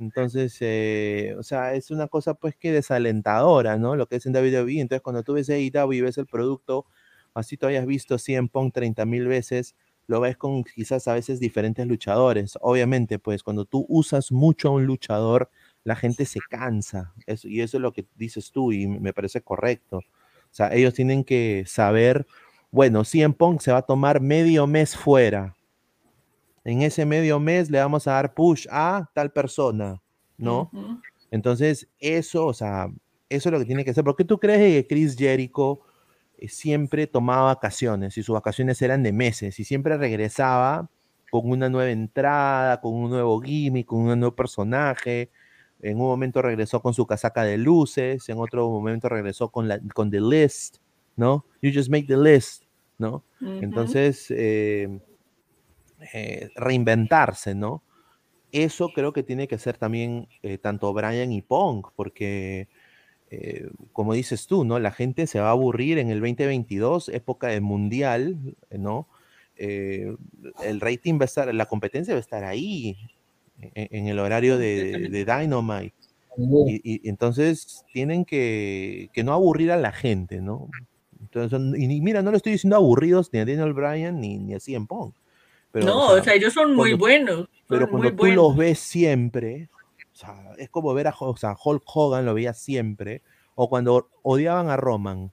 entonces, 0.00 0.56
eh, 0.60 1.36
o 1.38 1.44
sea, 1.44 1.74
es 1.74 1.92
una 1.92 2.08
cosa 2.08 2.34
pues 2.34 2.56
que 2.56 2.72
desalentadora, 2.72 3.78
¿no? 3.78 3.94
Lo 3.96 4.06
que 4.06 4.16
es 4.16 4.26
en 4.26 4.34
WWE. 4.34 4.80
Entonces, 4.80 5.02
cuando 5.02 5.22
tú 5.22 5.34
ves 5.34 5.50
AEW 5.50 5.92
y 5.92 6.00
ves 6.00 6.18
el 6.18 6.26
producto, 6.26 6.86
así 7.34 7.56
tú 7.56 7.66
hayas 7.66 7.86
visto 7.86 8.18
100 8.18 8.48
Punk 8.48 8.74
30 8.74 9.04
mil 9.06 9.28
veces, 9.28 9.76
lo 10.08 10.20
ves 10.20 10.36
con 10.36 10.64
quizás 10.64 11.06
a 11.08 11.14
veces 11.14 11.40
diferentes 11.40 11.86
luchadores. 11.86 12.58
Obviamente, 12.60 13.20
pues 13.20 13.44
cuando 13.44 13.66
tú 13.66 13.86
usas 13.88 14.32
mucho 14.32 14.68
a 14.68 14.72
un 14.72 14.86
luchador, 14.86 15.50
la 15.84 15.96
gente 15.96 16.24
se 16.24 16.40
cansa. 16.48 17.12
y 17.26 17.60
eso 17.60 17.76
es 17.76 17.80
lo 17.80 17.92
que 17.92 18.06
dices 18.16 18.50
tú 18.52 18.72
y 18.72 18.86
me 18.86 19.12
parece 19.12 19.40
correcto. 19.40 19.98
O 19.98 20.54
sea, 20.54 20.72
ellos 20.74 20.94
tienen 20.94 21.24
que 21.24 21.64
saber, 21.66 22.26
bueno, 22.70 23.04
100 23.04 23.34
Punk 23.34 23.60
se 23.60 23.72
va 23.72 23.78
a 23.78 23.82
tomar 23.82 24.20
medio 24.20 24.66
mes 24.66 24.96
fuera 24.96 25.54
en 26.68 26.82
ese 26.82 27.06
medio 27.06 27.40
mes 27.40 27.70
le 27.70 27.78
vamos 27.78 28.06
a 28.06 28.12
dar 28.12 28.34
push 28.34 28.66
a 28.70 29.08
tal 29.14 29.32
persona, 29.32 30.02
¿no? 30.36 30.70
Entonces, 31.30 31.88
eso, 31.98 32.46
o 32.46 32.52
sea, 32.52 32.88
eso 33.30 33.48
es 33.48 33.52
lo 33.52 33.58
que 33.58 33.64
tiene 33.64 33.84
que 33.86 33.94
ser. 33.94 34.04
¿Por 34.04 34.16
qué 34.16 34.24
tú 34.24 34.38
crees 34.38 34.58
que 34.58 34.86
Chris 34.86 35.16
Jericho 35.16 35.80
eh, 36.36 36.48
siempre 36.48 37.06
tomaba 37.06 37.54
vacaciones 37.54 38.18
y 38.18 38.22
sus 38.22 38.34
vacaciones 38.34 38.82
eran 38.82 39.02
de 39.02 39.12
meses 39.12 39.58
y 39.58 39.64
siempre 39.64 39.96
regresaba 39.96 40.90
con 41.30 41.50
una 41.50 41.70
nueva 41.70 41.90
entrada, 41.90 42.80
con 42.82 42.94
un 42.94 43.10
nuevo 43.10 43.40
gimmick, 43.40 43.86
con 43.86 44.00
un 44.00 44.20
nuevo 44.20 44.36
personaje? 44.36 45.30
En 45.80 46.00
un 46.00 46.06
momento 46.06 46.42
regresó 46.42 46.80
con 46.80 46.94
su 46.94 47.06
casaca 47.06 47.44
de 47.44 47.58
luces, 47.58 48.28
en 48.28 48.38
otro 48.38 48.68
momento 48.68 49.08
regresó 49.08 49.50
con, 49.50 49.68
la, 49.68 49.80
con 49.94 50.10
The 50.10 50.20
List, 50.20 50.78
¿no? 51.16 51.44
You 51.62 51.70
just 51.74 51.90
make 51.90 52.06
the 52.06 52.16
list, 52.16 52.64
¿no? 52.98 53.24
Entonces, 53.40 54.30
eh, 54.30 55.00
eh, 56.12 56.50
reinventarse, 56.54 57.54
¿no? 57.56 57.82
Eso 58.52 58.90
creo 58.94 59.12
que 59.12 59.24
tiene 59.24 59.48
que 59.48 59.58
ser 59.58 59.76
también 59.76 60.28
eh, 60.42 60.58
tanto 60.58 60.92
Brian 60.94 61.32
y 61.32 61.42
Pong, 61.42 61.86
porque 61.96 62.68
eh, 63.30 63.68
como 63.92 64.14
dices 64.14 64.46
tú, 64.46 64.64
¿no? 64.64 64.78
La 64.78 64.92
gente 64.92 65.26
se 65.26 65.40
va 65.40 65.48
a 65.48 65.50
aburrir 65.50 65.98
en 65.98 66.10
el 66.10 66.20
2022, 66.20 67.08
época 67.10 67.48
de 67.48 67.60
mundial, 67.60 68.56
¿no? 68.70 69.08
el 69.60 70.80
rating 70.80 71.14
va 71.14 71.22
a 71.22 71.24
estar, 71.24 71.52
la 71.52 71.66
competencia 71.66 72.14
va 72.14 72.18
a 72.18 72.20
estar 72.20 72.44
ahí, 72.44 72.96
en, 73.60 74.08
el 74.08 74.18
horario 74.18 74.58
de, 74.58 75.08
Dynamite. 75.10 75.94
Y, 76.66 77.08
entonces 77.08 77.84
tienen 77.92 78.24
que, 78.24 79.10
no 79.24 79.32
aburrir 79.32 79.72
a 79.72 79.76
la 79.76 79.92
gente, 79.92 80.40
¿no? 80.40 80.68
Entonces, 81.20 81.60
y 81.78 82.00
mira, 82.00 82.22
no 82.22 82.30
le 82.30 82.36
estoy 82.36 82.52
diciendo 82.52 82.76
aburridos 82.76 83.30
ni 83.32 83.40
a 83.40 83.44
Daniel 83.44 83.72
Bryan 83.72 84.20
ni, 84.20 84.38
ni 84.38 84.54
a 84.54 84.60
CM 84.60 84.86
Pong 84.86 85.12
no, 85.74 86.08
o 86.08 86.22
sea, 86.22 86.34
ellos 86.34 86.52
son 86.52 86.74
muy 86.74 86.94
buenos. 86.94 87.48
pero 87.68 87.88
cuando 87.88 88.14
tú 88.14 88.26
los 88.26 88.56
ves 88.56 88.78
siempre, 88.78 89.68
o 90.12 90.16
sea, 90.16 90.52
es 90.56 90.70
como 90.70 90.94
ver 90.94 91.08
a 91.08 91.14
o 91.18 91.36
sea, 91.36 91.56
Hulk 91.62 91.82
Hogan, 91.86 92.24
lo 92.24 92.34
veía 92.34 92.54
siempre, 92.54 93.22
o 93.54 93.68
cuando 93.68 94.08
odiaban 94.22 94.68
a 94.70 94.76
Roman 94.76 95.32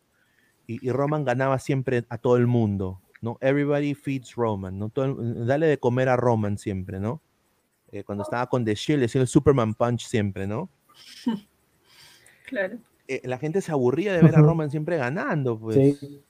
y, 0.68 0.90
Roman 0.90 1.26
ganaba 1.26 1.60
siempre 1.60 2.06
a 2.10 2.18
todo 2.18 2.38
el 2.38 2.48
mundo, 2.48 3.00
¿no? 3.22 3.38
Everybody 3.40 3.94
feeds 3.94 4.36
Roman, 4.36 4.80
¿no? 4.80 4.92
dale 4.96 5.68
de 5.68 5.78
comer 5.78 6.10
a 6.10 6.16
Roman 6.16 6.58
siempre, 6.58 7.00
¿no? 7.00 7.22
Eh, 7.96 8.04
cuando 8.04 8.26
estaba 8.26 8.46
con 8.48 8.66
The 8.66 8.76
Shield, 8.76 9.04
decía 9.04 9.22
el 9.22 9.28
Superman 9.28 9.74
Punch 9.74 10.06
siempre, 10.08 10.46
¿no? 10.46 10.70
claro. 12.46 12.78
Eh, 13.08 13.22
la 13.24 13.38
gente 13.38 13.62
se 13.62 13.72
aburría 13.72 14.12
de 14.12 14.22
ver 14.22 14.36
a 14.36 14.40
Roman 14.40 14.70
siempre 14.70 14.98
ganando, 14.98 15.58
pues. 15.58 15.78
Sí. 15.78 16.22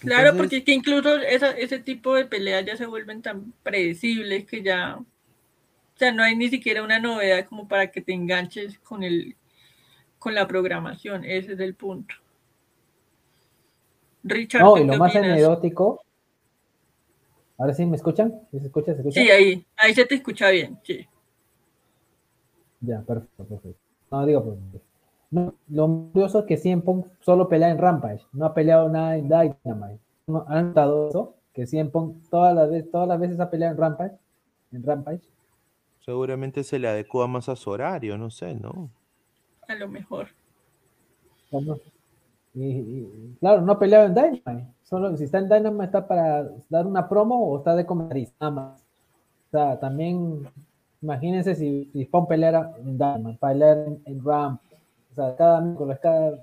Claro, 0.00 0.36
porque 0.36 0.62
que 0.62 0.72
incluso 0.72 1.16
ese 1.16 1.78
tipo 1.78 2.14
de 2.16 2.26
peleas 2.26 2.66
ya 2.66 2.76
se 2.76 2.84
vuelven 2.84 3.22
tan 3.22 3.54
predecibles 3.62 4.44
que 4.44 4.62
ya, 4.62 4.96
o 4.98 5.06
sea, 5.96 6.12
no 6.12 6.22
hay 6.22 6.36
ni 6.36 6.50
siquiera 6.50 6.82
una 6.82 6.98
novedad 6.98 7.46
como 7.46 7.66
para 7.66 7.90
que 7.90 8.02
te 8.02 8.12
enganches 8.12 8.78
con 8.80 9.04
el, 9.04 9.36
con 10.18 10.34
la 10.34 10.46
programación. 10.46 11.24
Ese 11.24 11.54
es 11.54 11.60
el 11.60 11.74
punto. 11.76 12.14
Richard. 14.22 14.60
No, 14.60 14.76
y 14.76 14.84
lo 14.84 14.98
más 14.98 15.16
anecdótico. 15.16 16.04
Ahora 17.58 17.74
sí, 17.74 17.86
¿me 17.86 17.96
escuchan? 17.96 18.40
¿Se 18.50 18.58
escucha? 18.58 18.92
¿Se 18.92 18.98
escucha? 18.98 19.20
Sí, 19.20 19.30
ahí, 19.30 19.66
ahí 19.76 19.94
se 19.94 20.04
te 20.04 20.14
escucha 20.14 20.50
bien, 20.50 20.78
sí. 20.82 21.06
Ya, 22.80 23.00
perfecto, 23.02 23.44
perfecto. 23.44 23.80
No, 24.10 24.26
digo, 24.26 24.44
pues, 24.44 24.58
lo 25.68 26.10
curioso 26.12 26.40
es 26.40 26.44
que 26.44 26.56
CM 26.58 26.82
Punk 26.82 27.06
solo 27.20 27.48
pelea 27.48 27.70
en 27.70 27.78
Rampage, 27.78 28.22
no 28.32 28.44
ha 28.44 28.54
peleado 28.54 28.88
nada 28.88 29.16
en 29.16 29.24
Dynamite. 29.24 30.00
¿Han 30.48 30.68
notado 30.68 31.08
eso? 31.08 31.36
Que 31.54 31.66
CM 31.66 31.90
Punk 31.90 32.28
todas 32.28 32.54
las 32.54 32.70
veces, 32.70 32.90
todas 32.90 33.08
las 33.08 33.18
veces 33.18 33.40
ha 33.40 33.48
peleado 33.50 33.74
en 33.74 33.80
Rampage, 33.80 34.18
en 34.72 34.82
Rampage. 34.82 35.22
Seguramente 36.00 36.64
se 36.64 36.78
le 36.78 36.88
adecua 36.88 37.26
más 37.28 37.48
a 37.48 37.56
su 37.56 37.70
horario, 37.70 38.18
no 38.18 38.30
sé, 38.30 38.54
¿no? 38.54 38.90
A 39.68 39.74
lo 39.74 39.88
mejor. 39.88 40.28
claro, 43.40 43.62
no 43.62 43.72
ha 43.72 43.78
peleado 43.78 44.06
en 44.06 44.14
Dynamite. 44.14 44.74
Solo 44.92 45.16
si 45.16 45.24
está 45.24 45.38
en 45.38 45.48
Dynamite 45.48 45.84
está 45.86 46.06
para 46.06 46.50
dar 46.68 46.86
una 46.86 47.08
promo 47.08 47.48
o 47.48 47.56
está 47.56 47.74
de 47.74 47.86
comentarista, 47.86 48.34
nada 48.40 48.52
más. 48.52 48.82
O 49.48 49.50
sea, 49.50 49.80
también 49.80 50.46
Imagínense 51.02 51.56
si, 51.56 51.90
si 51.92 52.04
Pong 52.04 52.28
peleara 52.28 52.72
en 52.78 52.96
Diamond, 52.96 53.38
peleara 53.38 53.86
en, 53.86 54.00
en 54.06 54.24
Ramp, 54.24 54.60
o 55.10 55.14
sea, 55.16 55.34
cada 55.34 55.60
miércoles, 55.60 55.98
cada 56.00 56.38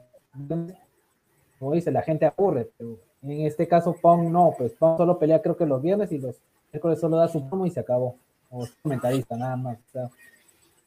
como 1.58 1.72
dice, 1.72 1.92
la 1.92 2.02
gente 2.02 2.26
aburre, 2.26 2.70
pero 2.78 2.98
en 3.24 3.46
este 3.46 3.68
caso 3.68 3.94
Pong 3.94 4.30
no, 4.30 4.54
pues 4.58 4.74
Pong 4.74 4.98
solo 4.98 5.18
pelea 5.18 5.42
creo 5.42 5.56
que 5.56 5.66
los 5.66 5.82
viernes 5.82 6.12
y 6.12 6.18
los 6.18 6.36
miércoles 6.74 7.00
solo 7.00 7.16
da 7.16 7.30
su 7.30 7.48
promo 7.48 7.66
y 7.66 7.72
se 7.72 7.80
acabó, 7.80 8.18
como 8.50 8.68
comentarista 8.84 9.38
nada 9.38 9.56
más. 9.56 9.78
O 9.78 9.92
sea, 9.92 10.10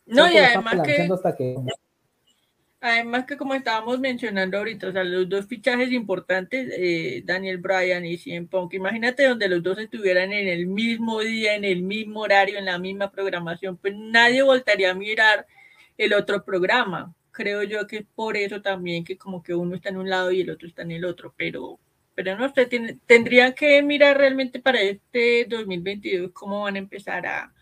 No, 0.06 0.30
y 0.30 0.36
además 0.36 0.82
que, 0.82 1.08
hasta 1.10 1.34
que 1.34 1.56
además 2.82 3.26
que 3.26 3.36
como 3.36 3.54
estábamos 3.54 4.00
mencionando 4.00 4.58
ahorita, 4.58 4.88
o 4.88 4.92
sea, 4.92 5.04
los 5.04 5.28
dos 5.28 5.46
fichajes 5.46 5.92
importantes, 5.92 6.68
eh, 6.76 7.22
Daniel 7.24 7.58
Bryan 7.58 8.04
y 8.04 8.18
CM 8.18 8.48
Punk, 8.48 8.74
imagínate 8.74 9.24
donde 9.26 9.48
los 9.48 9.62
dos 9.62 9.78
estuvieran 9.78 10.32
en 10.32 10.48
el 10.48 10.66
mismo 10.66 11.20
día, 11.20 11.54
en 11.54 11.64
el 11.64 11.82
mismo 11.82 12.20
horario, 12.20 12.58
en 12.58 12.64
la 12.66 12.78
misma 12.78 13.10
programación, 13.12 13.76
pues 13.76 13.94
nadie 13.96 14.42
voltaría 14.42 14.90
a 14.90 14.94
mirar 14.94 15.46
el 15.96 16.12
otro 16.12 16.44
programa. 16.44 17.14
Creo 17.30 17.62
yo 17.62 17.86
que 17.86 17.98
es 17.98 18.06
por 18.14 18.36
eso 18.36 18.60
también 18.60 19.04
que 19.04 19.16
como 19.16 19.42
que 19.42 19.54
uno 19.54 19.76
está 19.76 19.90
en 19.90 19.98
un 19.98 20.10
lado 20.10 20.32
y 20.32 20.40
el 20.40 20.50
otro 20.50 20.66
está 20.66 20.82
en 20.82 20.90
el 20.90 21.04
otro, 21.04 21.32
pero, 21.36 21.78
pero 22.16 22.36
no 22.36 22.52
sé, 22.52 22.66
tendrían 23.06 23.54
que 23.54 23.80
mirar 23.82 24.18
realmente 24.18 24.60
para 24.60 24.80
este 24.80 25.46
2022 25.48 26.32
cómo 26.32 26.62
van 26.62 26.74
a 26.76 26.80
empezar 26.80 27.26
a, 27.26 27.52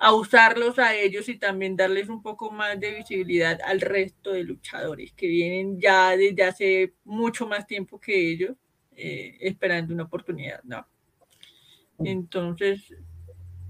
a 0.00 0.14
usarlos 0.14 0.78
a 0.80 0.96
ellos 0.96 1.28
y 1.28 1.38
también 1.38 1.76
darles 1.76 2.08
un 2.08 2.22
poco 2.22 2.50
más 2.50 2.80
de 2.80 2.92
visibilidad 2.96 3.60
al 3.64 3.80
resto 3.82 4.32
de 4.32 4.44
luchadores 4.44 5.12
que 5.14 5.28
vienen 5.28 5.80
ya 5.80 6.16
desde 6.16 6.44
hace 6.44 6.94
mucho 7.04 7.46
más 7.46 7.66
tiempo 7.66 8.00
que 8.00 8.32
ellos 8.32 8.56
eh, 8.96 9.36
esperando 9.40 9.94
una 9.94 10.04
oportunidad, 10.04 10.62
¿no? 10.64 10.86
Entonces, 12.02 12.94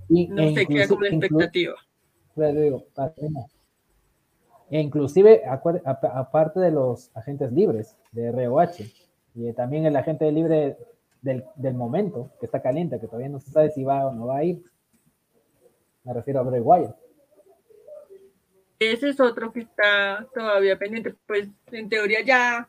y- 0.08 0.28
no 0.28 0.42
e 0.42 0.50
sé, 0.54 0.66
queda 0.66 0.86
la 1.00 1.08
expectativa. 1.08 1.74
Digo, 2.36 2.86
E 4.70 4.80
inclusive, 4.80 5.42
aparte 5.46 6.60
de 6.60 6.70
los 6.70 7.10
agentes 7.14 7.52
libres 7.52 7.96
de 8.12 8.28
ROH, 8.28 8.84
y 9.34 9.52
también 9.52 9.84
el 9.86 9.96
agente 9.96 10.30
libre 10.32 10.76
del, 11.22 11.44
del 11.56 11.74
momento, 11.74 12.30
que 12.40 12.46
está 12.46 12.62
caliente, 12.62 13.00
que 13.00 13.06
todavía 13.06 13.28
no 13.28 13.40
se 13.40 13.50
sabe 13.50 13.70
si 13.70 13.84
va 13.84 14.06
o 14.06 14.12
no 14.12 14.26
va 14.26 14.38
a 14.38 14.44
ir. 14.44 14.62
Me 16.04 16.14
refiero 16.14 16.40
a 16.40 16.42
Bray 16.42 16.60
Wyatt. 16.60 16.96
Ese 18.78 19.10
es 19.10 19.20
otro 19.20 19.52
que 19.52 19.60
está 19.60 20.26
todavía 20.34 20.78
pendiente. 20.78 21.14
Pues 21.26 21.48
en 21.70 21.88
teoría 21.88 22.22
ya 22.22 22.68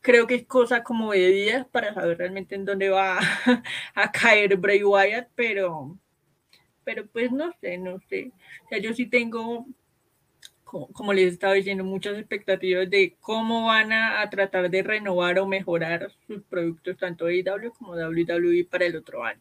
creo 0.00 0.26
que 0.26 0.34
es 0.34 0.46
cosa 0.46 0.82
como 0.82 1.12
de 1.12 1.28
días 1.28 1.66
para 1.66 1.94
saber 1.94 2.18
realmente 2.18 2.54
en 2.54 2.64
dónde 2.64 2.90
va 2.90 3.18
a 3.94 4.12
caer 4.12 4.56
Bray 4.56 4.82
Wyatt, 4.82 5.28
pero, 5.34 5.98
pero 6.84 7.06
pues 7.06 7.32
no 7.32 7.52
sé, 7.60 7.78
no 7.78 7.98
sé. 8.08 8.32
O 8.66 8.68
sea, 8.68 8.78
yo 8.78 8.92
sí 8.94 9.06
tengo, 9.06 9.66
como, 10.64 10.88
como 10.92 11.12
les 11.12 11.32
estaba 11.32 11.54
diciendo, 11.54 11.84
muchas 11.84 12.18
expectativas 12.18 12.88
de 12.90 13.16
cómo 13.20 13.66
van 13.66 13.92
a, 13.92 14.20
a 14.20 14.30
tratar 14.30 14.70
de 14.70 14.82
renovar 14.82 15.38
o 15.38 15.46
mejorar 15.46 16.10
sus 16.26 16.42
productos, 16.44 16.96
tanto 16.98 17.26
AEW 17.26 17.72
como 17.72 17.94
WWE 17.94 18.66
para 18.70 18.86
el 18.86 18.96
otro 18.96 19.24
año. 19.24 19.40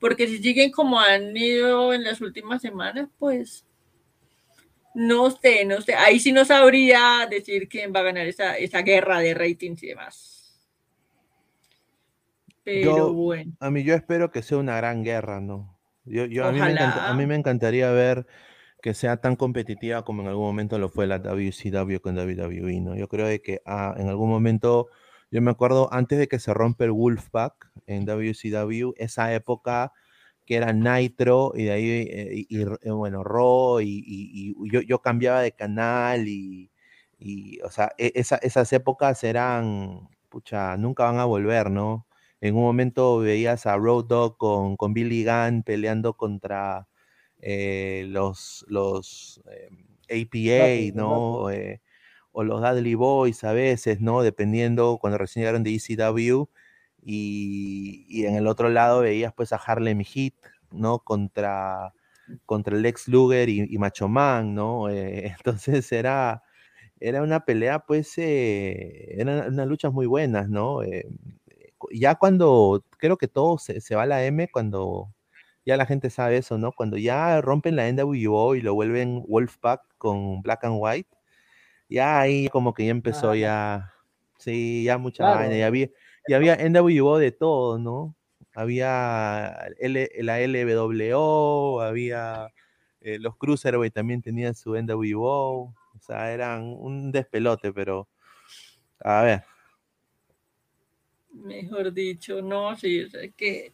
Porque 0.00 0.26
si 0.28 0.38
siguen 0.38 0.70
como 0.70 1.00
han 1.00 1.36
ido 1.36 1.92
en 1.92 2.04
las 2.04 2.20
últimas 2.20 2.62
semanas, 2.62 3.08
pues 3.18 3.64
no 4.94 5.30
sé, 5.30 5.64
no 5.64 5.80
sé. 5.80 5.94
Ahí 5.94 6.18
sí 6.20 6.32
no 6.32 6.44
sabría 6.44 7.26
decir 7.30 7.68
quién 7.68 7.92
va 7.94 8.00
a 8.00 8.04
ganar 8.04 8.26
esa, 8.26 8.56
esa 8.56 8.82
guerra 8.82 9.20
de 9.20 9.34
ratings 9.34 9.82
y 9.82 9.88
demás. 9.88 10.60
Pero 12.64 12.96
Yo- 12.96 13.12
bueno, 13.14 13.52
A 13.60 13.70
mí 13.70 13.82
yo 13.82 13.94
espero 13.94 14.30
que 14.30 14.42
sea 14.42 14.58
una 14.58 14.76
gran 14.76 15.02
guerra, 15.02 15.40
¿no? 15.40 15.78
Yo, 16.04 16.24
yo, 16.26 16.44
a, 16.46 16.52
mí 16.52 16.60
me 16.60 16.70
encanta- 16.72 17.10
a 17.10 17.14
mí 17.14 17.26
me 17.26 17.34
encantaría 17.34 17.90
ver 17.90 18.26
que 18.82 18.94
sea 18.94 19.18
tan 19.18 19.36
competitiva 19.36 20.04
como 20.04 20.22
en 20.22 20.28
algún 20.28 20.44
momento 20.46 20.78
lo 20.78 20.88
fue 20.88 21.06
la 21.06 21.18
WCW 21.18 22.00
con 22.00 22.14
WWE, 22.16 22.80
¿no? 22.80 22.96
Yo 22.96 23.08
creo 23.08 23.26
de 23.26 23.42
que 23.42 23.60
ah, 23.66 23.94
en 23.98 24.08
algún 24.08 24.30
momento, 24.30 24.88
yo 25.30 25.42
me 25.42 25.50
acuerdo 25.50 25.92
antes 25.92 26.18
de 26.18 26.28
que 26.28 26.38
se 26.38 26.54
rompe 26.54 26.84
el 26.84 26.92
Wolfpack 26.92 27.70
en 27.86 28.04
WCW, 28.06 28.94
esa 28.98 29.34
época 29.34 29.92
que 30.46 30.56
era 30.56 30.72
Nitro 30.72 31.52
y 31.54 31.64
de 31.64 31.72
ahí, 31.72 31.90
eh, 31.90 32.30
y, 32.48 32.58
y, 32.60 32.62
eh, 32.82 32.90
bueno, 32.92 33.22
Raw 33.24 33.80
y, 33.80 33.86
y- 34.06 34.54
y 34.58 34.70
yo, 34.72 34.80
yo 34.82 35.00
cambiaba 35.02 35.42
de 35.42 35.52
canal 35.52 36.26
y, 37.18 37.60
o 37.64 37.70
sea, 37.70 37.92
e- 37.98 38.12
esa- 38.14 38.36
esas 38.38 38.72
épocas 38.72 39.24
eran, 39.24 40.08
pucha, 40.28 40.76
nunca 40.76 41.04
van 41.04 41.18
a 41.18 41.24
volver, 41.24 41.70
¿no? 41.70 42.06
En 42.40 42.54
un 42.56 42.62
momento 42.62 43.18
veías 43.18 43.66
a 43.66 43.76
Road 43.76 44.04
Dogg 44.06 44.36
con, 44.38 44.76
con 44.76 44.94
Billy 44.94 45.24
Gunn 45.24 45.62
peleando 45.64 46.14
contra 46.16 46.88
eh, 47.40 48.04
los, 48.08 48.64
los 48.68 49.40
eh, 49.50 49.68
APA, 50.10 50.92
Dudley, 50.92 50.92
¿no? 50.94 51.50
Eh, 51.50 51.80
o 52.32 52.44
los 52.44 52.60
Dudley 52.60 52.94
Boys 52.94 53.44
a 53.44 53.52
veces, 53.52 54.00
¿no? 54.00 54.22
Dependiendo 54.22 54.98
cuando 55.00 55.18
recién 55.18 55.42
llegaron 55.42 55.62
de 55.64 55.74
ECW. 55.74 56.48
Y, 57.02 58.06
y 58.08 58.26
en 58.26 58.36
el 58.36 58.46
otro 58.46 58.68
lado 58.68 59.00
veías 59.00 59.32
pues 59.32 59.52
a 59.52 59.56
Harlem 59.56 60.02
Heat, 60.04 60.34
¿no? 60.72 60.98
Contra, 61.00 61.94
contra 62.46 62.76
Lex 62.76 63.08
Luger 63.08 63.48
y, 63.48 63.66
y 63.68 63.78
Macho 63.78 64.08
Man, 64.08 64.54
¿no? 64.54 64.90
Eh, 64.90 65.26
entonces 65.38 65.90
era, 65.92 66.42
era 67.00 67.22
una 67.22 67.44
pelea, 67.44 67.80
pues, 67.80 68.16
eh, 68.18 69.14
eran 69.20 69.52
unas 69.52 69.66
luchas 69.68 69.92
muy 69.92 70.06
buenas, 70.06 70.48
¿no? 70.48 70.82
Eh, 70.82 71.08
ya 71.92 72.16
cuando, 72.16 72.84
creo 72.98 73.16
que 73.18 73.28
todo 73.28 73.58
se, 73.58 73.80
se 73.80 73.94
va 73.94 74.02
a 74.02 74.06
la 74.06 74.24
M, 74.24 74.48
cuando 74.50 75.12
ya 75.64 75.76
la 75.76 75.86
gente 75.86 76.10
sabe 76.10 76.38
eso, 76.38 76.58
¿no? 76.58 76.72
Cuando 76.72 76.96
ya 76.96 77.40
rompen 77.40 77.76
la 77.76 77.88
NWO 77.92 78.54
y 78.54 78.62
lo 78.62 78.74
vuelven 78.74 79.22
Wolfpack 79.28 79.82
con 79.98 80.42
Black 80.42 80.64
and 80.64 80.76
White, 80.78 81.10
ya 81.88 82.20
ahí 82.20 82.48
como 82.48 82.74
que 82.74 82.84
ya 82.86 82.90
empezó 82.90 83.30
Ah, 83.30 83.36
ya, 83.36 83.92
sí, 84.38 84.84
ya 84.84 84.98
mucha 84.98 85.24
Claro. 85.24 85.38
vaina, 85.38 85.56
ya 85.56 85.66
había, 85.66 85.88
ya 86.28 86.36
había 86.36 86.54
NWO 86.54 87.18
de 87.18 87.32
todo, 87.32 87.78
¿no? 87.78 88.14
Había 88.54 89.56
L- 89.78 90.10
la 90.20 90.40
LWO, 90.40 91.80
había 91.80 92.48
eh, 93.00 93.18
los 93.18 93.36
Cruiserweight 93.36 93.94
también 93.94 94.22
tenían 94.22 94.54
su 94.54 94.74
NWO, 94.76 95.74
o 95.94 96.00
sea, 96.00 96.32
eran 96.32 96.62
un 96.64 97.12
despelote, 97.12 97.72
pero 97.72 98.08
a 99.00 99.22
ver, 99.22 99.44
mejor 101.32 101.92
dicho, 101.92 102.42
no, 102.42 102.76
sí, 102.76 103.02
o 103.02 103.08
sea, 103.10 103.28
que 103.30 103.72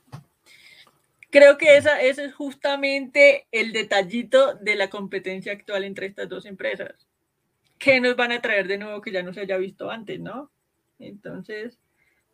creo 1.30 1.56
que 1.58 1.76
esa, 1.76 2.00
ese 2.02 2.26
es 2.26 2.34
justamente 2.34 3.46
el 3.50 3.72
detallito 3.72 4.54
de 4.54 4.76
la 4.76 4.90
competencia 4.90 5.52
actual 5.52 5.84
entre 5.84 6.06
estas 6.06 6.28
dos 6.28 6.44
empresas. 6.46 7.08
¿Qué 7.78 8.00
nos 8.00 8.16
van 8.16 8.32
a 8.32 8.40
traer 8.40 8.68
de 8.68 8.78
nuevo 8.78 9.00
que 9.00 9.12
ya 9.12 9.22
no 9.22 9.32
se 9.32 9.40
haya 9.40 9.56
visto 9.56 9.90
antes, 9.90 10.20
no? 10.20 10.50
Entonces, 10.98 11.78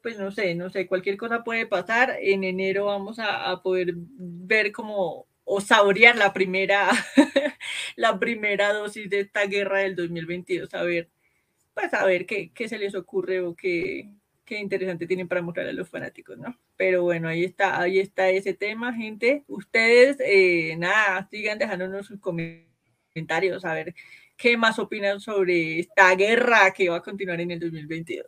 pues 0.03 0.18
no 0.18 0.30
sé, 0.30 0.55
no 0.55 0.70
sé, 0.70 0.86
cualquier 0.86 1.16
cosa 1.16 1.45
puede 1.45 1.66
pasar. 1.66 2.16
En 2.20 2.45
enero 2.45 2.86
vamos 2.86 3.18
a, 3.18 3.51
a 3.51 3.62
poder 3.62 3.95
ver 3.97 4.72
como 4.72 5.26
o 5.53 5.61
saborear 5.61 6.16
la 6.16 6.32
primera, 6.32 6.88
la 7.97 8.18
primera 8.20 8.72
dosis 8.72 9.11
de 9.11 9.20
esta 9.20 9.47
guerra 9.47 9.80
del 9.80 9.97
2022, 9.97 10.72
a 10.74 10.82
ver, 10.84 11.09
pues 11.74 11.93
a 11.93 12.05
ver 12.05 12.24
qué, 12.24 12.53
qué 12.55 12.68
se 12.68 12.78
les 12.78 12.95
ocurre 12.95 13.41
o 13.41 13.57
qué, 13.57 14.12
qué 14.45 14.59
interesante 14.61 15.09
tienen 15.09 15.26
para 15.26 15.43
mostrar 15.43 15.66
a 15.66 15.72
los 15.72 15.88
fanáticos, 15.88 16.38
¿no? 16.38 16.57
Pero 16.76 17.03
bueno, 17.03 17.28
ahí 17.28 17.45
está, 17.45 17.80
ahí 17.80 17.99
está 17.99 18.30
ese 18.30 18.55
tema, 18.55 18.95
gente. 18.95 19.43
Ustedes, 19.49 20.18
eh, 20.20 20.76
nada, 20.78 21.26
sigan 21.30 21.59
dejándonos 21.59 22.07
sus 22.07 22.20
comentarios, 22.20 23.64
a 23.64 23.74
ver 23.74 23.95
qué 24.41 24.57
más 24.57 24.78
opinan 24.78 25.20
sobre 25.20 25.80
esta 25.80 26.14
guerra 26.14 26.72
que 26.72 26.88
va 26.88 26.97
a 26.97 27.03
continuar 27.03 27.41
en 27.43 27.51
el 27.51 27.61
2022. 27.61 28.26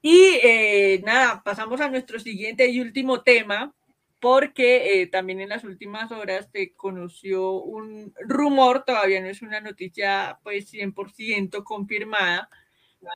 Y 0.00 0.38
eh, 0.42 1.02
nada, 1.04 1.42
pasamos 1.44 1.82
a 1.82 1.90
nuestro 1.90 2.18
siguiente 2.18 2.66
y 2.68 2.80
último 2.80 3.20
tema, 3.22 3.74
porque 4.20 5.02
eh, 5.02 5.06
también 5.06 5.40
en 5.40 5.50
las 5.50 5.64
últimas 5.64 6.10
horas 6.12 6.48
se 6.50 6.72
conoció 6.72 7.52
un 7.60 8.14
rumor, 8.20 8.84
todavía 8.86 9.20
no 9.20 9.28
es 9.28 9.42
una 9.42 9.60
noticia 9.60 10.38
pues 10.42 10.72
100% 10.72 11.62
confirmada, 11.62 12.48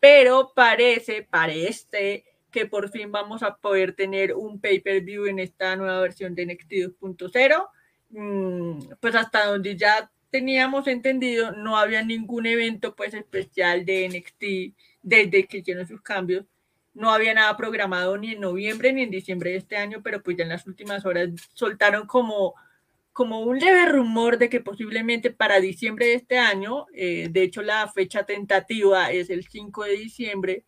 pero 0.03 0.53
parece, 0.55 1.23
parece 1.23 2.27
que 2.51 2.67
por 2.67 2.91
fin 2.91 3.11
vamos 3.11 3.43
a 3.43 3.57
poder 3.57 3.95
tener 3.95 4.35
un 4.35 4.61
pay-per-view 4.61 5.27
en 5.27 5.39
esta 5.39 5.77
nueva 5.77 6.01
versión 6.01 6.35
de 6.35 6.45
NXT 6.45 6.73
2.0. 7.01 7.69
Mm, 8.11 8.81
pues 9.01 9.15
hasta 9.15 9.47
donde 9.47 9.75
ya 9.75 10.11
teníamos 10.33 10.87
entendido, 10.87 11.53
no 11.53 11.76
había 11.76 12.03
ningún 12.03 12.47
evento 12.47 12.97
pues 12.97 13.12
especial 13.12 13.85
de 13.85 14.09
NXT 14.09 14.74
desde 15.03 15.47
que 15.47 15.59
hicieron 15.59 15.87
sus 15.87 16.01
cambios. 16.01 16.47
No 16.95 17.11
había 17.11 17.35
nada 17.35 17.55
programado 17.57 18.16
ni 18.16 18.33
en 18.33 18.41
noviembre 18.41 18.93
ni 18.95 19.03
en 19.03 19.11
diciembre 19.11 19.51
de 19.51 19.59
este 19.59 19.76
año, 19.76 20.01
pero 20.03 20.22
pues 20.22 20.39
ya 20.39 20.45
en 20.45 20.49
las 20.49 20.66
últimas 20.66 21.05
horas 21.05 21.28
soltaron 21.53 22.07
como, 22.07 22.55
como 23.12 23.41
un 23.41 23.59
leve 23.59 23.87
rumor 23.87 24.39
de 24.39 24.49
que 24.49 24.61
posiblemente 24.61 25.30
para 25.30 25.61
diciembre 25.61 26.07
de 26.07 26.14
este 26.14 26.39
año, 26.39 26.87
eh, 26.95 27.28
de 27.30 27.43
hecho 27.43 27.61
la 27.61 27.87
fecha 27.93 28.24
tentativa 28.24 29.11
es 29.11 29.28
el 29.28 29.47
5 29.47 29.85
de 29.85 29.93
diciembre, 29.93 30.64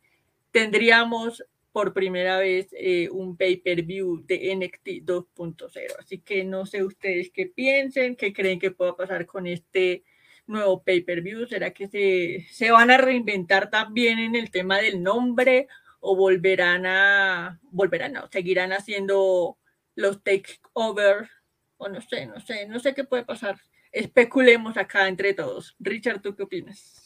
tendríamos 0.51 1.43
por 1.75 1.93
primera 1.93 2.39
vez 2.39 2.68
eh, 2.70 3.09
un 3.11 3.37
pay-per-view 3.37 4.25
de 4.25 4.55
NXT 4.55 5.05
2.0. 5.05 5.97
Así 5.99 6.20
que 6.20 6.45
no 6.45 6.66
sé 6.66 6.85
ustedes 6.85 7.33
qué 7.33 7.47
piensen, 7.47 8.14
qué 8.14 8.33
creen 8.33 8.61
que 8.61 8.70
pueda 8.70 8.95
pasar 8.95 9.27
con 9.27 9.49
este 9.49 10.05
nuevo 10.47 10.85
pay-per-view. 10.85 11.49
¿Será 11.49 11.72
que 11.72 11.89
se, 11.89 12.47
se 12.49 12.70
van 12.70 12.93
a 12.93 12.97
reinventar 12.97 13.70
también 13.70 14.20
en 14.20 14.37
el 14.37 14.53
tema 14.53 14.79
del 14.79 15.03
nombre 15.03 15.66
o 15.99 16.14
volverán 16.14 16.87
a, 16.87 17.59
volverán, 17.72 18.12
no, 18.12 18.29
seguirán 18.31 18.72
haciendo 18.72 19.59
los 19.97 20.22
takeover 20.22 21.29
o 21.77 21.89
no 21.89 22.01
sé, 22.01 22.27
no 22.27 22.39
sé, 22.39 22.68
no 22.68 22.79
sé 22.79 22.95
qué 22.95 23.03
puede 23.03 23.25
pasar. 23.25 23.57
Especulemos 23.91 24.77
acá 24.77 25.09
entre 25.09 25.35
todos. 25.35 25.75
Richard, 25.81 26.22
¿tú 26.22 26.37
qué 26.37 26.45
opinas? 26.45 27.04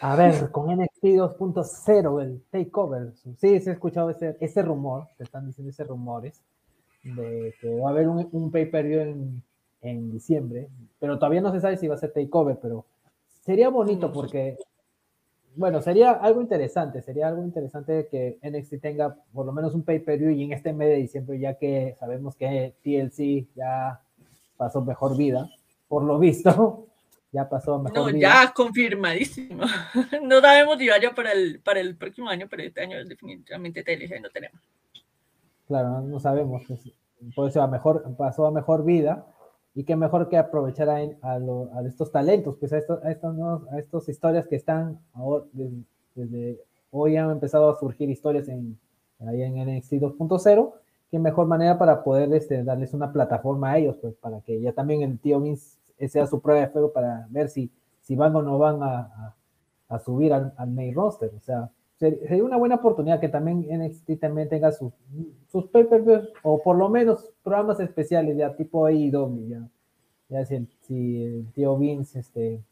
A 0.00 0.16
ver, 0.16 0.50
con 0.50 0.74
NXT 0.74 1.04
2.0, 1.04 2.22
el 2.22 2.42
takeover. 2.50 3.12
Sí, 3.38 3.60
se 3.60 3.70
ha 3.70 3.72
escuchado 3.72 4.10
ese, 4.10 4.36
ese 4.40 4.62
rumor, 4.62 5.08
te 5.16 5.24
están 5.24 5.46
diciendo 5.46 5.70
ese 5.70 5.84
rumores, 5.84 6.42
de 7.04 7.54
que 7.60 7.80
va 7.80 7.88
a 7.88 7.92
haber 7.92 8.08
un, 8.08 8.28
un 8.32 8.50
pay-per-view 8.50 9.00
en, 9.00 9.42
en, 9.82 10.10
diciembre, 10.10 10.68
pero 10.98 11.18
todavía 11.18 11.42
no 11.42 11.52
se 11.52 11.60
sabe 11.60 11.76
si 11.76 11.86
va 11.86 11.94
a 11.94 11.98
ser 11.98 12.12
takeover, 12.12 12.58
pero 12.60 12.86
sería 13.42 13.68
bonito 13.68 14.10
porque, 14.10 14.56
bueno, 15.54 15.80
sería 15.80 16.12
algo 16.12 16.40
interesante, 16.40 17.02
sería 17.02 17.28
algo 17.28 17.44
interesante 17.44 18.08
que 18.10 18.38
NXT 18.42 18.80
tenga 18.80 19.14
por 19.32 19.46
lo 19.46 19.52
menos 19.52 19.74
un 19.74 19.84
pay-per-view 19.84 20.30
y 20.30 20.44
en 20.44 20.52
este 20.52 20.72
mes 20.72 20.88
de 20.88 20.96
diciembre, 20.96 21.38
ya 21.38 21.54
que 21.54 21.94
sabemos 22.00 22.34
que 22.36 22.74
TLC 22.82 23.54
ya 23.54 24.00
pasó 24.56 24.80
mejor 24.80 25.16
vida, 25.16 25.48
por 25.88 26.02
lo 26.02 26.18
visto 26.18 26.86
ya 27.34 27.48
pasó 27.48 27.80
mejor 27.80 28.12
No, 28.12 28.18
ya 28.18 28.52
confirmadísimo. 28.54 29.64
No 30.22 30.40
sabemos 30.40 30.78
si 30.78 30.88
vaya 30.88 31.12
para 31.14 31.32
el, 31.32 31.60
para 31.60 31.80
el 31.80 31.96
próximo 31.96 32.28
año, 32.28 32.46
pero 32.48 32.62
este 32.62 32.80
año 32.80 33.04
definitivamente 33.04 33.82
TLC 33.82 34.20
no 34.22 34.30
tenemos. 34.30 34.60
Claro, 35.66 36.00
no 36.00 36.20
sabemos. 36.20 36.62
Pues, 37.34 37.50
eso 37.50 37.62
a 37.62 37.66
mejor, 37.66 38.04
pasó 38.16 38.46
a 38.46 38.52
mejor 38.52 38.84
vida 38.84 39.26
y 39.74 39.82
qué 39.82 39.96
mejor 39.96 40.28
que 40.28 40.38
aprovechar 40.38 40.88
a, 40.88 40.98
a, 41.22 41.38
lo, 41.40 41.70
a 41.74 41.82
estos 41.82 42.12
talentos, 42.12 42.56
pues 42.60 42.72
a, 42.72 42.78
estos, 42.78 43.02
a, 43.02 43.10
estos, 43.10 43.36
a 43.72 43.78
estas 43.78 44.08
historias 44.08 44.46
que 44.46 44.54
están 44.54 45.00
ahora, 45.12 45.44
desde, 45.52 45.82
desde, 46.14 46.60
hoy 46.92 47.16
han 47.16 47.32
empezado 47.32 47.68
a 47.68 47.78
surgir 47.80 48.08
historias 48.10 48.48
en, 48.48 48.78
ahí 49.26 49.42
en 49.42 49.54
NXT 49.54 49.94
2.0, 49.94 50.72
qué 51.10 51.18
mejor 51.18 51.48
manera 51.48 51.76
para 51.78 52.04
poder 52.04 52.32
este, 52.34 52.62
darles 52.62 52.94
una 52.94 53.12
plataforma 53.12 53.72
a 53.72 53.78
ellos, 53.78 53.96
pues 54.00 54.14
para 54.14 54.40
que 54.42 54.60
ya 54.60 54.72
también 54.72 55.02
el 55.02 55.18
tío 55.18 55.40
Vince 55.40 55.78
sea 56.08 56.26
su 56.26 56.40
prueba 56.40 56.62
de 56.62 56.68
fuego 56.68 56.92
para 56.92 57.26
ver 57.30 57.48
si, 57.48 57.70
si 58.00 58.16
van 58.16 58.34
o 58.36 58.42
no 58.42 58.58
van 58.58 58.82
a, 58.82 59.34
a, 59.88 59.98
subir 59.98 60.32
al, 60.32 60.52
main 60.68 60.94
roster. 60.94 61.32
O 61.36 61.40
sea, 61.40 61.70
sería 61.96 62.44
una 62.44 62.56
buena 62.56 62.76
oportunidad 62.76 63.20
que 63.20 63.28
también 63.28 63.66
NXT 63.70 64.18
también 64.20 64.48
tenga 64.48 64.72
sus, 64.72 64.92
sus 65.48 65.66
pay-per-views 65.68 66.28
o 66.42 66.62
por 66.62 66.76
lo 66.76 66.88
menos 66.88 67.32
programas 67.42 67.80
especiales 67.80 68.36
ya 68.36 68.54
tipo 68.54 68.86
AEW, 68.86 69.48
ya, 69.48 69.68
ya 70.28 70.44
si, 70.44 70.54
el, 70.56 70.68
si 70.82 71.46
tío 71.54 71.76
Vince, 71.78 72.18
este... 72.18 72.62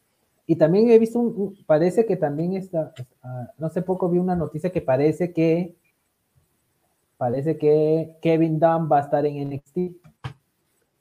Y 0.45 0.57
también 0.57 0.89
he 0.89 0.99
visto, 0.99 1.19
un, 1.19 1.57
parece 1.65 2.05
que 2.05 2.17
también 2.17 2.53
está, 2.53 2.93
uh, 3.23 3.47
no 3.57 3.69
sé 3.69 3.81
poco 3.81 4.09
vi 4.09 4.19
una 4.19 4.35
noticia 4.35 4.71
que 4.71 4.81
parece 4.81 5.31
que, 5.31 5.73
parece 7.17 7.57
que 7.57 8.17
Kevin 8.21 8.59
Dunn 8.59 8.89
va 8.91 8.97
a 8.97 9.01
estar 9.01 9.25
en 9.25 9.49
NXT, 9.49 9.77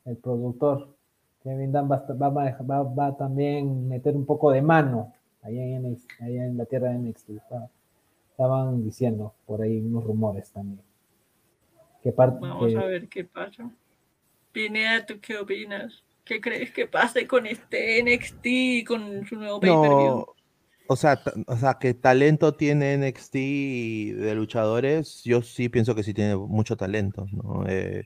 el 0.05 0.17
productor. 0.17 0.95
Kevin 1.43 1.73
Dunn 1.73 1.91
va, 1.91 2.05
va, 2.09 2.29
va, 2.29 2.83
va, 2.83 3.07
a 3.07 3.17
también 3.17 3.89
meter 3.89 4.15
un 4.15 4.25
poco 4.25 4.51
de 4.53 4.63
mano 4.63 5.13
ahí 5.43 5.59
en, 5.59 5.99
ahí 6.21 6.39
en 6.39 6.57
la 6.57 6.65
tierra 6.67 6.91
de 6.91 6.99
NXT. 6.99 7.31
Estaban 8.31 8.85
diciendo 8.85 9.35
por 9.47 9.63
ahí 9.63 9.79
unos 9.81 10.05
rumores 10.05 10.51
también. 10.51 10.81
Parte, 12.17 12.39
Vamos 12.41 12.73
que... 12.73 12.79
a 12.79 12.85
ver 12.85 13.09
qué 13.09 13.25
pasa. 13.25 13.71
Pineda, 14.51 15.07
¿tú 15.07 15.21
qué 15.21 15.39
opinas? 15.39 16.03
¿Qué 16.25 16.41
crees 16.41 16.73
que 16.73 16.87
pase 16.87 17.27
con 17.27 17.47
este 17.47 18.03
NXT 18.03 18.87
con 18.87 19.25
su 19.27 19.37
nuevo 19.37 19.61
pay-per-view? 19.61 19.99
No, 19.99 20.27
o 20.89 20.97
sea, 20.97 21.21
o 21.47 21.57
sea, 21.57 21.75
que 21.75 21.95
talento 21.95 22.55
tiene 22.55 22.97
NXT 22.99 23.35
de 23.35 24.35
luchadores, 24.35 25.23
yo 25.25 25.43
sí 25.43 25.69
pienso 25.69 25.95
que 25.95 26.03
sí 26.03 26.13
tiene 26.13 26.37
mucho 26.37 26.77
talento, 26.77 27.27
¿no? 27.33 27.65
Eh, 27.69 28.05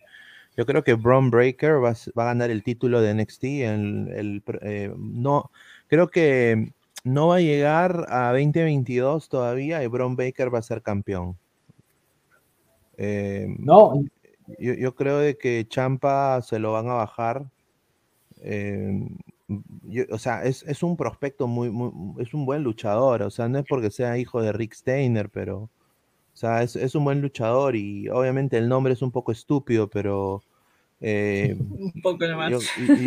yo 0.56 0.64
creo 0.64 0.82
que 0.82 0.94
Braun 0.94 1.30
Breaker 1.30 1.84
va, 1.84 1.94
va, 2.18 2.22
a 2.22 2.26
ganar 2.26 2.50
el 2.50 2.62
título 2.62 3.00
de 3.02 3.14
NXT. 3.14 3.44
El, 3.44 4.08
el, 4.14 4.42
eh, 4.62 4.92
no, 4.96 5.50
creo 5.86 6.08
que 6.08 6.72
no 7.04 7.28
va 7.28 7.36
a 7.36 7.40
llegar 7.40 8.06
a 8.08 8.32
2022 8.32 9.28
todavía 9.28 9.82
y 9.82 9.86
Braun 9.86 10.16
Breaker 10.16 10.52
va 10.52 10.60
a 10.60 10.62
ser 10.62 10.82
campeón. 10.82 11.36
Eh, 12.96 13.46
no. 13.58 14.02
Yo, 14.58 14.74
yo, 14.74 14.94
creo 14.94 15.18
de 15.18 15.36
que 15.36 15.66
Champa 15.68 16.40
se 16.40 16.58
lo 16.58 16.72
van 16.72 16.88
a 16.88 16.94
bajar. 16.94 17.50
Eh, 18.40 19.08
yo, 19.82 20.04
o 20.10 20.18
sea, 20.18 20.44
es, 20.44 20.62
es, 20.62 20.82
un 20.82 20.96
prospecto 20.96 21.46
muy, 21.46 21.70
muy, 21.70 21.90
es 22.22 22.32
un 22.32 22.46
buen 22.46 22.62
luchador. 22.62 23.22
O 23.22 23.30
sea, 23.30 23.48
no 23.48 23.58
es 23.58 23.66
porque 23.68 23.90
sea 23.90 24.18
hijo 24.18 24.40
de 24.40 24.52
Rick 24.52 24.72
Steiner, 24.72 25.28
pero 25.28 25.68
o 26.36 26.38
sea, 26.38 26.62
es, 26.62 26.76
es, 26.76 26.94
un 26.94 27.02
buen 27.02 27.22
luchador 27.22 27.76
y 27.76 28.10
obviamente 28.10 28.58
el 28.58 28.68
nombre 28.68 28.92
es 28.92 29.00
un 29.00 29.10
poco 29.10 29.32
estúpido, 29.32 29.88
pero 29.88 30.42
eh, 31.00 31.56
un 31.58 32.02
poco 32.02 32.26
más. 32.36 32.50
Yo, 32.50 32.58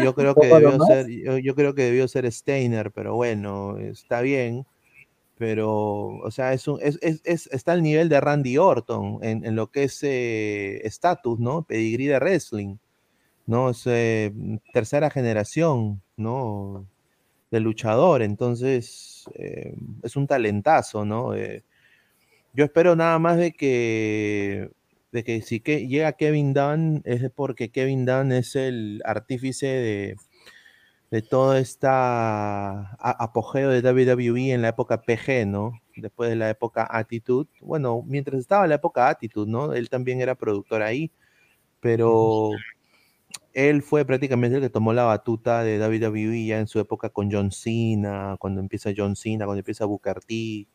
yo, 0.03 0.15
creo 0.15 0.33
que 0.33 0.47
debió 0.47 0.83
ser, 0.83 1.07
yo, 1.07 1.37
yo, 1.37 1.53
creo 1.53 1.75
que 1.75 1.83
debió 1.83 2.07
ser 2.07 2.31
Steiner, 2.31 2.91
pero 2.91 3.13
bueno, 3.13 3.77
está 3.77 4.21
bien. 4.21 4.65
Pero, 5.37 6.07
o 6.07 6.31
sea, 6.31 6.53
es, 6.53 6.67
un, 6.67 6.79
es, 6.81 6.97
es, 7.03 7.21
es 7.23 7.45
está 7.53 7.73
al 7.73 7.83
nivel 7.83 8.09
de 8.09 8.19
Randy 8.19 8.57
Orton 8.57 9.19
en, 9.21 9.45
en 9.45 9.55
lo 9.55 9.69
que 9.69 9.83
es 9.83 10.03
estatus, 10.03 11.37
eh, 11.39 11.43
¿no? 11.43 11.61
Pedigrí 11.61 12.07
de 12.07 12.17
wrestling, 12.17 12.77
¿no? 13.45 13.69
Es 13.69 13.83
eh, 13.85 14.33
tercera 14.73 15.11
generación, 15.11 16.01
¿no? 16.17 16.83
De 17.51 17.59
luchador, 17.59 18.23
entonces 18.23 19.29
eh, 19.35 19.75
es 20.01 20.15
un 20.15 20.25
talentazo, 20.25 21.05
¿no? 21.05 21.35
Yo 22.59 22.65
espero 22.65 22.93
nada 22.97 23.17
más 23.19 23.37
de 23.37 23.53
que, 23.53 24.69
de 25.13 25.23
que 25.23 25.41
si 25.41 25.61
que 25.61 25.87
llega 25.87 26.11
Kevin 26.11 26.53
Dunn 26.53 27.01
es 27.05 27.31
porque 27.31 27.71
Kevin 27.71 28.05
Dunn 28.05 28.33
es 28.33 28.53
el 28.57 29.01
artífice 29.05 29.65
de, 29.65 30.17
de 31.09 31.21
todo 31.21 31.55
este 31.55 31.87
apogeo 31.87 33.69
de 33.69 33.79
WWE 33.79 34.51
en 34.51 34.61
la 34.61 34.67
época 34.67 35.01
PG, 35.01 35.47
¿no? 35.47 35.71
Después 35.95 36.29
de 36.29 36.35
la 36.35 36.49
época 36.49 36.85
Attitude. 36.91 37.49
Bueno, 37.61 38.03
mientras 38.05 38.41
estaba 38.41 38.67
la 38.67 38.75
época 38.75 39.07
Attitude, 39.07 39.49
¿no? 39.49 39.71
Él 39.71 39.89
también 39.89 40.19
era 40.19 40.35
productor 40.35 40.81
ahí, 40.81 41.13
pero 41.79 42.49
él 43.53 43.81
fue 43.83 44.03
prácticamente 44.03 44.57
el 44.57 44.63
que 44.63 44.69
tomó 44.69 44.91
la 44.91 45.05
batuta 45.05 45.63
de 45.63 45.79
WWE 45.79 46.45
ya 46.45 46.59
en 46.59 46.67
su 46.67 46.77
época 46.81 47.09
con 47.09 47.31
John 47.31 47.53
Cena, 47.53 48.35
cuando 48.37 48.59
empieza 48.59 48.91
John 48.93 49.15
Cena, 49.15 49.45
cuando 49.45 49.59
empieza 49.59 49.85
Booker 49.85 50.19
T, 50.19 50.67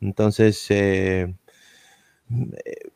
entonces, 0.00 0.66
eh, 0.70 1.34
eh, 2.30 2.90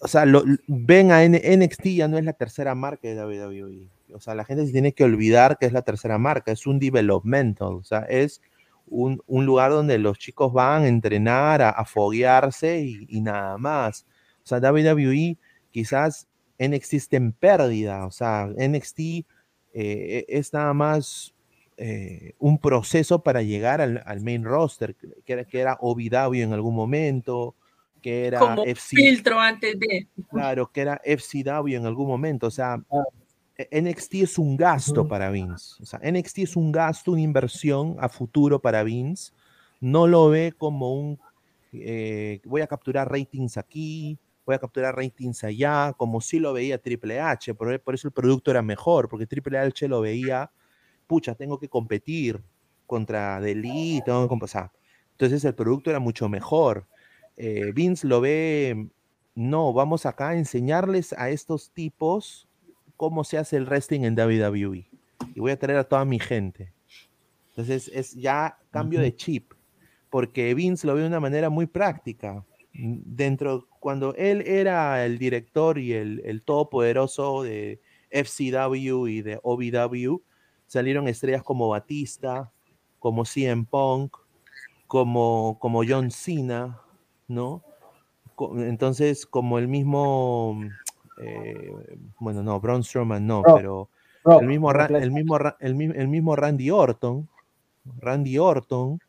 o 0.00 0.08
sea, 0.08 0.24
lo, 0.26 0.44
ven 0.66 1.10
a 1.10 1.26
NXT 1.26 1.86
ya 1.86 2.08
no 2.08 2.18
es 2.18 2.24
la 2.24 2.32
tercera 2.32 2.74
marca 2.74 3.08
de 3.08 3.16
WWE. 3.16 3.88
O 4.14 4.20
sea, 4.20 4.34
la 4.34 4.44
gente 4.44 4.66
se 4.66 4.72
tiene 4.72 4.92
que 4.92 5.04
olvidar 5.04 5.58
que 5.58 5.66
es 5.66 5.72
la 5.72 5.82
tercera 5.82 6.18
marca, 6.18 6.52
es 6.52 6.66
un 6.66 6.78
developmental, 6.78 7.74
o 7.74 7.84
sea, 7.84 8.00
es 8.08 8.40
un, 8.86 9.22
un 9.26 9.44
lugar 9.44 9.70
donde 9.70 9.98
los 9.98 10.18
chicos 10.18 10.52
van 10.52 10.84
a 10.84 10.88
entrenar, 10.88 11.60
a, 11.60 11.70
a 11.70 11.84
foguearse 11.84 12.80
y, 12.80 13.20
nada 13.20 13.58
más. 13.58 14.06
O 14.44 14.46
sea, 14.46 14.58
WWE 14.58 15.36
quizás 15.70 16.26
NXT 16.58 16.94
esté 16.94 17.16
en 17.16 17.32
pérdida, 17.32 18.06
o 18.06 18.10
sea, 18.10 18.46
NXT 18.46 19.00
eh, 19.74 20.24
es 20.28 20.52
nada 20.52 20.72
más 20.72 21.34
eh, 21.80 22.34
un 22.40 22.58
proceso 22.58 23.22
para 23.22 23.40
llegar 23.42 23.80
al, 23.80 24.02
al, 24.04 24.20
main 24.20 24.42
roster, 24.42 24.96
que 24.96 25.32
era, 25.32 25.44
que 25.44 25.60
era 25.60 25.78
Ovidavio 25.80 26.42
en 26.42 26.52
algún 26.52 26.74
momento, 26.74 27.54
que 28.02 28.26
era 28.26 28.40
Como 28.40 28.64
FC, 28.64 28.96
filtro 28.96 29.38
antes 29.38 29.78
de. 29.78 30.08
Claro, 30.28 30.72
que 30.72 30.80
era 30.80 31.00
FCW 31.04 31.76
en 31.76 31.86
algún 31.86 32.08
momento, 32.08 32.48
o 32.48 32.50
sea, 32.50 32.82
e, 33.56 33.80
NXT 33.80 34.14
es 34.14 34.38
un 34.38 34.56
gasto 34.56 35.06
para 35.06 35.30
Vince, 35.30 35.80
o 35.80 35.86
sea, 35.86 36.00
NXT 36.00 36.38
es 36.38 36.56
un 36.56 36.72
gasto, 36.72 37.12
una 37.12 37.20
inversión 37.20 37.94
a 38.00 38.08
futuro 38.08 38.60
para 38.60 38.82
Vince, 38.82 39.32
no 39.80 40.08
lo 40.08 40.30
ve 40.30 40.52
como 40.58 40.92
un, 40.92 41.20
eh, 41.72 42.40
voy 42.44 42.60
a 42.60 42.66
capturar 42.66 43.08
ratings 43.08 43.56
aquí, 43.56 44.18
voy 44.44 44.56
a 44.56 44.58
capturar 44.58 44.96
ratings 44.96 45.44
allá, 45.44 45.92
como 45.96 46.20
si 46.20 46.40
lo 46.40 46.52
veía 46.52 46.82
Triple 46.82 47.20
H, 47.20 47.54
por, 47.54 47.80
por 47.82 47.94
eso 47.94 48.08
el 48.08 48.12
producto 48.12 48.50
era 48.50 48.62
mejor, 48.62 49.08
porque 49.08 49.28
Triple 49.28 49.58
H 49.58 49.86
lo 49.86 50.00
veía 50.00 50.50
pucha, 51.08 51.34
tengo 51.34 51.58
que 51.58 51.68
competir 51.68 52.40
contra 52.86 53.40
Delhi, 53.40 54.00
tengo 54.04 54.28
que 54.28 54.36
pasar. 54.36 54.70
Entonces 55.12 55.44
el 55.44 55.54
producto 55.54 55.90
era 55.90 55.98
mucho 55.98 56.28
mejor. 56.28 56.86
Eh, 57.36 57.72
Vince 57.74 58.06
lo 58.06 58.20
ve, 58.20 58.88
no, 59.34 59.72
vamos 59.72 60.06
acá 60.06 60.28
a 60.28 60.36
enseñarles 60.36 61.12
a 61.14 61.30
estos 61.30 61.72
tipos 61.72 62.48
cómo 62.96 63.24
se 63.24 63.38
hace 63.38 63.56
el 63.56 63.66
wrestling 63.66 64.02
en 64.02 64.14
WWE. 64.14 64.88
Y 65.34 65.40
voy 65.40 65.50
a 65.50 65.58
traer 65.58 65.80
a 65.80 65.84
toda 65.84 66.04
mi 66.04 66.20
gente. 66.20 66.72
Entonces 67.50 67.90
es 67.92 68.14
ya 68.14 68.58
cambio 68.70 69.00
uh 69.00 69.02
-huh. 69.02 69.06
de 69.06 69.16
chip, 69.16 69.52
porque 70.10 70.54
Vince 70.54 70.86
lo 70.86 70.94
ve 70.94 71.00
de 71.00 71.08
una 71.08 71.20
manera 71.20 71.50
muy 71.50 71.66
práctica. 71.66 72.44
dentro, 72.72 73.66
cuando 73.80 74.14
él 74.14 74.42
era 74.46 75.04
el 75.04 75.18
director 75.18 75.78
y 75.78 75.94
el, 75.94 76.22
el 76.24 76.42
todopoderoso 76.42 77.42
de 77.42 77.80
FCW 78.10 79.08
y 79.08 79.22
de 79.22 79.40
OVW, 79.42 80.22
salieron 80.68 81.08
estrellas 81.08 81.42
como 81.42 81.68
Batista, 81.68 82.52
como 83.00 83.24
CM 83.24 83.66
Punk, 83.68 84.16
como, 84.86 85.58
como 85.58 85.82
John 85.86 86.10
Cena, 86.10 86.80
¿no? 87.26 87.62
Entonces, 88.56 89.26
como 89.26 89.58
el 89.58 89.66
mismo, 89.66 90.60
eh, 91.20 91.72
bueno, 92.20 92.42
no, 92.44 92.60
Braun 92.60 92.84
Strowman 92.84 93.26
no, 93.26 93.42
pero 93.42 93.88
el, 94.40 94.46
mismo, 94.46 94.70
el, 94.70 95.10
mismo, 95.10 95.36
el, 95.58 96.08
mismo 96.08 96.36
Randy 96.36 96.70
Orton, 96.70 97.28
Randy 97.98 98.38
Orton, 98.38 99.00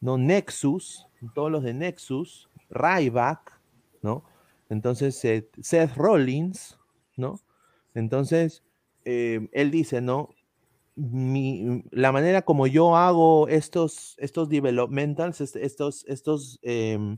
¿no? 0.00 0.16
Nexus, 0.16 1.06
todos 1.34 1.50
los 1.50 1.62
de 1.62 1.74
Nexus, 1.74 2.48
Ryback, 2.70 3.60
¿no? 4.00 4.24
Entonces, 4.70 5.16
Seth 5.16 5.96
Rollins, 5.96 6.78
¿no? 7.16 7.40
Entonces, 7.94 8.62
eh, 9.04 9.48
él 9.52 9.70
dice, 9.70 10.00
¿no? 10.00 10.30
La 11.90 12.12
manera 12.12 12.42
como 12.42 12.66
yo 12.66 12.96
hago 12.96 13.48
estos, 13.48 14.16
estos 14.18 14.48
developmentals, 14.48 15.40
estos, 15.40 16.04
estos 16.06 16.58
em, 16.62 17.16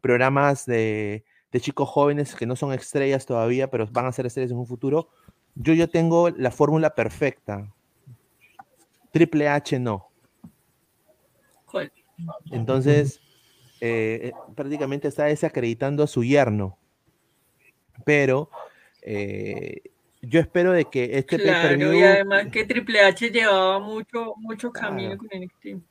programas 0.00 0.66
de, 0.66 1.24
chicos 1.60 1.88
jóvenes 1.88 2.34
que 2.34 2.46
no 2.46 2.56
son 2.56 2.72
estrellas 2.72 3.26
todavía, 3.26 3.70
pero 3.70 3.86
van 3.90 4.06
a 4.06 4.12
ser 4.12 4.26
estrellas 4.26 4.50
en 4.50 4.58
un 4.58 4.66
futuro, 4.66 5.08
yo, 5.54 5.72
yo 5.72 5.88
tengo 5.88 6.30
la 6.30 6.50
fórmula 6.50 6.94
perfecta. 6.94 7.72
Triple 9.12 9.48
H 9.48 9.78
no. 9.78 10.08
Entonces, 12.50 13.20
eh, 13.80 14.20
eh, 14.28 14.32
prácticamente 14.54 15.08
está 15.08 15.24
desacreditando 15.24 16.02
a 16.02 16.06
su 16.06 16.24
yerno. 16.24 16.78
Pero 18.04 18.50
eh, 19.02 19.82
yo 20.28 20.40
espero 20.40 20.72
de 20.72 20.84
que 20.86 21.18
este 21.18 21.38
claro, 21.38 21.94
y 21.94 22.02
además 22.02 22.46
que 22.52 22.64
Triple 22.64 23.00
H 23.00 23.30
llevaba 23.30 23.78
mucho, 23.78 24.34
mucho 24.36 24.70
camino 24.70 25.16
con 25.16 25.28
NXT. 25.28 25.82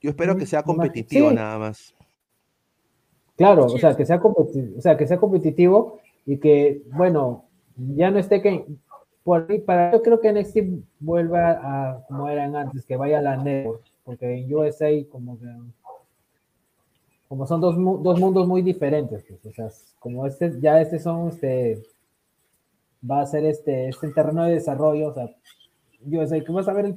Yo 0.00 0.10
espero 0.10 0.36
que 0.36 0.46
sea 0.46 0.62
competitivo 0.62 1.30
nada 1.30 1.58
más. 1.58 1.94
Claro, 3.36 3.66
o 3.66 3.78
sea, 3.78 3.96
que 3.96 4.06
sea 4.06 4.20
competitivo, 4.20 4.78
o 4.78 4.80
sea, 4.80 4.96
que 4.96 5.06
sea 5.06 5.18
competitivo 5.18 6.00
y 6.26 6.38
que, 6.38 6.82
bueno, 6.92 7.46
ya 7.76 8.10
no 8.10 8.18
esté 8.18 8.40
que 8.40 8.64
por 9.24 9.46
para 9.64 9.92
yo 9.92 10.02
creo 10.02 10.20
que 10.20 10.32
NXT 10.32 10.58
vuelva 11.00 11.50
a 11.50 12.04
como 12.06 12.28
eran 12.28 12.54
antes, 12.54 12.84
que 12.84 12.96
vaya 12.96 13.18
a 13.18 13.22
la 13.22 13.36
network, 13.36 13.82
porque 14.04 14.34
en 14.34 14.54
USA 14.54 14.90
como 15.10 15.38
que 15.38 15.46
como 17.28 17.46
son 17.46 17.60
dos, 17.60 17.74
dos 18.02 18.20
mundos 18.20 18.46
muy 18.46 18.62
diferentes, 18.62 19.24
pues, 19.24 19.44
o 19.46 19.52
sea, 19.52 19.68
como 19.98 20.26
este, 20.26 20.60
ya 20.60 20.80
este 20.80 20.98
son 20.98 21.28
este 21.28 21.82
va 23.08 23.20
a 23.20 23.26
ser 23.26 23.44
este, 23.44 23.88
este 23.88 24.08
terreno 24.12 24.44
de 24.44 24.54
desarrollo, 24.54 25.08
o 25.08 25.14
sea, 25.14 25.30
yo 26.06 26.26
sé 26.26 26.42
que 26.42 26.52
vas 26.52 26.68
a 26.68 26.72
ver 26.72 26.94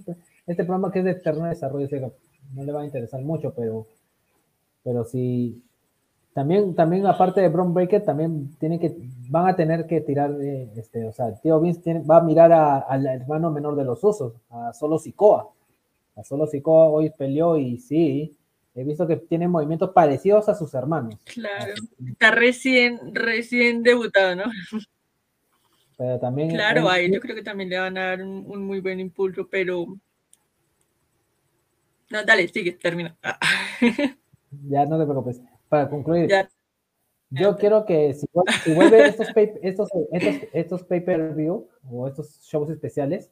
este 0.47 0.63
programa 0.63 0.91
que 0.91 0.99
es 0.99 1.05
de 1.05 1.15
terreno 1.15 1.45
de 1.45 1.51
desarrollo, 1.51 1.87
no 2.53 2.63
le 2.63 2.71
va 2.71 2.81
a 2.81 2.85
interesar 2.85 3.21
mucho, 3.21 3.53
pero, 3.55 3.87
pero 4.83 5.03
sí, 5.03 5.61
también, 6.37 6.75
también 6.75 7.05
aparte 7.07 7.41
de 7.41 7.49
Bron 7.49 7.73
Breaker, 7.73 8.03
también 8.03 8.55
tiene 8.59 8.79
que, 8.79 8.95
van 9.29 9.47
a 9.47 9.55
tener 9.55 9.87
que 9.87 10.01
tirar, 10.01 10.35
de, 10.35 10.69
este, 10.75 11.03
o 11.05 11.11
sea, 11.11 11.33
Tío 11.41 11.59
Vince 11.59 11.99
va 11.99 12.17
a 12.17 12.21
mirar 12.21 12.53
al 12.87 13.07
hermano 13.07 13.49
menor 13.49 13.75
de 13.75 13.83
los 13.83 14.03
usos, 14.03 14.33
a 14.51 14.71
Solo 14.71 14.99
Sikoa. 14.99 15.49
A 16.15 16.23
Solo 16.23 16.45
Sikoa 16.45 16.89
hoy 16.89 17.09
peleó 17.09 17.57
y 17.57 17.79
sí, 17.79 18.37
he 18.75 18.83
visto 18.83 19.07
que 19.07 19.15
tiene 19.15 19.47
movimientos 19.47 19.89
parecidos 19.89 20.47
a 20.47 20.53
sus 20.53 20.75
hermanos. 20.75 21.15
Claro, 21.23 21.73
está 22.07 22.29
recién, 22.29 23.15
recién 23.15 23.81
debutado, 23.81 24.35
¿no? 24.35 24.43
También. 26.19 26.49
Claro, 26.49 26.89
ahí 26.89 27.11
yo 27.11 27.19
creo 27.19 27.35
que 27.35 27.43
también 27.43 27.69
le 27.69 27.79
van 27.79 27.97
a 27.97 28.07
dar 28.07 28.21
un, 28.21 28.65
muy 28.65 28.79
buen 28.79 28.99
impulso, 28.99 29.47
pero. 29.49 29.85
No, 32.09 32.23
dale, 32.23 32.47
sigue, 32.47 32.73
termina. 32.73 33.17
ya 34.69 34.85
no 34.85 34.97
te 34.97 35.05
preocupes. 35.05 35.41
Para 35.67 35.89
concluir, 35.89 36.29
yo 37.29 37.57
quiero 37.57 37.85
que 37.85 38.13
si, 38.13 38.25
vuelve 38.73 39.05
estos, 39.05 39.27
estos, 39.61 39.89
estos, 40.53 40.83
pay-per-view 40.83 41.67
o 41.89 42.07
estos 42.07 42.41
shows 42.43 42.69
especiales, 42.69 43.31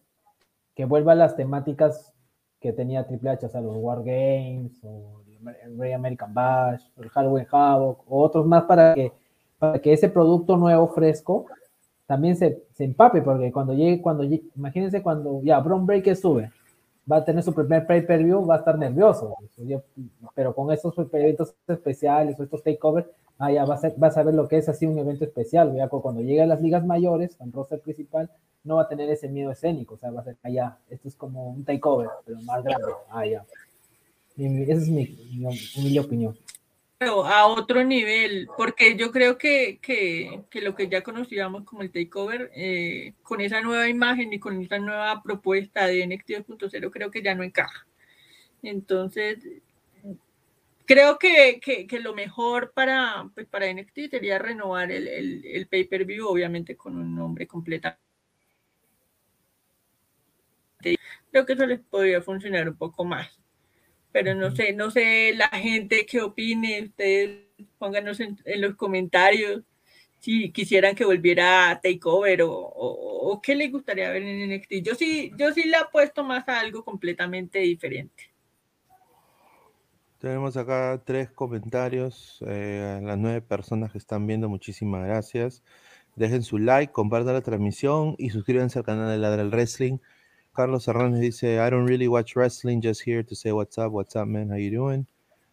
que 0.76 0.84
vuelvan 0.84 1.20
las 1.20 1.38
temáticas 1.38 2.14
que 2.60 2.74
tenía 2.74 3.08
Triple 3.08 3.30
H, 3.30 3.46
o 3.46 3.50
sea, 3.50 3.62
los 3.62 3.78
War 3.78 4.00
Games, 4.00 4.78
o 4.84 5.22
el 5.64 5.78
Ray 5.78 5.94
American 5.94 6.34
Bash, 6.34 6.84
el 6.98 7.10
Halloween 7.10 7.48
Havoc, 7.50 8.04
o 8.12 8.22
otros 8.22 8.46
más 8.46 8.64
para 8.64 8.94
que, 8.96 9.14
para 9.58 9.80
que 9.80 9.94
ese 9.94 10.10
producto 10.10 10.58
nuevo, 10.58 10.88
fresco, 10.90 11.46
también 12.06 12.36
se, 12.36 12.64
se 12.74 12.84
empape, 12.84 13.22
porque 13.22 13.52
cuando 13.52 13.74
llegue, 13.74 14.02
cuando 14.02 14.24
imagínense 14.24 15.02
cuando 15.02 15.42
ya 15.44 15.60
Bron 15.60 15.86
Breaker 15.86 16.16
sube, 16.16 16.52
va 17.12 17.18
a 17.18 17.26
tener 17.26 17.44
su 17.44 17.54
primer 17.54 17.86
pay-per-view, 17.86 18.46
va 18.46 18.56
a 18.56 18.58
estar 18.60 18.78
nervioso, 18.78 19.36
pero 20.34 20.56
con 20.56 20.72
estos 20.72 20.94
eventos 21.14 21.56
especiales 21.68 22.40
o 22.40 22.44
estos 22.44 22.64
takeovers, 22.64 23.08
ah, 23.38 23.52
ya 23.52 23.66
va 23.66 23.76
a, 23.76 23.78
ser, 23.78 23.96
va 24.02 24.08
a 24.08 24.12
saber 24.12 24.34
lo 24.34 24.48
que 24.48 24.58
es 24.58 24.70
así 24.70 24.86
un 24.86 24.98
evento 24.98 25.24
especial, 25.24 25.76
ya 25.76 25.88
cuando 25.88 26.22
llegue 26.22 26.42
a 26.42 26.48
las 26.48 26.62
ligas 26.62 26.86
mayores, 26.86 27.36
con 27.36 27.52
roster 27.52 27.80
principal, 27.80 28.30
no 28.64 28.78
va 28.78 28.84
a 28.84 28.88
tener 28.88 29.10
ese 29.10 29.28
miedo 29.28 29.52
escénico, 29.52 29.96
o 29.96 29.98
sea, 29.98 30.12
va 30.12 30.22
a 30.22 30.24
ser, 30.24 30.38
ah, 30.62 30.78
esto 30.90 31.08
es 31.08 31.16
como 31.16 31.50
un 31.50 31.64
takeover, 31.64 32.10
pero 32.26 32.42
más 32.42 32.64
grande, 32.64 32.88
ah, 33.10 33.26
ya. 33.26 33.46
esa 34.38 34.82
es 34.82 34.90
mi, 34.90 35.16
mi 35.78 36.00
opinión 36.00 36.36
a 37.00 37.48
otro 37.48 37.84
nivel, 37.84 38.48
porque 38.58 38.96
yo 38.96 39.12
creo 39.12 39.38
que, 39.38 39.80
lo 40.54 40.76
que 40.76 40.88
ya 40.88 41.02
conocíamos 41.04 41.64
como 41.66 41.82
el 41.82 41.92
takeover, 41.92 42.52
eh, 42.56 43.14
con 43.22 43.42
esa 43.42 43.62
nueva 43.62 43.90
imagen 43.90 44.32
y 44.32 44.40
con 44.40 44.62
esa 44.62 44.80
nueva 44.80 45.22
propuesta 45.22 45.88
de 45.88 46.08
NXT 46.08 46.30
2.0, 46.48 46.92
creo 46.92 47.12
que 47.12 47.22
ya 47.22 47.36
no 47.36 47.44
encaja. 47.44 47.86
Entonces, 48.64 49.40
creo 50.86 51.20
que, 51.20 51.60
lo 52.02 52.14
mejor 52.14 52.72
para, 52.74 53.30
pues, 53.36 53.48
para 53.48 53.72
NXT 53.72 54.10
sería 54.10 54.40
renovar 54.40 54.92
el, 54.92 55.08
el 55.46 55.68
pay-per-view, 55.68 56.28
obviamente 56.28 56.78
con 56.78 56.96
un 56.98 57.14
nombre 57.16 57.46
completo. 57.48 57.90
Creo 61.32 61.46
que 61.46 61.54
eso 61.54 61.66
les 61.66 61.82
podría 61.82 62.22
funcionar 62.22 62.70
un 62.70 62.78
poco 62.78 63.04
más 63.04 63.45
pero 64.16 64.34
no 64.34 64.56
sé, 64.56 64.72
no 64.72 64.92
sé 64.92 65.34
la 65.36 65.50
gente 65.50 66.06
qué 66.06 66.22
opine, 66.22 66.84
ustedes 66.84 67.50
pónganos 67.78 68.22
en, 68.22 68.40
los 68.62 68.76
comentarios 68.76 69.64
si 70.22 70.54
quisieran 70.54 70.96
que 70.96 71.04
volviera 71.04 71.70
a 71.70 71.82
Takeover 71.82 72.44
o, 72.44 72.50
o, 72.50 73.42
qué 73.42 73.56
les 73.56 73.70
gustaría 73.70 74.10
ver 74.12 74.24
en 74.24 74.56
NXT. 74.56 74.72
Yo 74.84 74.96
sí, 74.96 75.34
yo 75.38 75.52
sí 75.52 75.68
le 75.68 75.76
apuesto 75.76 76.24
más 76.24 76.48
a 76.48 76.62
algo 76.62 76.86
completamente 76.86 77.60
diferente. 77.60 78.32
Tenemos 80.20 80.56
acá 80.56 81.02
tres 81.06 81.30
comentarios, 81.30 82.42
eh, 82.48 83.02
las 83.04 83.18
nueve 83.18 83.42
personas 83.42 83.92
que 83.92 83.98
están 83.98 84.26
viendo, 84.26 84.48
muchísimas 84.48 85.06
gracias. 85.06 85.62
Dejen 86.16 86.42
su 86.42 86.58
like, 86.58 86.94
compartan 86.94 87.34
la 87.34 87.42
transmisión 87.42 88.16
y 88.18 88.30
suscríbanse 88.30 88.80
al 88.80 88.86
canal 88.86 89.10
de 89.10 89.18
Ladra 89.18 89.42
el 89.42 89.50
Wrestling. 89.50 89.98
Carlos 90.56 90.88
Hernández 90.88 91.20
dice, 91.20 91.56
I 91.56 91.70
don't 91.70 91.86
really 91.86 92.08
watch 92.08 92.34
wrestling, 92.38 92.80
just 92.82 93.02
here 93.06 93.22
to 93.26 93.36
say 93.36 93.52
what's 93.52 93.78
up, 93.78 93.92
what's 93.92 94.16
up, 94.16 94.26
man, 94.26 94.50
how 94.50 94.56
you 94.56 94.72
doing? 94.72 95.06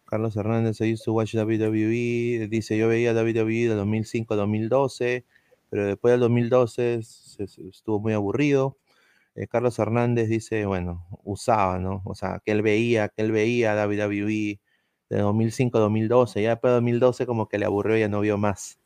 Carlos 0.05 0.37
Hernández, 0.37 0.79
I 0.79 0.93
used 0.93 1.03
to 1.03 1.11
watch 1.11 1.35
WWE, 1.35 2.47
dice, 2.47 2.77
yo 2.77 2.87
veía 2.87 3.13
WWE 3.13 3.67
de 3.67 3.75
2005 3.75 4.33
a 4.33 4.37
2012, 4.37 5.25
pero 5.69 5.87
después 5.87 6.13
del 6.13 6.21
2012 6.21 7.01
estuvo 7.67 7.99
muy 7.99 8.13
aburrido. 8.13 8.77
Eh, 9.35 9.47
Carlos 9.47 9.77
Hernández 9.77 10.29
dice, 10.29 10.65
bueno, 10.65 11.05
usaba, 11.25 11.79
¿no? 11.79 12.01
O 12.05 12.15
sea, 12.15 12.41
que 12.45 12.53
él 12.53 12.61
veía, 12.61 13.09
que 13.09 13.23
él 13.23 13.33
veía 13.33 13.75
WWE 13.75 14.61
de 15.09 15.17
2005 15.17 15.79
a 15.79 15.81
2012, 15.81 16.43
ya 16.43 16.51
después 16.51 16.71
de 16.71 16.75
2012 16.75 17.25
como 17.25 17.49
que 17.49 17.59
le 17.59 17.65
aburrió 17.65 17.97
y 17.97 18.01
ya 18.01 18.07
no 18.07 18.21
vio 18.21 18.37
más. 18.37 18.79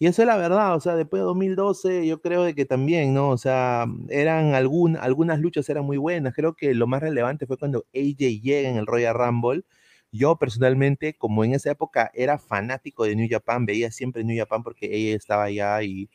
Y 0.00 0.06
eso 0.06 0.22
es 0.22 0.28
la 0.28 0.36
verdad, 0.36 0.74
o 0.74 0.80
sea, 0.80 0.96
después 0.96 1.20
de 1.20 1.24
2012 1.24 2.06
yo 2.06 2.20
creo 2.20 2.42
de 2.42 2.54
que 2.54 2.64
también, 2.64 3.14
¿no? 3.14 3.30
O 3.30 3.38
sea, 3.38 3.86
eran 4.08 4.54
algún, 4.54 4.96
algunas 4.96 5.38
luchas 5.38 5.68
eran 5.68 5.84
muy 5.84 5.96
buenas. 5.98 6.34
Creo 6.34 6.54
que 6.54 6.74
lo 6.74 6.86
más 6.88 7.00
relevante 7.00 7.46
fue 7.46 7.56
cuando 7.58 7.86
AJ 7.94 8.40
llega 8.42 8.68
en 8.68 8.76
el 8.76 8.86
Royal 8.86 9.14
Rumble. 9.14 9.62
Yo 10.10 10.36
personalmente, 10.36 11.14
como 11.16 11.44
en 11.44 11.54
esa 11.54 11.70
época 11.70 12.10
era 12.14 12.38
fanático 12.38 13.04
de 13.04 13.14
New 13.16 13.28
Japan, 13.30 13.66
veía 13.66 13.90
siempre 13.92 14.24
New 14.24 14.36
Japan 14.36 14.62
porque 14.64 14.88
ella 14.92 15.16
estaba 15.16 15.44
allá 15.44 15.82
y 15.82 16.10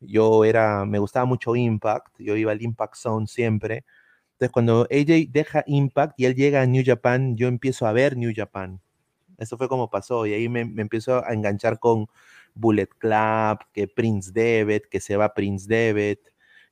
yo 0.00 0.44
era, 0.44 0.84
me 0.86 0.98
gustaba 0.98 1.26
mucho 1.26 1.56
Impact, 1.56 2.16
yo 2.20 2.36
iba 2.36 2.52
al 2.52 2.62
Impact 2.62 2.96
Zone 2.96 3.26
siempre. 3.26 3.84
Entonces, 4.34 4.52
cuando 4.52 4.82
AJ 4.90 5.28
deja 5.30 5.64
Impact 5.66 6.14
y 6.20 6.26
él 6.26 6.34
llega 6.36 6.62
a 6.62 6.66
New 6.66 6.82
Japan, 6.86 7.36
yo 7.36 7.48
empiezo 7.48 7.86
a 7.86 7.92
ver 7.92 8.16
New 8.16 8.32
Japan. 8.36 8.80
Eso 9.38 9.58
fue 9.58 9.68
como 9.68 9.90
pasó 9.90 10.26
y 10.26 10.34
ahí 10.34 10.48
me, 10.48 10.64
me 10.66 10.82
empiezo 10.82 11.24
a 11.24 11.32
enganchar 11.34 11.78
con, 11.80 12.08
Bullet 12.56 12.88
Club, 12.98 13.60
que 13.72 13.88
Prince 13.88 14.32
Devet, 14.32 14.88
que 14.88 15.00
se 15.00 15.16
va 15.16 15.34
Prince 15.34 15.66
Devet, 15.68 16.20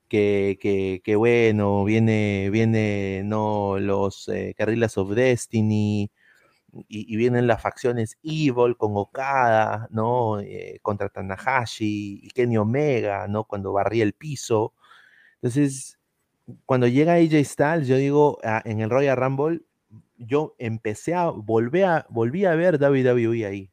que, 0.09 0.59
que, 0.61 1.01
que 1.05 1.16
bueno, 1.16 1.85
viene, 1.85 2.51
viene 2.51 3.22
no 3.24 3.78
los 3.78 4.28
eh, 4.28 4.55
of 4.97 5.11
Destiny, 5.14 6.11
y, 6.89 7.16
vienen 7.16 7.47
las 7.47 7.62
facciones 7.62 8.18
Evil 8.22 8.76
con 8.76 8.97
Okada, 8.97 9.89
¿no? 9.91 10.41
Eh, 10.41 10.78
contra 10.82 11.09
Tanahashi 11.09 12.20
y 12.22 12.28
Kenny 12.30 12.57
Omega, 12.57 13.28
¿no? 13.28 13.45
Cuando 13.45 13.72
barría 13.72 14.05
el 14.05 14.14
piso. 14.14 14.74
Entonces, 15.37 15.99
cuando 16.66 16.89
llega 16.89 17.14
AJ 17.14 17.45
Styles, 17.45 17.89
yo 17.89 17.97
digo, 17.97 18.39
ah, 18.45 18.62
en 18.64 18.80
el 18.80 18.91
Royal 18.91 19.16
Rumble, 19.16 19.62
yo 20.18 20.55
empecé 20.59 21.14
a, 21.14 21.26
volví 21.30 21.82
a, 21.82 22.07
volví 22.11 22.45
a 22.45 22.55
ver 22.55 22.78
WWE 22.80 23.47
ahí. 23.47 23.70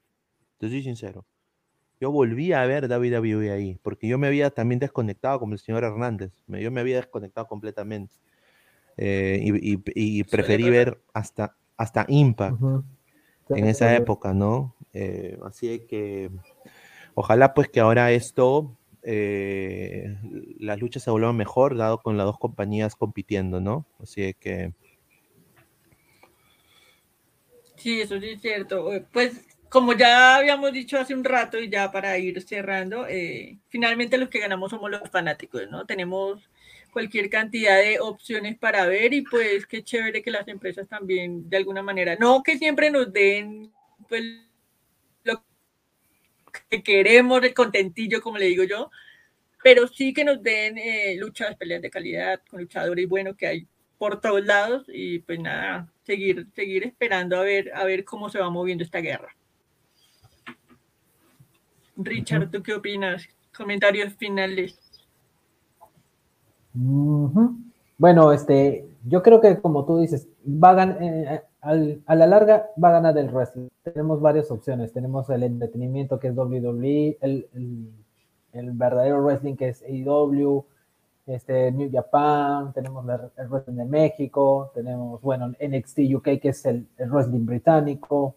Te 0.59 0.69
soy 0.69 0.83
sincero. 0.83 1.25
Yo 2.01 2.11
volví 2.11 2.51
a 2.51 2.65
ver 2.65 2.89
WWE 2.89 3.51
ahí, 3.51 3.77
porque 3.83 4.07
yo 4.07 4.17
me 4.17 4.25
había 4.25 4.49
también 4.49 4.79
desconectado 4.79 5.39
como 5.39 5.53
el 5.53 5.59
señor 5.59 5.83
Hernández. 5.83 6.31
Yo 6.47 6.71
me 6.71 6.81
había 6.81 6.95
desconectado 6.95 7.47
completamente. 7.47 8.15
Eh, 8.97 9.39
y, 9.43 10.23
preferí 10.23 10.67
ver 10.71 10.99
hasta, 11.13 11.55
hasta 11.77 12.05
Impact 12.07 12.59
en 13.49 13.67
esa 13.67 13.95
época, 13.95 14.33
¿no? 14.33 14.75
Eh, 14.93 15.37
así 15.45 15.85
que 15.87 16.31
ojalá 17.13 17.53
pues 17.53 17.69
que 17.69 17.79
ahora 17.79 18.11
esto, 18.11 18.75
eh, 19.03 20.17
las 20.57 20.79
luchas 20.79 21.03
se 21.03 21.11
vuelvan 21.11 21.37
mejor, 21.37 21.77
dado 21.77 21.99
con 21.99 22.17
las 22.17 22.25
dos 22.25 22.39
compañías 22.39 22.95
compitiendo, 22.95 23.61
¿no? 23.61 23.85
Así 23.99 24.33
que... 24.39 24.73
Sí, 27.75 28.01
eso 28.01 28.19
sí 28.19 28.29
es 28.29 28.41
cierto. 28.41 28.89
Pues 29.11 29.50
como 29.71 29.93
ya 29.93 30.35
habíamos 30.35 30.73
dicho 30.73 30.99
hace 30.99 31.15
un 31.15 31.23
rato 31.23 31.57
y 31.57 31.69
ya 31.69 31.91
para 31.93 32.17
ir 32.17 32.41
cerrando, 32.41 33.07
finalmente 33.69 34.17
los 34.17 34.27
que 34.29 34.39
ganamos 34.39 34.69
somos 34.71 34.91
los 34.91 35.09
fanáticos, 35.09 35.69
¿no? 35.71 35.85
Tenemos 35.85 36.49
cualquier 36.91 37.29
cantidad 37.29 37.77
de 37.77 38.01
opciones 38.01 38.57
para 38.57 38.85
ver 38.85 39.13
y 39.13 39.21
pues 39.21 39.65
qué 39.65 39.81
chévere 39.81 40.21
que 40.21 40.29
las 40.29 40.47
empresas 40.49 40.89
también 40.89 41.49
de 41.49 41.55
alguna 41.55 41.81
manera, 41.83 42.17
no 42.17 42.43
que 42.43 42.57
siempre 42.57 42.91
nos 42.91 43.13
den 43.13 43.71
pues 44.09 44.23
lo 45.23 45.41
que 46.69 46.83
queremos, 46.83 47.41
el 47.41 47.53
contentillo 47.53 48.21
como 48.21 48.37
le 48.37 48.47
digo 48.47 48.65
yo, 48.65 48.91
pero 49.63 49.87
sí 49.87 50.13
que 50.13 50.25
nos 50.25 50.43
den 50.43 50.77
eh, 50.77 51.15
luchas, 51.17 51.55
peleas 51.55 51.81
de 51.81 51.89
calidad 51.89 52.41
con 52.49 52.59
luchadores 52.59 53.07
buenos 53.07 53.37
que 53.37 53.47
hay 53.47 53.67
por 53.97 54.19
todos 54.19 54.43
lados 54.45 54.83
y 54.89 55.19
pues 55.19 55.39
nada, 55.39 55.87
seguir, 56.03 56.47
seguir 56.55 56.83
esperando 56.83 57.37
a 57.37 57.43
ver, 57.43 57.71
a 57.73 57.85
ver 57.85 58.03
cómo 58.03 58.29
se 58.29 58.39
va 58.39 58.49
moviendo 58.49 58.83
esta 58.83 58.99
guerra. 58.99 59.33
Richard, 62.05 62.49
¿tú 62.49 62.61
qué 62.61 62.73
opinas? 62.73 63.27
Comentarios 63.55 64.13
finales. 64.13 64.77
Bueno, 66.73 68.31
este, 68.31 68.87
yo 69.05 69.21
creo 69.21 69.41
que 69.41 69.59
como 69.59 69.85
tú 69.85 69.99
dices, 69.99 70.27
va 70.45 70.71
a, 70.71 70.73
ganar, 70.73 70.97
eh, 71.01 71.41
a 72.05 72.15
la 72.15 72.27
larga 72.27 72.69
va 72.81 72.89
a 72.89 72.93
ganar 72.93 73.17
el 73.17 73.29
wrestling. 73.29 73.67
Tenemos 73.83 74.21
varias 74.21 74.49
opciones. 74.51 74.93
Tenemos 74.93 75.29
el 75.29 75.43
entretenimiento 75.43 76.19
que 76.19 76.29
es 76.29 76.35
WWE, 76.35 77.17
el, 77.21 77.47
el, 78.53 78.71
verdadero 78.71 79.23
wrestling 79.23 79.55
que 79.55 79.69
es 79.69 79.83
AEW, 79.83 80.65
este, 81.27 81.71
New 81.71 81.89
Japan, 81.91 82.73
tenemos 82.73 83.05
el 83.37 83.47
wrestling 83.47 83.75
de 83.75 83.85
México, 83.85 84.71
tenemos, 84.73 85.21
bueno, 85.21 85.49
NXT 85.49 85.99
UK 86.15 86.39
que 86.41 86.49
es 86.49 86.65
el, 86.65 86.87
wrestling 86.97 87.45
británico, 87.45 88.35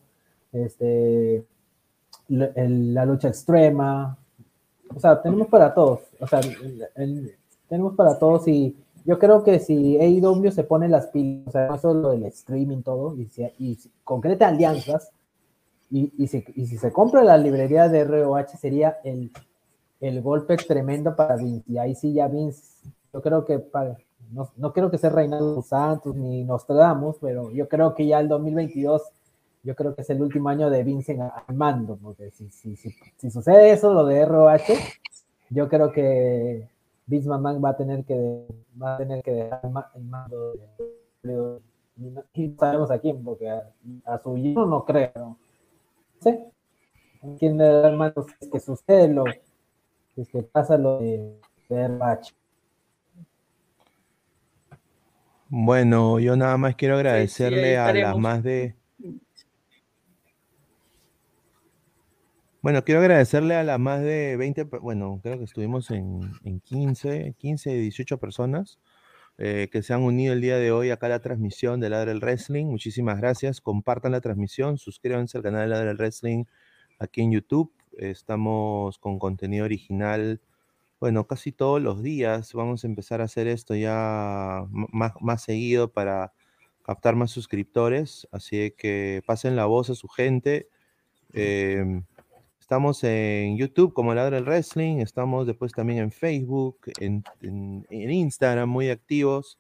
este, 0.53 1.45
la 2.29 3.05
lucha 3.05 3.29
extrema. 3.29 4.17
O 4.95 5.01
sea, 5.01 5.21
tenemos 5.21 5.49
para 5.49 5.75
todos. 5.75 6.01
O 6.21 6.27
sea, 6.27 6.41
tenemos 7.69 7.95
para 7.95 8.19
todos 8.19 8.47
y 8.49 8.77
yo 9.05 9.19
creo 9.19 9.45
que 9.45 9.59
si 9.59 9.99
AEW 9.99 10.51
se 10.51 10.65
pone 10.65 10.89
las 10.89 11.09
pilas, 11.09 11.49
o 11.49 11.51
sea, 11.51 11.67
no 11.69 11.79
solo 11.79 12.11
del 12.11 12.25
streaming 12.25 12.83
todo, 12.83 13.15
y, 13.19 13.27
si, 13.27 13.91
concreta 14.03 14.49
alianzas, 14.49 15.11
y, 15.91 16.11
y, 16.17 16.27
si, 16.27 16.45
y, 16.55 16.67
si, 16.67 16.79
se 16.79 16.91
compra 16.91 17.23
la 17.23 17.37
librería 17.37 17.89
de 17.89 18.05
ROH 18.05 18.57
sería 18.59 18.99
el, 19.05 19.31
el, 20.01 20.23
golpe 20.23 20.57
tremendo 20.57 21.15
para 21.15 21.37
Vince. 21.37 21.71
Y 21.71 21.77
ahí 21.77 21.95
sí 21.95 22.15
ya 22.15 22.29
Vince, 22.29 22.63
yo 23.13 23.21
creo 23.21 23.45
que 23.45 23.63
no, 24.33 24.51
no 24.57 24.73
creo 24.73 24.91
que 24.91 24.99
sea 24.99 25.11
Reinaldo 25.11 25.61
Santos 25.61 26.17
ni 26.17 26.43
Nostradamus, 26.45 27.17
pero 27.21 27.51
yo 27.51 27.69
creo 27.69 27.95
que 27.95 28.07
ya 28.07 28.21
el 28.21 28.29
2022, 28.29 29.03
yo 29.65 29.75
creo 29.75 29.95
que 29.95 30.03
es 30.03 30.11
el 30.11 30.23
último 30.23 30.51
año 30.51 30.71
de 30.71 30.85
Vince 30.85 31.13
en, 31.13 31.23
al 31.23 31.55
mando, 31.55 31.97
porque 31.97 32.31
si, 32.31 32.51
si, 32.51 32.77
si, 32.77 32.95
si 33.17 33.31
sucede 33.31 33.73
eso, 33.73 33.93
lo 33.93 34.05
de 34.05 34.25
ROH, 34.25 34.75
yo 35.51 35.69
creo 35.69 35.91
que 35.91 36.69
Vince 37.07 37.29
McMahon 37.29 37.65
va 37.65 37.71
a 37.71 37.77
tener 37.77 38.05
que, 38.05 38.47
va 38.81 38.95
a 38.95 38.99
tener 38.99 39.23
que 39.23 39.33
dejar 39.33 39.61
el 39.95 40.05
mando 40.05 40.53
de, 41.23 41.59
y 42.35 42.55
sabemos 42.59 42.91
a 42.91 42.99
quién, 42.99 43.25
porque 43.25 43.49
a, 43.49 44.21
su 44.23 44.37
hijo 44.37 44.67
no 44.67 44.85
creo. 44.85 45.13
No 45.15 45.39
sé. 46.21 46.45
¿Quién 47.39 47.57
le 47.57 47.65
da 47.65 47.89
el 47.89 47.97
mando? 47.97 48.27
Es 48.41 48.49
que 48.49 48.61
sucede 48.61 49.09
lo 49.09 49.25
es 50.17 50.29
que 50.29 50.43
pasa 50.43 50.77
lo 50.77 50.99
de 50.99 51.41
RH. 51.69 52.35
Bueno, 55.49 56.19
yo 56.21 56.37
nada 56.37 56.57
más 56.57 56.75
quiero 56.75 56.97
agradecerle 56.97 57.79
a 57.79 57.93
las 57.93 58.17
más 58.17 58.43
de 58.43 58.75
Bueno, 62.65 62.83
quiero 62.83 63.03
agradecerle 63.03 63.57
a 63.57 63.63
las 63.63 63.79
más 63.79 64.01
de 64.01 64.39
20, 64.39 64.63
bueno, 64.81 65.21
creo 65.23 65.37
que 65.37 65.45
estuvimos 65.45 65.91
en, 65.91 66.23
15, 66.65 67.35
15, 67.37 67.71
18 67.75 68.17
personas 68.17 68.79
eh, 69.37 69.69
que 69.71 69.83
se 69.83 69.93
han 69.93 70.01
unido 70.01 70.33
el 70.33 70.41
día 70.41 70.57
de 70.57 70.73
hoy 70.73 70.89
acá 70.89 71.05
a 71.05 71.11
la 71.11 71.21
transmisión 71.21 71.79
de 71.79 71.91
Ladre 71.91 72.13
el 72.13 72.21
Wrestling. 72.21 72.65
Muchísimas 72.65 73.19
gracias. 73.19 73.61
Compartan 73.61 74.13
la 74.13 74.23
transmisión, 74.23 74.79
suscríbanse 74.79 75.37
al 75.37 75.43
canal 75.43 75.61
de 75.65 75.69
Ladre 75.69 75.91
el 75.91 75.99
Wrestling 75.99 76.45
aquí 76.99 77.21
en 77.21 77.33
YouTube. 77.33 77.71
Estamos 77.99 78.99
con 78.99 79.19
contenido 79.19 79.67
original, 79.67 80.41
bueno, 81.01 81.27
casi 81.27 81.53
todos 81.53 81.83
los 81.83 82.03
días. 82.03 82.55
Vamos 82.55 82.83
a 82.85 82.87
empezar 82.87 83.21
a 83.21 83.25
hacer 83.25 83.47
esto 83.47 83.75
ya 83.75 84.65
más, 84.71 85.13
más 85.21 85.43
seguido 85.43 85.93
para 85.93 86.33
captar 86.83 87.15
más 87.15 87.31
suscriptores. 87.31 88.27
Así 88.33 88.71
que 88.71 89.23
pasen 89.27 89.55
la 89.55 89.67
voz 89.67 89.91
a 89.91 89.95
su 89.95 90.09
gente. 90.09 90.71
Eh, 91.35 91.85
Estamos 92.65 93.05
en 93.05 93.59
YouTube 93.59 93.93
como 93.93 94.15
Ladra 94.15 94.39
el 94.39 94.45
Wrestling, 94.45 95.01
estamos 95.01 95.47
después 95.47 95.71
también 95.73 95.99
en 95.99 96.11
Facebook, 96.11 96.79
en, 96.99 97.23
Instagram, 97.91 98.71
muy 98.71 98.89
activos. 98.89 99.59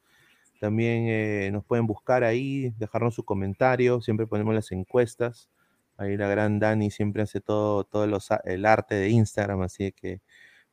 También 0.59 1.05
eh, 1.09 1.50
nos 1.52 1.66
pueden 1.66 1.86
buscar 1.86 2.24
ahí, 2.24 2.72
dejarnos 2.78 3.14
su 3.14 3.22
comentario, 3.22 4.00
siempre 4.00 4.26
ponemos 4.26 4.55
las 4.55 4.72
encuestas. 4.72 5.50
Ahí 5.98 6.16
la 6.16 6.28
gran 6.28 6.59
Dani 6.59 6.90
siempre 6.90 7.22
hace 7.22 7.42
todo, 7.42 7.84
todo 7.84 8.07
el 8.44 8.64
arte 8.64 8.94
de 8.94 9.11
Instagram, 9.11 9.61
así 9.61 9.92
que 9.92 10.22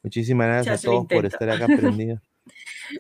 muchísimas 0.02 0.48
gracias 0.48 0.86
a 0.86 0.88
todos 0.88 1.08
por 1.08 1.26
estar 1.26 1.50
acá 1.50 1.66
aprendiendo. 1.74 2.22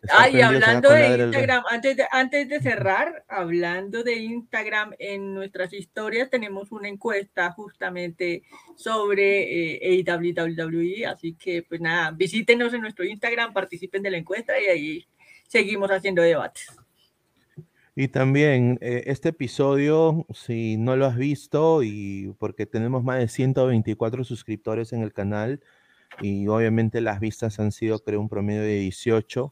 Ay, 0.09 0.41
hablando 0.41 0.89
de 0.89 1.17
Instagram, 1.17 1.63
antes 1.69 1.97
de, 1.97 2.05
antes 2.11 2.47
de 2.49 2.61
cerrar, 2.61 3.25
hablando 3.27 4.03
de 4.03 4.15
Instagram, 4.15 4.93
en 4.99 5.33
nuestras 5.33 5.73
historias 5.73 6.29
tenemos 6.29 6.71
una 6.71 6.87
encuesta 6.87 7.51
justamente 7.51 8.43
sobre 8.75 9.97
eh, 9.97 10.03
AWWE, 10.07 11.05
así 11.05 11.33
que 11.33 11.63
pues 11.63 11.81
nada, 11.81 12.11
visítenos 12.11 12.73
en 12.73 12.81
nuestro 12.81 13.03
Instagram, 13.03 13.53
participen 13.53 14.03
de 14.03 14.11
la 14.11 14.17
encuesta 14.17 14.59
y 14.59 14.65
ahí 14.65 15.07
seguimos 15.47 15.89
haciendo 15.91 16.21
debates. 16.21 16.67
Y 17.93 18.07
también 18.07 18.77
eh, 18.81 19.03
este 19.07 19.29
episodio, 19.29 20.25
si 20.33 20.77
no 20.77 20.95
lo 20.95 21.05
has 21.05 21.17
visto, 21.17 21.83
y 21.83 22.33
porque 22.39 22.65
tenemos 22.65 23.03
más 23.03 23.19
de 23.19 23.27
124 23.27 24.23
suscriptores 24.23 24.93
en 24.93 25.01
el 25.01 25.11
canal, 25.11 25.61
y 26.22 26.47
obviamente 26.47 27.01
las 27.01 27.19
vistas 27.19 27.59
han 27.59 27.72
sido, 27.72 27.99
creo, 27.99 28.19
un 28.19 28.30
promedio 28.30 28.61
de 28.61 28.80
18. 28.80 29.51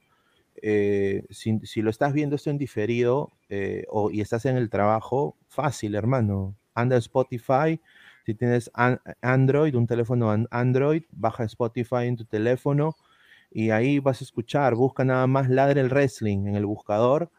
Eh, 0.62 1.26
si, 1.30 1.82
lo 1.82 1.90
estás 1.90 2.14
viendo 2.14 2.36
esto 2.36 2.50
en 2.50 2.58
diferido 2.58 3.32
eh, 3.50 3.86
o, 3.90 4.12
y 4.12 4.22
estás 4.22 4.46
en 4.46 4.58
el 4.58 4.70
trabajo, 4.70 5.36
fácil, 5.48 5.96
hermano. 5.96 6.56
Anda 6.74 6.98
Spotify. 6.98 7.80
Si 8.26 8.36
tienes 8.36 8.70
Android, 9.22 9.76
un 9.76 9.88
teléfono 9.88 10.32
Android, 10.52 11.04
baja 11.12 11.44
Spotify 11.46 12.06
en 12.06 12.16
tu 12.16 12.26
teléfono 12.26 12.96
y 13.52 13.72
ahí 13.72 14.00
vas 14.00 14.22
a 14.22 14.24
escuchar. 14.24 14.76
Busca 14.76 15.04
nada 15.04 15.26
más 15.28 15.50
Ladre 15.50 15.82
el 15.82 15.90
Wrestling 15.90 16.48
en 16.48 16.56
el 16.56 16.66
buscador 16.66 17.32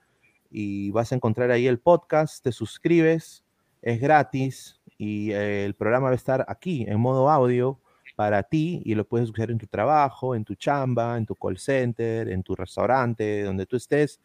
y 0.51 0.91
vas 0.91 1.12
a 1.12 1.14
encontrar 1.14 1.53
ahí 1.53 1.66
el 1.66 1.78
podcast. 1.78 2.43
Te 2.43 2.51
suscribes, 2.51 3.45
es 3.83 4.01
gratis 4.01 4.81
y 4.99 5.31
eh, 5.31 5.64
el 5.64 5.74
programa 5.74 6.07
va 6.07 6.12
a 6.12 6.16
estar 6.16 6.45
aquí 6.49 6.85
en 6.89 6.99
modo 6.99 7.31
audio 7.31 7.78
para 8.21 8.43
ti 8.43 8.83
y 8.85 8.95
lo 8.95 9.07
puedes 9.07 9.31
usar 9.31 9.51
en 9.51 9.57
tu 9.57 9.66
trabajo, 9.66 10.35
en 10.35 10.45
tu 10.45 10.55
chamba, 10.55 11.16
en 11.16 11.25
tu 11.25 11.35
call 11.35 11.57
center, 11.57 12.29
en 12.29 12.43
tu 12.43 12.55
restaurante, 12.55 13.45
donde 13.45 13.64
tú 13.64 13.77
estés, 13.77 14.21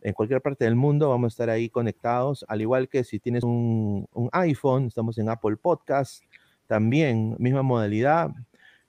en 0.00 0.12
cualquier 0.12 0.40
parte 0.40 0.64
del 0.64 0.76
mundo, 0.76 1.08
vamos 1.08 1.32
a 1.32 1.34
estar 1.34 1.50
ahí 1.50 1.68
conectados, 1.68 2.44
al 2.46 2.60
igual 2.60 2.88
que 2.88 3.02
si 3.02 3.18
tienes 3.18 3.42
un, 3.42 4.06
iPhone, 4.30 4.86
estamos 4.86 5.18
en 5.18 5.28
Apple 5.28 5.56
Podcast, 5.56 6.22
también 6.68 7.34
misma 7.40 7.62
modalidad. 7.62 8.30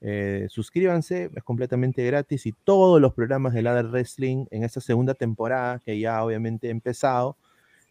Eh, 0.02 0.46
suscríbanse, 0.50 1.32
es 1.36 1.44
completamente 1.44 2.06
gratis 2.06 2.46
y 2.46 2.52
todos 2.64 3.02
los 3.02 3.12
programas 3.16 3.56
de 3.56 3.64
Ladder 3.64 3.88
Wrestling 3.88 4.46
en 4.52 4.64
esta 4.64 4.82
segunda 4.82 5.16
temporada 5.16 5.80
que 5.80 5.98
ya 5.98 6.24
obviamente 6.24 6.68
he 6.68 6.70
empezado 6.70 7.38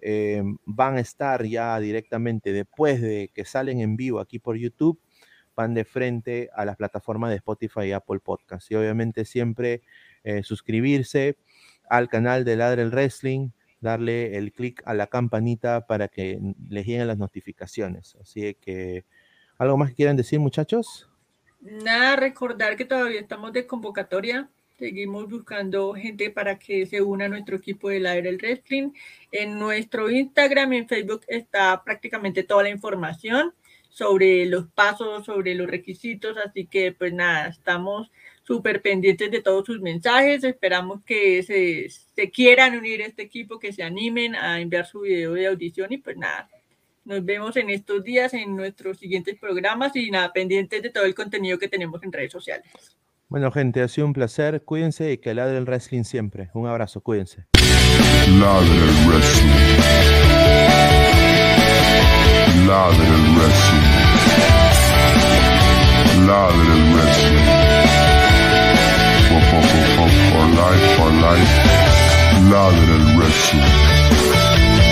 eh, 0.01 0.45
van 0.65 0.97
a 0.97 1.01
estar 1.01 1.45
ya 1.45 1.81
directamente 1.81 2.53
después 2.53 3.01
de 3.01 3.33
que 3.35 3.45
salen 3.45 3.81
en 3.81 3.97
vivo 3.97 4.21
aquí 4.21 4.39
por 4.39 4.57
YouTube, 4.57 5.01
van 5.55 5.75
de 5.75 5.85
frente 5.85 6.51
a 6.55 6.65
las 6.65 6.77
plataformas 6.77 7.31
de 7.31 7.37
Spotify 7.37 7.87
y 7.87 7.93
Apple 7.93 8.21
Podcast. 8.21 8.71
Y 8.71 8.75
obviamente 8.75 9.25
siempre 9.25 9.83
eh, 10.25 10.43
suscribirse 10.43 11.37
al 11.89 12.09
canal 12.09 12.45
de 12.45 12.57
Ladre 12.57 12.83
el 12.83 12.91
Wrestling, 12.91 13.51
darle 13.81 14.37
el 14.37 14.53
clic 14.53 14.83
a 14.87 14.95
la 14.95 15.09
campanita 15.09 15.87
para 15.87 16.09
que 16.09 16.39
les 16.69 16.87
lleguen 16.87 17.07
las 17.07 17.19
notificaciones. 17.19 18.17
Así 18.21 18.57
que, 18.61 19.05
¿algo 19.59 19.77
más 19.77 19.91
que 19.91 19.97
quieran 19.97 20.17
decir, 20.17 20.41
muchachos? 20.41 21.09
Nada, 21.61 22.17
recordar 22.17 22.77
que 22.77 22.85
todavía 22.85 23.21
estamos 23.21 23.53
de 23.53 23.67
convocatoria. 23.67 24.49
Seguimos 24.79 25.29
buscando 25.29 25.95
gente 25.95 26.31
para 26.31 26.59
que 26.59 26.87
se 26.87 27.03
una 27.03 27.27
a 27.27 27.29
nuestro 27.29 27.57
equipo 27.57 27.89
de 27.89 28.01
Ladre 28.01 28.31
el 28.31 28.39
Wrestling. 28.39 28.91
En 29.31 29.59
nuestro 29.59 30.11
Instagram 30.11 30.73
y 30.73 30.77
en 30.79 30.89
Facebook 30.89 31.23
está 31.29 31.85
prácticamente 31.85 32.43
toda 32.43 32.65
la 32.65 32.71
información 32.71 33.55
sobre 33.93 34.47
los 34.47 34.69
pasos, 34.69 35.27
sobre 35.27 35.55
los 35.55 35.69
requisitos, 35.69 36.37
así 36.39 36.67
que 36.67 36.93
pues 36.93 37.13
nada, 37.13 37.49
estamos 37.49 38.11
súper 38.43 38.81
pendientes 38.81 39.31
de 39.31 39.43
todos 39.43 39.67
sus 39.67 39.81
mensajes, 39.83 40.43
esperamos 40.45 41.05
que 41.05 41.43
se, 41.43 41.91
se, 41.91 42.31
quieran 42.31 42.77
unir 42.77 43.03
a 43.03 43.07
este 43.07 43.23
equipo, 43.23 43.59
que 43.59 43.73
se 43.73 43.83
animen 43.83 44.35
a 44.35 44.61
enviar 44.61 44.87
su 44.87 45.01
video 45.01 45.35
de 45.35 45.47
audición 45.47 45.93
y 45.93 45.99
pues 45.99 46.17
nada, 46.17 46.49
nos 47.05 47.23
vemos 47.23 47.55
en 47.57 47.69
estos 47.69 48.03
días 48.03 48.33
en 48.33 48.57
nuestros 48.57 48.99
siguientes 48.99 49.39
programas 49.39 49.95
y 49.95 50.11
nada, 50.11 50.33
pendientes 50.33 50.83
de 50.83 50.89
todo 50.89 51.05
el 51.05 51.15
contenido 51.15 51.59
que 51.59 51.69
tenemos 51.69 52.03
en 52.03 52.13
redes 52.13 52.33
sociales. 52.33 52.97
Bueno, 53.29 53.53
gente, 53.53 53.83
ha 53.83 53.89
sido 53.89 54.07
un 54.07 54.13
placer. 54.13 54.63
Cuídense 54.63 55.13
y 55.13 55.19
que 55.19 55.35
ladre 55.35 55.57
el 55.57 55.65
wrestling 55.65 56.05
siempre. 56.05 56.51
Un 56.53 56.67
abrazo, 56.67 57.01
cuídense. 57.01 57.47
Ladre 58.39 58.75
el 58.75 59.09
wrestling. 59.09 59.53
Lave 62.69 63.01
and 63.17 63.27
Messi. 63.37 63.79
Lave 66.29 66.69
and 66.75 66.85
Messi. 66.95 67.37
For, 69.29 69.41
for, 69.49 69.63
for, 69.71 69.85
for, 69.95 70.09
for 70.29 70.45
life, 70.61 70.87
for 70.97 71.11
life. 71.27 71.53
Lave 72.51 72.91
and 72.97 73.07
Messi. 73.19 74.02